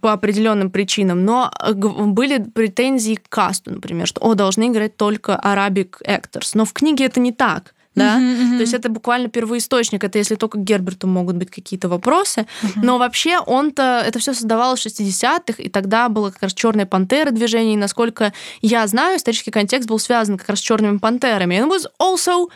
по 0.00 0.12
определенным 0.12 0.70
причинам, 0.70 1.24
но 1.24 1.50
э, 1.60 1.72
были 1.72 2.38
претензии 2.38 3.14
к 3.14 3.28
касту, 3.28 3.70
например, 3.70 4.06
что, 4.06 4.20
о, 4.20 4.34
должны 4.34 4.68
играть 4.68 4.96
только 4.96 5.40
Arabic 5.42 5.96
actors. 6.14 6.50
Но 6.54 6.64
в 6.64 6.72
книге 6.72 7.06
это 7.06 7.20
не 7.20 7.32
так 7.32 7.74
да, 7.94 8.18
uh-huh, 8.18 8.22
uh-huh. 8.22 8.56
то 8.56 8.60
есть 8.62 8.74
это 8.74 8.88
буквально 8.88 9.28
первоисточник, 9.28 10.02
это 10.02 10.18
если 10.18 10.34
только 10.34 10.58
Герберту 10.58 11.06
могут 11.06 11.36
быть 11.36 11.50
какие-то 11.50 11.88
вопросы, 11.88 12.40
uh-huh. 12.40 12.80
но 12.82 12.98
вообще 12.98 13.38
он-то, 13.38 14.02
это 14.04 14.18
все 14.18 14.34
создавалось 14.34 14.80
в 14.80 14.86
60-х, 14.86 15.62
и 15.62 15.68
тогда 15.68 16.08
было 16.08 16.30
как 16.30 16.42
раз 16.42 16.54
черные 16.54 16.86
пантеры 16.86 17.30
движение, 17.30 17.74
и 17.74 17.78
насколько 17.78 18.32
я 18.62 18.86
знаю, 18.88 19.16
исторический 19.16 19.52
контекст 19.52 19.88
был 19.88 20.00
связан 20.00 20.38
как 20.38 20.48
раз 20.48 20.58
с 20.58 20.62
черными 20.62 20.98
пантерами. 20.98 21.54
And 21.54 21.70
was 21.70 21.86
also, 22.02 22.48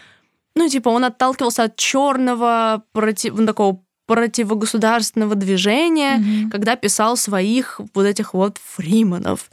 ну, 0.57 0.69
типа, 0.69 0.89
он 0.89 1.05
отталкивался 1.05 1.65
от 1.65 1.77
черного 1.77 2.83
против, 2.93 3.35
ну, 3.39 3.47
такого 3.47 3.81
противогосударственного 4.07 5.35
движения, 5.35 6.17
mm-hmm. 6.17 6.51
когда 6.51 6.77
писал 6.77 7.17
своих 7.17 7.81
вот 7.95 8.07
этих 8.07 8.35
вот 8.35 8.59
фриманов. 8.59 9.51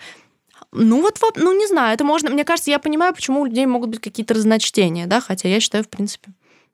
Ну 0.72 1.02
вот, 1.02 1.20
ну 1.36 1.58
не 1.58 1.68
знаю, 1.68 1.94
это 1.94 2.04
можно... 2.04 2.30
Мне 2.30 2.44
кажется, 2.44 2.72
я 2.72 2.80
понимаю, 2.80 3.14
почему 3.14 3.42
у 3.42 3.46
людей 3.46 3.66
могут 3.66 3.90
быть 3.90 4.02
какие-то 4.02 4.34
разночтения, 4.34 5.08
да, 5.08 5.22
хотя 5.22 5.48
я 5.50 5.60
считаю, 5.60 5.84
в 5.84 5.90
принципе... 5.90 6.32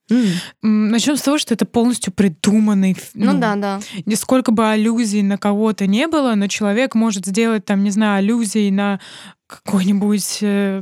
Mm. 0.10 0.26
Начнем 0.62 1.16
с 1.16 1.22
того, 1.22 1.38
что 1.38 1.54
это 1.54 1.66
полностью 1.66 2.12
придуманный. 2.12 2.98
Ну, 3.14 3.34
ну 3.34 3.40
да, 3.40 3.56
да. 3.56 3.80
Сколько 4.16 4.52
бы 4.52 4.70
аллюзий 4.70 5.22
на 5.22 5.38
кого-то 5.38 5.88
не 5.88 6.08
было, 6.08 6.36
но 6.36 6.48
человек 6.48 6.96
может 6.96 7.26
сделать 7.26 7.66
там, 7.66 7.84
не 7.84 7.92
знаю, 7.92 8.18
аллюзии 8.18 8.70
на 8.70 9.00
какой-нибудь 9.48 10.40
э, 10.42 10.82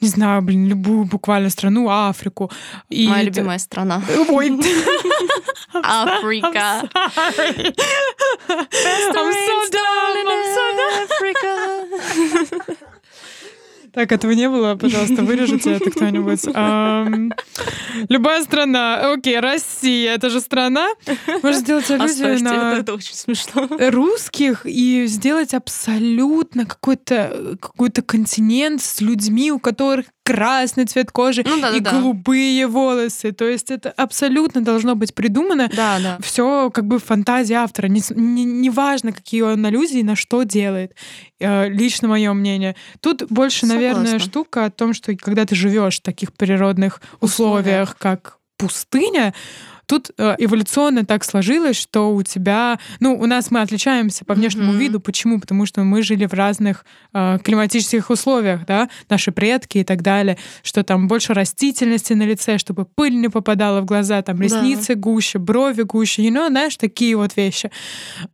не 0.00 0.08
знаю, 0.08 0.42
блин, 0.42 0.66
любую 0.66 1.04
буквально 1.04 1.50
страну, 1.50 1.88
Африку. 1.88 2.50
И 2.88 3.06
Моя 3.08 3.22
это... 3.22 3.26
любимая 3.26 3.58
страна. 3.58 4.02
Ой. 4.28 4.50
Африка. 5.72 6.88
I'm 7.60 7.74
so 9.08 9.60
dumb. 9.70 10.26
I'm 10.26 10.44
so 10.54 10.64
dumb. 10.76 11.00
Africa. 11.04 12.76
Так, 13.92 14.12
этого 14.12 14.32
не 14.32 14.48
было, 14.48 14.76
пожалуйста, 14.76 15.22
вырежите 15.22 15.72
это 15.72 15.90
кто-нибудь. 15.90 16.44
Любая 18.08 18.42
страна. 18.42 19.12
Окей, 19.12 19.40
Россия, 19.40 20.14
это 20.14 20.30
же 20.30 20.40
страна. 20.40 20.88
Можно 21.42 21.60
сделать 21.60 21.90
аллюзию 21.90 22.42
на 22.42 22.78
это 22.78 22.94
очень 22.94 23.14
смешно. 23.14 23.68
русских 23.90 24.62
и 24.64 25.06
сделать 25.06 25.54
абсолютно 25.54 26.66
какой-то 26.66 27.56
какой 27.60 27.90
континент 27.90 28.82
с 28.82 29.00
людьми, 29.00 29.52
у 29.52 29.58
которых 29.58 30.06
красный 30.32 30.86
цвет 30.86 31.10
кожи 31.10 31.42
ну, 31.46 31.60
да, 31.60 31.70
и 31.70 31.80
да, 31.80 31.92
голубые 31.92 32.66
да. 32.66 32.72
волосы. 32.72 33.32
То 33.32 33.46
есть 33.46 33.70
это 33.70 33.90
абсолютно 33.90 34.60
должно 34.60 34.94
быть 34.94 35.14
придумано. 35.14 35.68
Да, 35.74 35.98
да. 36.00 36.18
Все 36.22 36.70
как 36.70 36.86
бы 36.86 36.98
фантазия 36.98 37.56
автора. 37.56 37.86
Не, 37.86 38.02
не, 38.14 38.44
не 38.44 38.70
важно, 38.70 39.12
какие 39.12 39.42
он 39.42 39.64
аллюзии, 39.64 40.02
на 40.02 40.16
что 40.16 40.42
делает. 40.42 40.94
Э, 41.38 41.68
лично 41.68 42.08
мое 42.08 42.32
мнение. 42.32 42.76
Тут 43.00 43.24
больше, 43.30 43.66
Согласна. 43.66 43.74
наверное, 43.74 44.18
штука 44.18 44.66
о 44.66 44.70
том, 44.70 44.94
что 44.94 45.14
когда 45.16 45.44
ты 45.44 45.54
живешь 45.54 45.98
в 45.98 46.02
таких 46.02 46.32
природных 46.32 47.00
условиях, 47.20 47.60
условиях 47.60 47.96
как 47.98 48.38
пустыня, 48.56 49.34
Тут 49.90 50.12
э, 50.18 50.36
эволюционно 50.38 51.04
так 51.04 51.24
сложилось, 51.24 51.74
что 51.74 52.14
у 52.14 52.22
тебя, 52.22 52.78
ну, 53.00 53.18
у 53.18 53.26
нас 53.26 53.50
мы 53.50 53.60
отличаемся 53.60 54.24
по 54.24 54.34
внешнему 54.34 54.72
mm-hmm. 54.72 54.78
виду. 54.78 55.00
Почему? 55.00 55.40
Потому 55.40 55.66
что 55.66 55.82
мы 55.82 56.04
жили 56.04 56.26
в 56.26 56.32
разных 56.32 56.84
э, 57.12 57.38
климатических 57.42 58.08
условиях, 58.08 58.64
да, 58.66 58.88
наши 59.08 59.32
предки 59.32 59.78
и 59.78 59.84
так 59.84 60.02
далее, 60.02 60.38
что 60.62 60.84
там 60.84 61.08
больше 61.08 61.34
растительности 61.34 62.12
на 62.12 62.22
лице, 62.22 62.58
чтобы 62.58 62.84
пыль 62.84 63.16
не 63.16 63.28
попадала 63.28 63.80
в 63.80 63.84
глаза, 63.84 64.22
там 64.22 64.40
ресницы 64.40 64.94
да. 64.94 65.00
гуще, 65.00 65.40
брови 65.40 65.82
гуще, 65.82 66.22
you 66.22 66.32
know, 66.32 66.46
знаешь, 66.46 66.76
такие 66.76 67.16
вот 67.16 67.36
вещи. 67.36 67.72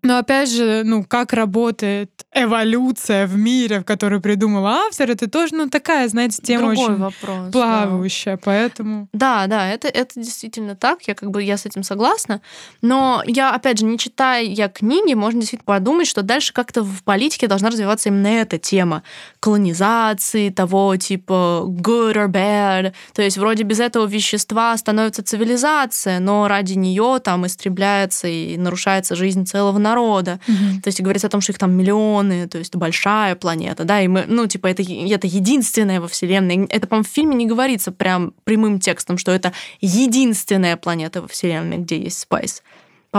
Но 0.03 0.19
опять 0.19 0.51
же, 0.51 0.83
ну, 0.85 1.05
как 1.05 1.33
работает 1.33 2.11
эволюция 2.35 3.27
в 3.27 3.35
мире, 3.35 3.81
в 3.81 3.85
которой 3.85 4.21
придумал 4.21 4.67
автор, 4.67 5.11
это 5.11 5.27
тоже, 5.31 5.55
ну, 5.55 5.71
такая, 5.71 6.07
знаете, 6.09 6.43
тема 6.43 6.75
Другой 6.75 6.85
очень 6.85 6.97
вопрос, 6.97 7.51
плавающая, 7.51 8.35
да. 8.37 8.43
поэтому... 8.45 9.09
Да, 9.15 9.47
да, 9.47 9.67
это, 9.71 9.89
это 9.89 10.21
действительно 10.21 10.77
так. 10.77 11.01
Я 11.05 11.15
как 11.15 11.31
бы 11.31 11.46
я 11.47 11.57
с 11.57 11.67
этим 11.67 11.83
согласна. 11.83 12.41
Но 12.83 13.23
я, 13.27 13.55
опять 13.55 13.79
же, 13.79 13.87
не 13.87 13.99
читая 13.99 14.45
я 14.45 14.69
книги, 14.69 15.15
можно 15.15 15.41
действительно 15.41 15.67
подумать, 15.67 16.07
что 16.07 16.23
дальше 16.23 16.53
как-то 16.53 16.83
в 16.83 17.03
политике 17.03 17.47
должна 17.47 17.71
развиваться 17.71 18.09
именно 18.09 18.29
эта 18.29 18.59
тема 18.59 19.03
колонизации, 19.41 20.51
того 20.51 20.97
типа 20.97 21.65
good 21.67 22.15
or 22.15 22.29
bad. 22.29 22.93
То 23.15 23.23
есть 23.23 23.39
вроде 23.39 23.63
без 23.63 23.81
этого 23.81 24.07
вещества 24.07 24.77
становится 24.77 25.23
цивилизация, 25.23 26.21
но 26.21 26.49
ради 26.49 26.75
нее 26.75 27.21
там 27.23 27.47
истребляется 27.47 28.29
и 28.29 28.57
нарушается 28.57 29.15
жизнь 29.15 29.47
целого 29.47 29.79
народа. 29.79 30.41
Mm-hmm. 30.47 30.83
То 30.83 30.89
есть 30.89 31.01
говорится 31.01 31.29
о 31.29 31.31
том, 31.31 31.41
что 31.41 31.53
их 31.53 31.59
там 31.59 31.73
миллионы, 31.73 32.49
то 32.49 32.59
есть 32.59 32.75
большая 32.75 33.35
планета, 33.37 33.85
да, 33.85 34.01
и 34.01 34.09
мы, 34.09 34.25
ну, 34.27 34.47
типа, 34.47 34.67
это, 34.67 34.83
это 34.83 35.27
единственная 35.27 36.01
во 36.01 36.09
Вселенной. 36.09 36.67
Это, 36.67 36.87
по-моему, 36.87 37.05
в 37.05 37.13
фильме 37.13 37.35
не 37.35 37.47
говорится 37.47 37.93
прям 37.93 38.33
прямым 38.45 38.81
текстом, 38.81 39.19
что 39.19 39.33
это 39.33 39.53
единственная 39.81 40.77
планета 40.77 41.23
во 41.23 41.29
вселенной, 41.29 41.36
где 41.43 41.99
есть 41.99 42.19
спайс. 42.19 42.63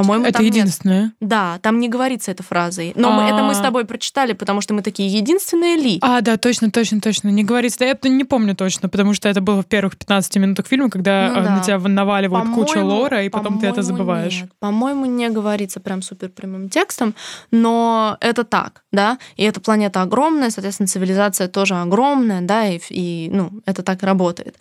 По-моему, 0.03 0.25
это 0.25 0.43
единственное. 0.43 1.03
Нет. 1.03 1.13
Да, 1.21 1.59
там 1.61 1.79
не 1.79 1.89
говорится 1.89 2.31
эта 2.31 2.43
фразой. 2.43 2.93
Но 2.95 3.11
мы, 3.11 3.23
это 3.23 3.41
мы 3.43 3.55
с 3.55 3.59
а. 3.59 3.63
тобой 3.63 3.85
прочитали, 3.85 4.33
потому 4.33 4.61
что 4.61 4.73
мы 4.73 4.81
такие 4.81 5.09
единственные 5.09 5.75
ли. 5.77 5.97
А, 6.01 6.21
да, 6.21 6.37
точно, 6.37 6.69
точно, 6.69 7.01
точно. 7.01 7.29
Не 7.29 7.43
говорится. 7.43 7.79
Да, 7.79 7.85
я 7.85 7.97
не 8.03 8.23
помню 8.23 8.55
точно, 8.55 8.89
потому 8.89 9.13
что 9.13 9.27
это 9.29 9.41
было 9.41 9.63
в 9.63 9.65
первых 9.65 9.97
15 9.97 10.35
минутах 10.37 10.67
фильма, 10.67 10.89
когда 10.89 11.31
ну, 11.35 11.43
да. 11.43 11.55
на 11.55 11.63
тебя 11.63 11.79
наваливают 11.79 12.49
куча 12.53 12.83
лора, 12.83 13.23
и 13.23 13.29
потом 13.29 13.59
ты 13.59 13.67
это 13.67 13.81
забываешь. 13.81 14.41
Нет. 14.41 14.51
По-моему, 14.59 15.05
не 15.05 15.29
говорится 15.29 15.79
прям 15.79 16.01
супер 16.01 16.29
прямым 16.29 16.69
текстом, 16.69 17.15
но 17.51 18.17
это 18.21 18.43
так, 18.43 18.83
да. 18.91 19.17
И 19.35 19.43
эта 19.43 19.59
планета 19.61 20.01
огромная, 20.01 20.49
соответственно, 20.49 20.87
цивилизация 20.87 21.47
тоже 21.47 21.75
огромная, 21.75 22.41
да, 22.41 22.67
и, 22.67 22.79
и 22.89 23.29
ну, 23.31 23.51
это 23.65 23.83
так 23.83 24.03
работает. 24.03 24.57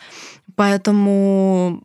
Поэтому 0.55 1.83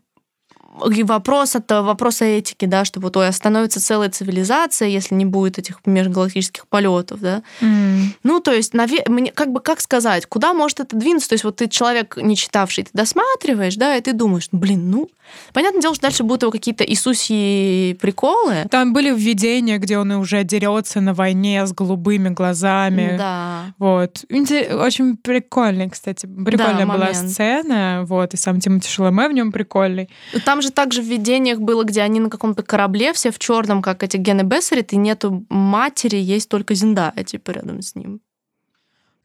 и 0.89 1.03
вопрос 1.03 1.55
это 1.55 1.82
вопрос 1.82 2.22
этики, 2.22 2.65
да, 2.65 2.86
что 2.86 2.99
вот 2.99 3.17
ой, 3.17 3.28
остановится 3.28 3.82
целая 3.82 4.09
цивилизация, 4.09 4.88
если 4.88 5.15
не 5.15 5.26
будет 5.26 5.59
этих 5.59 5.80
межгалактических 5.86 6.67
полетов, 6.67 7.19
да. 7.19 7.43
Mm. 7.61 8.03
Ну, 8.24 8.39
то 8.39 8.51
есть, 8.51 8.74
наве... 8.74 9.03
мне, 9.07 9.32
как 9.32 9.51
бы 9.51 9.59
как 9.59 9.82
сказать, 9.82 10.26
куда 10.26 10.53
может 10.53 10.80
это 10.80 10.95
двинуться? 10.95 11.30
То 11.30 11.34
есть, 11.34 11.43
вот 11.43 11.57
ты 11.57 11.67
человек 11.67 12.17
не 12.17 12.36
читавший, 12.36 12.86
ты 12.86 12.89
досматриваешь, 12.93 13.76
да, 13.76 13.97
и 13.97 14.01
ты 14.01 14.13
думаешь, 14.13 14.47
блин, 14.51 14.89
ну, 14.89 15.09
понятное 15.53 15.82
дело, 15.82 15.93
что 15.93 16.03
дальше 16.03 16.24
будут 16.24 16.43
его 16.43 16.51
какие-то 16.51 16.84
Иисуси 16.86 17.97
приколы. 18.01 18.65
Там 18.69 18.93
были 18.93 19.13
введения, 19.13 19.78
где 19.78 19.97
он 19.97 20.11
уже 20.11 20.43
дерется 20.43 21.01
на 21.01 21.13
войне 21.13 21.65
с 21.65 21.74
голубыми 21.74 22.30
глазами. 22.30 23.15
Да. 23.17 23.74
Вот. 23.78 24.24
Очень 24.30 25.17
прикольный, 25.17 25.89
кстати. 25.89 26.26
Прикольная 26.26 26.86
да, 26.86 26.93
была 26.93 27.05
момент. 27.07 27.30
сцена, 27.30 28.03
вот, 28.05 28.34
и 28.34 28.38
сам 28.38 28.59
Тимоти 28.59 28.89
Шаломе 28.89 29.28
в 29.28 29.34
нем 29.34 29.51
прикольный. 29.51 30.09
Там 30.45 30.61
же 30.62 30.72
также 30.72 31.01
в 31.01 31.05
видениях 31.05 31.59
было, 31.59 31.84
где 31.84 32.01
они 32.01 32.20
на 32.20 32.30
каком-то 32.30 32.64
корабле, 32.64 33.14
все 33.14 33.32
в 33.32 33.39
черном, 33.39 33.82
как 33.82 34.03
эти 34.03 34.18
Гены 34.18 34.41
Бессерит, 34.41 34.93
и 34.93 34.97
нету 34.97 35.45
матери, 35.49 36.18
есть 36.18 36.49
только 36.49 36.74
Зиндая, 36.74 37.24
типа, 37.26 37.51
рядом 37.51 37.82
с 37.82 37.95
ним. 37.95 38.22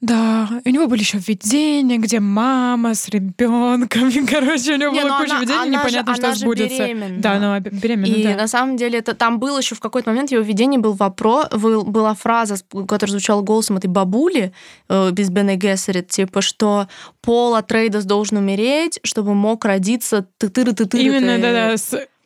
Да, 0.02 0.48
у 0.64 0.68
него 0.68 0.88
были 0.88 1.00
еще 1.00 1.16
видения, 1.18 1.96
где 1.96 2.20
мама 2.20 2.94
с 2.94 3.08
ребенком. 3.08 4.10
Короче, 4.26 4.74
у 4.74 4.76
него 4.76 4.92
не, 4.92 5.02
было 5.02 5.16
куча 5.18 5.30
она, 5.30 5.40
видений, 5.40 5.58
она 5.58 5.66
непонятно, 5.66 6.14
же, 6.14 6.18
что 6.18 6.26
она 6.26 6.36
сбудется. 6.36 6.84
Беременна. 6.86 7.22
Да, 7.22 7.32
она 7.32 7.60
беременна. 7.60 8.14
И 8.14 8.22
да. 8.22 8.36
на 8.36 8.46
самом 8.46 8.76
деле 8.76 8.98
это 8.98 9.14
там 9.14 9.38
был 9.38 9.56
еще 9.56 9.74
в 9.74 9.80
какой-то 9.80 10.10
момент 10.10 10.30
его 10.30 10.42
видении 10.42 10.76
был 10.76 10.92
вопрос, 10.92 11.48
был, 11.50 11.82
была 11.82 12.12
фраза, 12.12 12.56
которая 12.86 13.10
звучала 13.10 13.40
голосом 13.40 13.78
этой 13.78 13.88
бабули 13.88 14.52
э, 14.90 15.10
без 15.12 15.30
Бене 15.30 15.56
Гессерит, 15.56 16.08
типа, 16.08 16.42
что 16.42 16.88
Пол 17.22 17.54
Атрейдес 17.54 18.04
должен 18.04 18.36
умереть, 18.36 19.00
чтобы 19.02 19.34
мог 19.34 19.64
родиться 19.64 20.26
ты 20.36 20.50
ты 20.50 20.64
ты 20.74 20.84
ты 20.84 21.02
Именно, 21.02 21.38
да-да, 21.38 21.74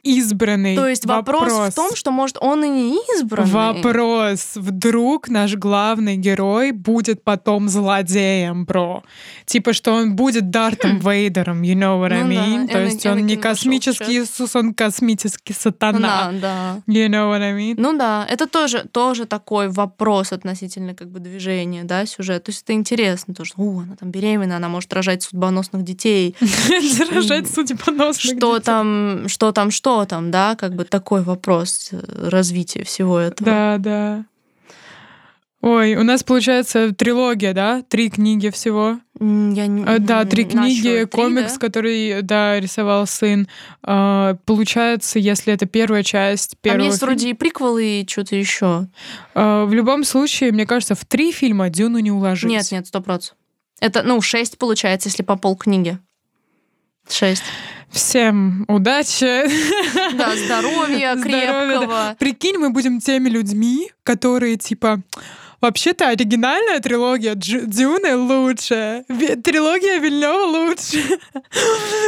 избранный. 0.03 0.77
То 0.77 0.89
есть 0.89 1.05
вопрос, 1.07 1.53
вопрос 1.53 1.73
в 1.73 1.75
том, 1.75 1.95
что, 1.95 2.11
может, 2.11 2.39
он 2.41 2.65
и 2.65 2.69
не 2.69 3.01
избранный. 3.17 3.51
Вопрос. 3.51 4.53
Вдруг 4.57 5.29
наш 5.29 5.55
главный 5.57 6.17
герой 6.17 6.73
будет 6.73 7.23
потом 7.23 7.69
злодеем, 7.69 8.65
бро. 8.65 9.03
Типа, 9.45 9.73
что 9.73 9.93
он 9.93 10.17
будет 10.17 10.51
Дартом. 10.51 10.99
Вейдером, 11.05 11.63
you 11.63 11.75
know 11.75 12.01
what 12.01 12.13
I 12.13 12.23
ну 12.23 12.31
mean? 12.31 12.67
Да. 12.67 12.73
То 12.73 12.83
есть 12.85 13.07
он 13.07 13.27
не 13.27 13.37
космический 13.37 14.23
Иисус, 14.23 14.57
он 14.57 14.75
космический 14.75 15.53
сатана. 15.53 16.33
Да, 16.33 16.83
да. 16.87 16.93
You 16.93 17.09
know 17.09 17.31
what 17.31 17.43
I 17.43 17.53
mean? 17.53 17.75
Ну 17.77 17.97
да, 17.97 18.27
это 18.29 18.47
тоже, 18.47 18.87
тоже 18.91 19.27
такой 19.27 19.69
вопрос 19.69 20.33
относительно 20.33 20.95
как 20.95 21.11
бы 21.11 21.21
движения, 21.21 21.85
да, 21.85 22.07
сюжет. 22.07 22.45
То 22.45 22.51
есть 22.51 22.63
это 22.63 22.73
интересно 22.73 23.35
тоже. 23.35 23.53
У, 23.57 23.81
она 23.81 23.97
там 23.97 24.11
беременна, 24.11 24.57
она 24.57 24.69
может 24.69 24.93
рожать 24.93 25.23
судьбоносных 25.23 25.83
детей. 25.83 26.35
Рожать 27.15 27.51
судьбоносных. 27.51 28.39
Что 28.39 28.59
там, 28.61 29.29
что 29.29 29.53
там, 29.53 29.71
что 29.71 29.90
что 29.91 30.05
там, 30.05 30.31
да, 30.31 30.57
как 30.57 30.75
бы 30.75 30.85
такой 30.85 31.23
вопрос 31.23 31.89
э, 31.93 32.29
развития 32.29 32.85
всего 32.85 33.19
этого. 33.19 33.51
Да, 33.51 33.77
да. 33.79 34.25
Ой, 35.63 35.95
у 35.97 36.05
нас 36.05 36.23
получается 36.23 36.95
трилогия, 36.95 37.53
да? 37.53 37.83
Три 37.83 38.09
книги 38.09 38.49
всего. 38.49 38.99
Я 39.19 39.67
не, 39.67 39.85
а, 39.85 39.99
да, 39.99 40.25
три 40.25 40.45
книги, 40.45 41.05
комикс, 41.05 41.55
да? 41.55 41.59
который, 41.59 42.23
да, 42.23 42.59
рисовал 42.59 43.07
сын. 43.07 43.47
А, 43.83 44.37
получается, 44.47 45.19
если 45.19 45.53
это 45.53 45.67
первая 45.67 46.03
часть 46.03 46.57
первого. 46.63 46.79
Там 46.79 46.87
есть 46.87 47.01
фильма... 47.01 47.13
вроде 47.13 47.31
и 47.31 47.35
приквелы 47.35 48.01
и 48.01 48.09
что-то 48.09 48.37
еще. 48.37 48.87
А, 49.35 49.67
в 49.67 49.75
любом 49.75 50.05
случае, 50.05 50.53
мне 50.53 50.67
кажется, 50.67 50.95
в 50.95 51.05
три 51.05 51.33
фильма 51.33 51.69
Дюну 51.69 51.99
не 51.99 52.13
уложить. 52.13 52.49
Нет, 52.49 52.71
нет, 52.71 52.87
сто 52.87 53.03
процентов. 53.03 53.37
Это, 53.81 54.03
ну, 54.03 54.21
шесть 54.21 54.57
получается, 54.57 55.09
если 55.09 55.23
по 55.23 55.37
полкниги. 55.37 55.99
Шесть. 57.11 57.43
Всем 57.91 58.65
удачи. 58.69 59.43
Да, 60.17 60.37
здоровья, 60.37 61.17
крепкого. 61.17 61.65
Здоровья, 61.67 61.87
да. 61.89 62.17
Прикинь, 62.19 62.57
мы 62.59 62.71
будем 62.71 63.01
теми 63.01 63.29
людьми, 63.29 63.91
которые 64.05 64.57
типа 64.57 65.01
Вообще-то 65.61 66.09
оригинальная 66.09 66.81
трилогия 66.81 67.35
Дж- 67.35 67.67
Дюны 67.67 68.17
лучше. 68.17 69.05
Трилогия 69.09 69.99
Вильнева 69.99 70.47
лучше. 70.47 71.03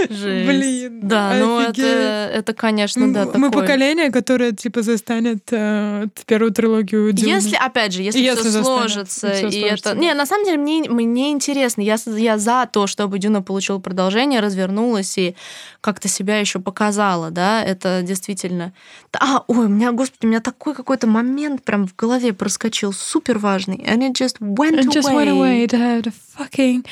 Жесть. 0.09 0.47
Блин. 0.47 1.01
Да, 1.03 1.35
ну 1.39 1.61
это, 1.61 1.83
это, 1.83 2.55
конечно, 2.55 3.13
да, 3.13 3.27
Мы 3.27 3.33
такое. 3.33 3.51
поколение, 3.51 4.11
которое, 4.11 4.53
типа, 4.53 4.83
застанет 4.83 5.43
э, 5.51 6.07
первую 6.27 6.53
трилогию 6.53 7.13
Дюны. 7.13 7.29
Если, 7.29 7.57
опять 7.57 7.93
же, 7.93 8.03
если, 8.03 8.21
если 8.21 8.49
все 8.49 8.63
сложится, 8.63 9.31
и, 9.31 9.51
и 9.51 9.61
это... 9.61 9.95
Не, 9.97 10.15
на 10.15 10.25
самом 10.25 10.47
деле, 10.47 10.57
мне, 10.57 10.89
мне 10.89 11.33
интересно. 11.33 11.83
Я, 11.83 11.97
я 12.07 12.39
за 12.39 12.67
то, 12.73 12.87
чтобы 12.87 13.19
Дюна 13.19 13.43
получила 13.43 13.79
продолжение, 13.79 14.41
развернулась 14.41 15.19
и 15.19 15.37
как-то 15.83 16.09
себя 16.09 16.39
еще 16.39 16.59
показала, 16.61 17.31
да, 17.31 17.63
это 17.63 18.03
действительно... 18.03 18.73
А, 19.19 19.45
ой, 19.47 19.67
у 19.67 19.69
меня, 19.69 19.93
господи, 19.93 20.25
у 20.25 20.29
меня 20.29 20.41
такой 20.41 20.75
какой-то 20.75 21.07
момент 21.07 21.65
прям 21.65 21.87
в 21.87 21.95
голове 21.97 22.33
проскочил, 22.33 22.93
супер 22.93 23.39
важный. 23.43 23.85
And 23.87 24.03
it 24.03 24.15
just 24.15 24.41
went 24.41 24.79
it 24.79 24.87
away. 24.87 24.95
just 24.95 25.13
went 25.13 25.29
away. 25.29 25.67
The, 25.67 26.03
the 26.03 26.11
fucking 26.11 26.85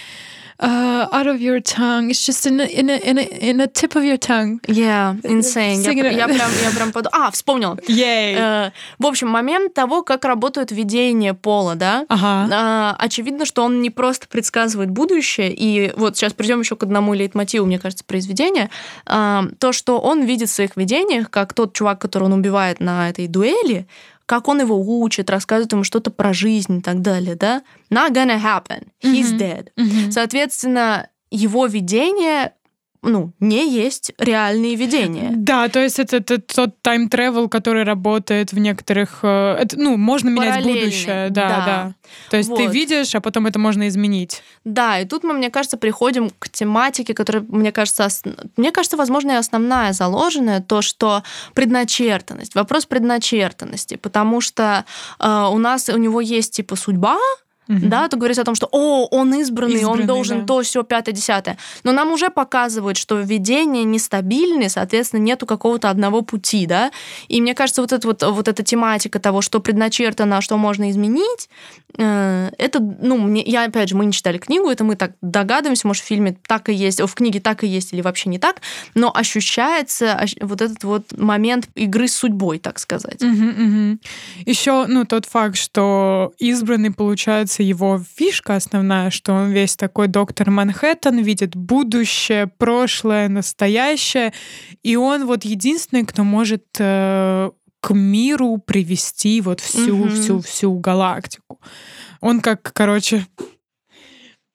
uh, 0.61 1.09
out 1.11 1.27
of 1.27 1.41
your 1.41 1.61
tongue. 1.61 2.11
It's 2.11 2.25
just 2.25 2.47
in 2.47 2.61
a, 2.61 2.65
in 2.65 2.91
a, 2.91 2.97
in 2.99 3.19
a, 3.19 3.23
in 3.23 3.61
a 3.61 3.67
tip 3.67 3.97
of 3.97 4.05
your 4.05 4.19
tongue. 4.19 4.61
Yeah, 4.69 5.17
insane. 5.25 5.83
Я, 5.83 6.11
я 6.11 6.29
прям, 6.29 6.51
я 6.63 6.71
прям 6.71 6.93
под... 6.93 7.07
А, 7.13 7.31
вспомнила. 7.31 7.77
Yay. 7.89 8.37
Uh, 8.37 8.73
в 8.99 9.07
общем, 9.07 9.29
момент 9.29 9.75
того, 9.75 10.03
как 10.03 10.25
работают 10.25 10.71
видения 10.71 11.35
Пола, 11.35 11.75
да? 11.75 12.05
Ага. 12.09 12.49
Uh, 12.51 12.97
очевидно, 12.99 13.47
что 13.47 13.65
он 13.65 13.81
не 13.81 13.91
просто 13.91 14.29
предсказывает 14.29 14.91
будущее, 14.91 15.53
и 15.53 15.93
вот 15.97 16.17
сейчас 16.17 16.35
придем 16.35 16.61
еще 16.61 16.77
к 16.77 16.83
одному 16.83 17.15
лейтмотиву, 17.15 17.67
мне 17.67 17.79
кажется, 17.79 18.05
произведения. 18.05 18.71
Uh, 19.07 19.55
то, 19.59 19.73
что 19.73 19.99
он 19.99 20.23
видит 20.25 20.51
в 20.51 20.53
своих 20.53 20.77
видениях, 20.77 21.31
как 21.31 21.55
тот 21.55 21.73
чувак, 21.73 22.01
которого 22.01 22.27
он 22.27 22.35
убивает 22.35 22.81
на 22.81 23.09
этой 23.09 23.27
дуэли, 23.27 23.87
как 24.31 24.47
он 24.47 24.61
его 24.61 24.81
учит, 25.01 25.28
рассказывает 25.28 25.72
ему 25.72 25.83
что-то 25.83 26.12
про 26.12 26.33
жизнь 26.33 26.78
и 26.78 26.81
так 26.81 27.03
далее, 27.03 27.35
да? 27.35 27.64
Not 27.93 28.12
gonna 28.12 28.41
happen. 28.41 28.87
He's 29.03 29.33
mm-hmm. 29.33 29.39
dead. 29.39 29.68
Mm-hmm. 29.76 30.12
Соответственно, 30.12 31.09
его 31.33 31.66
видение 31.66 32.53
ну, 33.03 33.33
не 33.41 33.69
есть 33.71 34.13
реальные 34.19 34.75
видения. 34.75 35.33
Да, 35.35 35.69
то 35.69 35.81
есть 35.81 35.99
это, 35.99 36.19
это 36.19 36.39
тот 36.39 36.83
тайм-тревел, 36.83 37.49
который 37.49 37.85
работает 37.85 38.53
в 38.53 38.59
некоторых... 38.59 39.21
Э, 39.23 39.57
это, 39.59 39.79
ну, 39.79 39.97
можно 39.97 40.29
менять 40.29 40.63
будущее. 40.63 41.31
Да, 41.31 41.49
да. 41.49 41.65
да. 41.67 41.95
То 42.31 42.37
есть 42.37 42.51
вот. 42.51 42.59
ты 42.59 42.67
видишь, 42.67 43.15
а 43.15 43.21
потом 43.21 43.47
это 43.47 43.59
можно 43.59 43.89
изменить. 43.89 44.43
Да, 44.65 44.99
и 44.99 45.07
тут 45.07 45.25
мы, 45.25 45.33
мне 45.33 45.51
кажется, 45.51 45.79
приходим 45.79 46.31
к 46.39 46.51
тематике, 46.51 47.15
которая, 47.15 47.43
мне 47.49 47.73
кажется, 47.73 48.05
ос... 48.05 48.23
мне 48.57 48.71
кажется, 48.71 48.99
возможно, 48.99 49.33
и 49.33 49.35
основная 49.35 49.93
заложенная, 49.93 50.61
то, 50.61 50.83
что 50.83 51.23
предначертанность, 51.55 52.55
вопрос 52.55 52.85
предначертанности, 52.85 53.97
потому 53.97 54.43
что 54.43 54.85
э, 55.19 55.49
у 55.51 55.59
нас, 55.59 55.89
у 55.89 55.97
него 55.97 56.21
есть 56.21 56.55
типа 56.55 56.77
судьба, 56.77 57.19
угу. 57.69 57.79
да, 57.83 58.09
то 58.09 58.17
говорить 58.17 58.39
о 58.39 58.45
том, 58.45 58.55
что 58.55 58.69
о, 58.71 59.07
он 59.07 59.35
избранный, 59.35 59.77
избранный 59.77 60.01
он 60.03 60.07
должен 60.07 60.41
да. 60.41 60.47
то, 60.47 60.63
все, 60.63 60.83
пятое, 60.83 61.15
десятое. 61.15 61.57
Но 61.85 61.93
нам 61.93 62.13
уже 62.13 62.31
показывают, 62.31 62.97
что 62.97 63.19
введение 63.19 63.85
нестабильное, 63.85 64.69
соответственно, 64.69 65.21
нету 65.21 65.47
какого-то 65.47 65.91
одного 65.91 66.23
пути, 66.23 66.67
да. 66.67 66.91
И 67.29 67.41
мне 67.41 67.55
кажется, 67.55 67.81
вот, 67.81 67.93
это, 67.93 68.07
вот, 68.07 68.23
вот 68.23 68.49
эта 68.49 68.63
тематика 68.63 69.19
того, 69.19 69.43
что 69.43 69.61
предначертано, 69.61 70.41
что 70.41 70.57
можно 70.57 70.91
изменить, 70.91 71.49
э, 71.99 72.51
это, 72.59 72.81
ну, 72.81 73.19
мне, 73.19 73.43
я, 73.43 73.65
опять 73.65 73.89
же, 73.89 73.97
мы 73.97 74.07
не 74.07 74.13
читали 74.13 74.39
книгу, 74.39 74.69
это 74.69 74.85
мы 74.85 74.97
так 74.97 75.13
догадываемся, 75.21 75.87
может, 75.87 76.03
в 76.03 76.07
фильме 76.07 76.37
так 76.47 76.69
и 76.69 76.75
есть, 76.75 77.01
в 77.01 77.15
книге 77.15 77.41
так 77.41 77.65
и 77.65 77.67
есть 77.67 77.93
или 77.93 78.01
вообще 78.01 78.29
не 78.29 78.39
так, 78.39 78.61
но 78.95 79.15
ощущается 79.15 80.21
вот 80.41 80.61
этот 80.61 80.85
вот 80.85 81.17
момент 81.17 81.69
игры 81.75 82.09
с 82.09 82.15
судьбой, 82.15 82.59
так 82.59 82.79
сказать. 82.79 83.23
Угу, 83.23 83.31
угу. 83.31 83.99
Еще, 84.47 84.87
ну, 84.87 85.05
тот 85.05 85.27
факт, 85.27 85.57
что 85.57 86.33
избранный, 86.39 86.91
получается, 86.91 87.60
кажется, 87.61 87.63
его 87.63 88.01
фишка 88.17 88.57
основная, 88.57 89.11
что 89.11 89.33
он 89.33 89.51
весь 89.51 89.77
такой 89.77 90.09
доктор 90.09 90.51
Манхэттен, 90.51 91.23
видит 91.23 91.57
будущее, 91.57 92.47
прошлое, 92.47 93.29
настоящее, 93.29 94.33
и 94.83 94.97
он 94.97 95.27
вот 95.27 95.45
единственный, 95.45 96.05
кто 96.05 96.25
может 96.25 96.65
э, 96.79 97.51
к 97.81 97.95
миру 97.95 98.59
привести 98.59 99.41
вот 99.41 99.61
всю, 99.61 100.07
mm-hmm. 100.07 100.15
всю, 100.15 100.41
всю 100.41 100.79
галактику. 100.81 101.59
Он 102.21 102.41
как, 102.41 102.73
короче, 102.75 103.27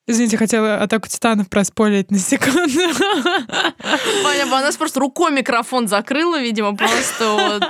Извините, 0.07 0.37
хотела 0.37 0.75
атаку 0.77 1.07
титанов 1.07 1.49
проспорить 1.49 2.11
на 2.11 2.19
секунду. 2.19 2.79
Понятно, 4.23 4.59
она 4.59 4.71
просто 4.77 4.99
рукой 4.99 5.31
микрофон 5.31 5.87
закрыла, 5.87 6.39
видимо, 6.39 6.75
просто 6.75 7.31
вот. 7.31 7.63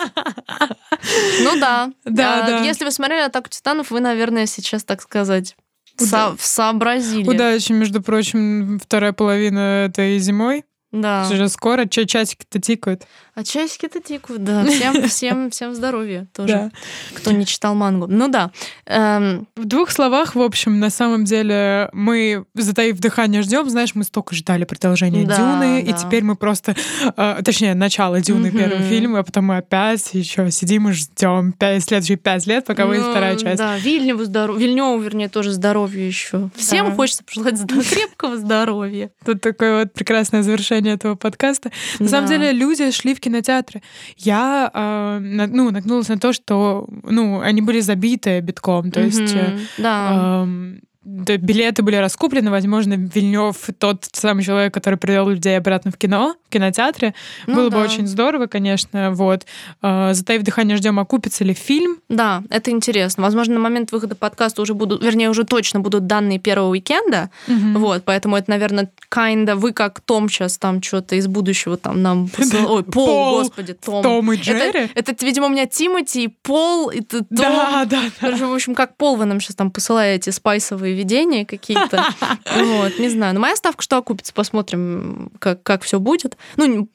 Ну 1.42 1.60
да. 1.60 1.92
Да, 2.04 2.44
а, 2.44 2.48
да. 2.48 2.60
Если 2.60 2.84
вы 2.84 2.92
смотрели 2.92 3.22
атаку 3.22 3.50
титанов, 3.50 3.90
вы, 3.90 4.02
наверное, 4.02 4.48
сейчас, 4.48 4.84
так 4.84 5.02
сказать, 5.02 5.56
Уда... 6.00 6.36
сообразили. 6.38 7.30
Удачи, 7.30 7.72
между 7.72 8.02
прочим, 8.02 8.80
вторая 8.80 9.14
половина 9.14 9.86
этой 9.86 10.20
зимой. 10.20 10.66
Да. 10.92 11.28
Уже 11.32 11.50
скоро 11.50 11.86
часики-то 11.86 12.60
тикают. 12.60 13.04
А 13.36 13.44
часики-то 13.44 14.00
тикают, 14.00 14.46
да. 14.46 14.64
Всем, 14.66 15.04
всем, 15.10 15.50
всем 15.50 15.76
здоровья 15.76 16.26
тоже, 16.34 16.54
да. 16.54 16.72
кто 17.14 17.32
не 17.32 17.46
читал 17.46 17.76
мангу. 17.76 18.08
Ну 18.08 18.30
да. 18.30 18.52
Эм... 18.86 19.46
В 19.58 19.66
двух 19.66 19.92
словах, 19.92 20.36
в 20.36 20.42
общем, 20.42 20.80
на 20.80 20.90
самом 20.90 21.26
деле 21.26 21.90
мы, 21.92 22.46
затаив 22.54 22.98
дыхание, 23.00 23.42
ждем. 23.42 23.70
Знаешь, 23.70 23.94
мы 23.94 24.06
столько 24.06 24.34
ждали 24.36 24.64
продолжения 24.64 25.26
да, 25.26 25.36
Дюны, 25.36 25.84
да. 25.84 25.92
и 25.92 25.94
теперь 25.94 26.24
мы 26.24 26.38
просто, 26.38 26.78
э, 27.18 27.42
точнее, 27.44 27.74
начало 27.74 28.22
Дюны 28.22 28.50
угу. 28.50 28.58
первого 28.58 28.82
фильма, 28.84 29.20
а 29.20 29.24
потом 29.24 29.46
мы 29.46 29.58
опять 29.58 30.14
еще 30.14 30.50
сидим 30.50 30.88
и 30.88 30.94
ждем 30.94 31.54
следующие 31.60 32.18
пять 32.18 32.48
лет, 32.48 32.66
пока 32.66 32.84
ну, 32.84 32.90
выйдет 32.90 33.08
вторая 33.08 33.36
часть. 33.36 33.58
Да, 33.58 33.78
Вильневу 33.78 34.24
здоров... 34.24 34.58
Вильневу, 34.58 34.98
вернее, 35.00 35.28
тоже 35.28 35.52
здоровья 35.52 36.06
еще. 36.06 36.50
Всем 36.56 36.86
да. 36.88 36.96
хочется 36.96 37.24
пожелать 37.26 37.60
крепкого 37.90 38.38
здоровья. 38.38 39.12
Тут 39.26 39.42
такое 39.42 39.82
вот 39.82 39.94
прекрасное 39.94 40.42
завершение 40.42 40.94
этого 40.94 41.16
подкаста. 41.16 41.72
На 42.00 42.06
да. 42.06 42.12
самом 42.12 42.30
деле 42.30 42.54
люди 42.54 42.90
шли 42.92 43.14
в 43.14 43.25
кинотеатры. 43.26 43.82
Я 44.18 44.72
э, 44.74 45.48
ну, 45.48 45.72
нагнулась 45.72 46.10
на 46.10 46.18
то, 46.18 46.34
что 46.34 46.88
ну, 47.04 47.42
они 47.42 47.62
были 47.62 47.82
забиты 47.82 48.40
битком. 48.42 48.92
То 48.92 49.02
есть 49.02 49.20
mm-hmm. 49.20 49.60
да. 49.78 50.46
э, 50.48 50.80
билеты 51.06 51.84
были 51.84 51.98
раскуплены, 51.98 52.50
возможно, 52.50 52.96
Вильнев 52.96 53.56
тот 53.78 54.08
самый 54.12 54.44
человек, 54.44 54.74
который 54.74 54.98
привел 54.98 55.30
людей 55.30 55.58
обратно 55.58 55.92
в 55.92 55.98
кино, 55.98 56.36
в 56.48 56.52
кинотеатре. 56.52 57.14
Ну, 57.46 57.56
Было 57.56 57.70
да. 57.70 57.78
бы 57.78 57.84
очень 57.84 58.08
здорово, 58.08 58.48
конечно. 58.48 59.12
Вот. 59.12 59.46
А, 59.82 60.14
затаив 60.14 60.42
дыхание, 60.42 60.78
ждем, 60.78 61.00
окупится 61.00 61.44
ли 61.44 61.54
фильм. 61.54 62.00
Да, 62.10 62.44
это 62.50 62.72
интересно. 62.72 63.24
Возможно, 63.24 63.54
на 63.54 63.60
момент 63.60 63.92
выхода 63.92 64.16
подкаста 64.16 64.64
уже 64.64 64.74
будут, 64.74 65.04
вернее, 65.04 65.30
уже 65.30 65.44
точно 65.44 65.80
будут 65.80 66.08
данные 66.08 66.40
первого 66.40 66.70
уикенда. 66.70 67.30
Угу. 67.48 67.80
Вот, 67.80 68.04
поэтому 68.04 68.36
это, 68.36 68.50
наверное, 68.50 68.90
kinda 69.14 69.56
вы 69.56 69.74
как 69.74 70.00
Том 70.02 70.28
сейчас 70.28 70.58
там 70.58 70.82
что-то 70.82 71.16
из 71.16 71.28
будущего 71.28 71.78
там 71.78 72.02
нам 72.02 72.30
посыл... 72.36 72.72
Ой, 72.72 72.84
Пол, 72.84 73.06
Пол, 73.06 73.40
господи, 73.42 73.74
Том. 73.74 74.02
Том 74.02 74.34
и 74.34 74.38
Джерри? 74.38 74.90
Это, 74.96 75.12
это, 75.12 75.26
видимо, 75.26 75.48
у 75.48 75.50
меня 75.50 75.68
Тимати 75.68 76.24
и 76.24 76.28
Пол, 76.28 76.90
и 76.90 77.02
Том. 77.02 77.28
Да, 77.30 77.86
да, 77.86 78.02
да. 78.22 78.36
В 78.36 78.54
общем, 78.54 78.74
как 78.74 78.98
Пол 78.98 79.18
вы 79.18 79.26
нам 79.26 79.40
сейчас 79.40 79.56
там 79.56 79.70
посылаете 79.70 80.32
спайсовые 80.32 80.95
видения 80.96 81.46
какие-то. 81.46 82.06
Вот, 82.56 83.00
не 83.00 83.10
знаю. 83.10 83.34
Но 83.34 83.40
моя 83.40 83.56
ставка, 83.56 83.82
что 83.82 83.98
окупится, 83.98 84.34
посмотрим, 84.34 85.32
как, 85.40 85.62
как 85.64 85.84
все 85.84 86.00
будет. 86.00 86.38
Ну, 86.56 86.88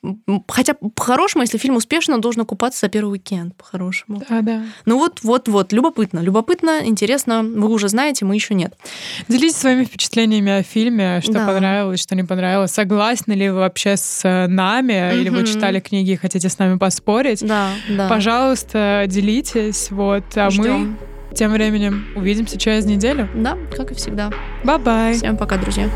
хотя 0.49 0.75
по-хорошему, 0.75 1.43
если 1.43 1.59
фильм 1.59 1.77
успешно, 1.77 2.15
он 2.15 2.21
должен 2.21 2.43
окупаться 2.43 2.81
за 2.81 2.89
первый 2.89 3.13
уикенд, 3.13 3.55
по-хорошему. 3.57 4.23
Да, 4.29 4.41
да. 4.41 4.63
Ну 4.87 4.99
вот, 4.99 5.21
вот, 5.23 5.49
вот, 5.49 5.73
любопытно. 5.73 6.21
Любопытно, 6.21 6.81
интересно. 6.85 7.43
Вы 7.43 7.69
уже 7.69 7.89
знаете, 7.89 8.25
мы 8.25 8.35
еще 8.35 8.55
нет. 8.55 8.75
Делитесь 9.29 9.57
своими 9.57 9.85
впечатлениями 9.85 10.53
о 10.53 10.63
фильме, 10.63 11.21
что 11.23 11.33
да. 11.33 11.47
понравилось, 11.47 12.01
что 12.01 12.15
не 12.15 12.25
понравилось. 12.25 12.71
Согласны 12.71 13.33
ли 13.33 13.51
вы 13.51 13.59
вообще 13.59 13.97
с 13.97 14.47
нами, 14.49 14.93
mm-hmm. 14.93 15.21
или 15.21 15.29
вы 15.29 15.47
читали 15.47 15.81
книги 15.81 16.13
и 16.13 16.17
хотите 16.17 16.49
с 16.49 16.59
нами 16.59 16.79
поспорить? 16.79 17.47
Да, 17.47 17.71
да. 17.89 18.09
Пожалуйста, 18.09 19.05
делитесь. 19.07 19.91
Вот, 19.91 20.25
а 20.37 20.51
Ждем. 20.51 20.91
мы 20.91 20.97
тем 21.35 21.53
временем 21.53 22.07
увидимся 22.15 22.59
через 22.59 22.85
неделю. 22.87 23.29
Да, 23.35 23.57
как 23.77 23.93
и 23.93 23.95
всегда. 23.95 24.31
Bye-bye. 24.65 25.15
Всем 25.15 25.37
пока, 25.37 25.57
друзья. 25.57 25.89